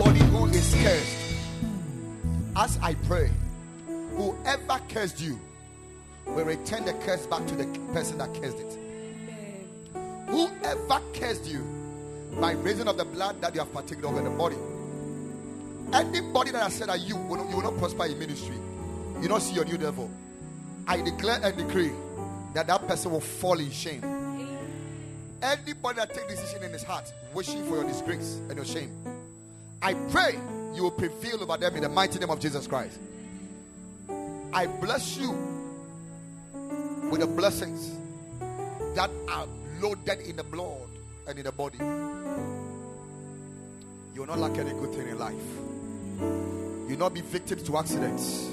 God. 0.00 0.16
Anybody 0.16 0.30
who 0.30 0.46
is 0.46 0.74
cursed, 0.82 1.16
as 2.56 2.78
I 2.82 2.94
pray, 2.94 3.30
whoever 4.16 4.80
cursed 4.88 5.20
you 5.20 5.38
will 6.26 6.44
return 6.44 6.84
the 6.84 6.94
curse 6.94 7.26
back 7.26 7.46
to 7.46 7.54
the 7.54 7.66
person 7.92 8.18
that 8.18 8.32
cursed 8.34 8.58
it. 8.58 8.78
Whoever 10.28 11.00
cursed 11.14 11.46
you 11.46 11.64
by 12.40 12.52
reason 12.52 12.88
of 12.88 12.96
the 12.96 13.04
blood 13.04 13.40
that 13.42 13.54
you 13.54 13.60
have 13.60 13.72
partaken 13.72 14.04
of 14.04 14.16
in 14.16 14.24
the 14.24 14.30
body. 14.30 14.56
Anybody 15.92 16.52
that 16.52 16.62
has 16.62 16.74
said 16.74 16.88
that 16.88 17.00
you 17.00 17.16
will 17.16 17.36
not, 17.36 17.50
you 17.50 17.56
will 17.56 17.64
not 17.64 17.76
prosper 17.78 18.06
in 18.06 18.18
ministry, 18.18 18.56
you 19.16 19.22
do 19.22 19.28
not 19.28 19.42
see 19.42 19.54
your 19.54 19.64
new 19.64 19.76
devil. 19.76 20.10
I 20.86 21.02
declare 21.02 21.40
and 21.42 21.56
decree 21.56 21.90
that 22.54 22.66
that 22.68 22.86
person 22.86 23.10
will 23.10 23.20
fall 23.20 23.58
in 23.58 23.70
shame. 23.70 24.02
Anybody 25.42 25.96
that 25.96 26.14
take 26.14 26.28
decision 26.28 26.62
in 26.62 26.72
his 26.72 26.84
heart, 26.84 27.12
wishing 27.34 27.64
for 27.64 27.76
your 27.76 27.84
disgrace 27.84 28.40
and 28.48 28.56
your 28.56 28.64
shame, 28.64 29.19
I 29.82 29.94
pray 29.94 30.38
you 30.74 30.82
will 30.82 30.90
prevail 30.90 31.42
over 31.42 31.56
them 31.56 31.74
in 31.76 31.82
the 31.82 31.88
mighty 31.88 32.18
name 32.18 32.30
of 32.30 32.38
Jesus 32.38 32.66
Christ. 32.66 32.98
I 34.52 34.66
bless 34.66 35.16
you 35.16 35.30
with 37.10 37.20
the 37.20 37.26
blessings 37.26 37.92
that 38.94 39.10
are 39.28 39.46
loaded 39.80 40.20
in 40.20 40.36
the 40.36 40.44
blood 40.44 40.88
and 41.26 41.38
in 41.38 41.44
the 41.44 41.52
body. 41.52 41.78
You 44.14 44.20
will 44.20 44.26
not 44.26 44.38
lack 44.38 44.58
any 44.58 44.70
good 44.70 44.92
thing 44.92 45.08
in 45.08 45.18
life. 45.18 45.34
You 46.20 46.96
will 46.96 46.98
not 46.98 47.14
be 47.14 47.22
victims 47.22 47.62
to 47.62 47.78
accidents. 47.78 48.50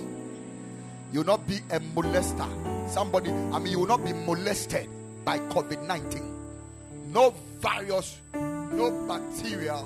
You 1.12 1.20
will 1.20 1.26
not 1.26 1.48
be 1.48 1.58
a 1.72 1.80
molester. 1.80 2.90
Somebody, 2.90 3.32
I 3.32 3.60
mean, 3.60 3.72
you 3.72 3.80
will 3.80 3.88
not 3.88 4.06
be 4.06 4.14
molested 4.14 4.88
by 5.26 5.40
COVID 5.40 5.86
19. 5.88 7.12
No 7.12 7.34
virus, 7.60 8.18
no 8.34 9.06
bacteria, 9.08 9.84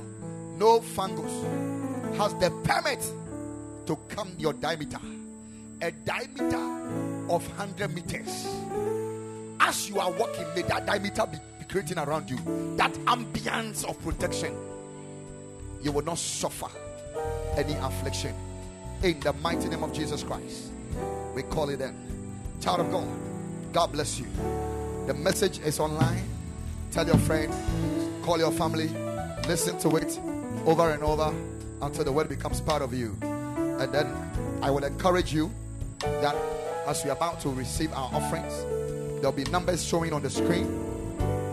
no 0.61 0.79
fungus 0.79 1.33
has 2.19 2.35
the 2.35 2.51
permit 2.63 3.03
to 3.87 3.95
come 4.09 4.31
your 4.37 4.53
diameter. 4.53 4.99
A 5.81 5.89
diameter 5.89 6.63
of 7.33 7.41
100 7.57 7.95
meters. 7.95 8.47
As 9.59 9.89
you 9.89 9.99
are 9.99 10.11
walking, 10.11 10.45
may 10.55 10.61
that 10.61 10.85
diameter 10.85 11.25
be, 11.25 11.37
be 11.57 11.65
creating 11.65 11.97
around 11.97 12.29
you. 12.29 12.37
That 12.77 12.93
ambience 13.05 13.83
of 13.89 13.99
protection. 14.03 14.55
You 15.81 15.93
will 15.93 16.03
not 16.03 16.19
suffer 16.19 16.69
any 17.57 17.73
affliction. 17.73 18.35
In 19.01 19.19
the 19.19 19.33
mighty 19.33 19.67
name 19.67 19.83
of 19.83 19.91
Jesus 19.93 20.21
Christ, 20.21 20.71
we 21.33 21.41
call 21.41 21.69
it 21.69 21.81
in. 21.81 21.95
Child 22.61 22.81
of 22.81 22.91
God, 22.91 23.07
God 23.73 23.91
bless 23.93 24.19
you. 24.19 24.27
The 25.07 25.15
message 25.15 25.57
is 25.61 25.79
online. 25.79 26.29
Tell 26.91 27.07
your 27.07 27.17
friend, 27.17 27.51
call 28.21 28.37
your 28.37 28.51
family, 28.51 28.89
listen 29.47 29.79
to 29.79 29.95
it 29.95 30.19
over 30.65 30.91
and 30.91 31.03
over 31.03 31.33
until 31.81 32.03
the 32.03 32.11
word 32.11 32.29
becomes 32.29 32.61
part 32.61 32.81
of 32.81 32.93
you. 32.93 33.15
And 33.21 33.91
then 33.93 34.13
I 34.61 34.69
will 34.69 34.83
encourage 34.83 35.33
you 35.33 35.51
that 36.01 36.35
as 36.87 37.03
we're 37.03 37.11
about 37.11 37.39
to 37.41 37.49
receive 37.49 37.91
our 37.93 38.09
offerings, 38.13 38.63
there'll 39.21 39.31
be 39.31 39.43
numbers 39.45 39.83
showing 39.83 40.13
on 40.13 40.21
the 40.21 40.29
screen. 40.29 40.67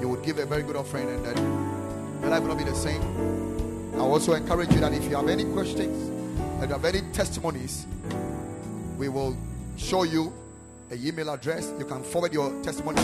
You 0.01 0.09
would 0.09 0.23
give 0.23 0.39
a 0.39 0.47
very 0.47 0.63
good 0.63 0.77
offering, 0.77 1.09
and 1.09 1.25
then 1.25 1.37
your 2.21 2.31
life 2.31 2.41
will 2.41 2.49
not 2.49 2.59
be 2.59 2.65
the 2.65 2.75
same. 2.75 3.03
I 3.95 4.01
also 4.01 4.35
encourage 4.35 4.73
you 4.73 4.81
that 4.81 4.93
if 4.93 5.05
you 5.05 5.17
have 5.17 5.29
any 5.29 5.45
questions 5.45 6.09
and 6.61 6.63
you 6.63 6.69
have 6.69 6.85
any 6.85 7.01
testimonies, 7.13 7.87
we 8.97 9.09
will 9.09 9.37
show 9.77 10.05
you 10.05 10.33
a 10.91 10.95
email 10.95 11.31
address. 11.31 11.73
You 11.79 11.85
can 11.85 12.03
forward 12.03 12.33
your 12.33 12.51
testimony. 12.63 13.01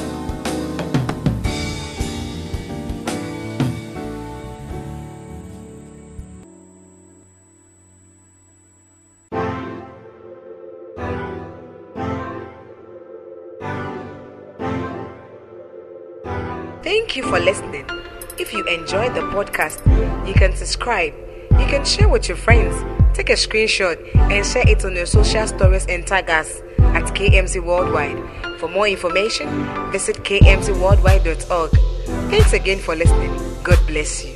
For 17.34 17.40
listening. 17.40 17.84
If 18.38 18.52
you 18.52 18.64
enjoyed 18.66 19.12
the 19.14 19.22
podcast, 19.22 19.84
you 20.24 20.34
can 20.34 20.54
subscribe. 20.54 21.12
You 21.58 21.66
can 21.66 21.84
share 21.84 22.08
with 22.08 22.28
your 22.28 22.36
friends. 22.36 22.76
Take 23.12 23.30
a 23.30 23.32
screenshot 23.32 23.98
and 24.14 24.46
share 24.46 24.68
it 24.68 24.84
on 24.84 24.94
your 24.94 25.06
social 25.06 25.44
stories 25.48 25.84
and 25.88 26.06
tag 26.06 26.30
us 26.30 26.60
at 26.78 27.04
KMC 27.16 27.60
Worldwide. 27.64 28.60
For 28.60 28.68
more 28.68 28.86
information, 28.86 29.48
visit 29.90 30.22
kmcworldwide.org. 30.22 31.70
Thanks 32.30 32.52
again 32.52 32.78
for 32.78 32.94
listening. 32.94 33.32
God 33.64 33.84
bless 33.88 34.24
you. 34.24 34.33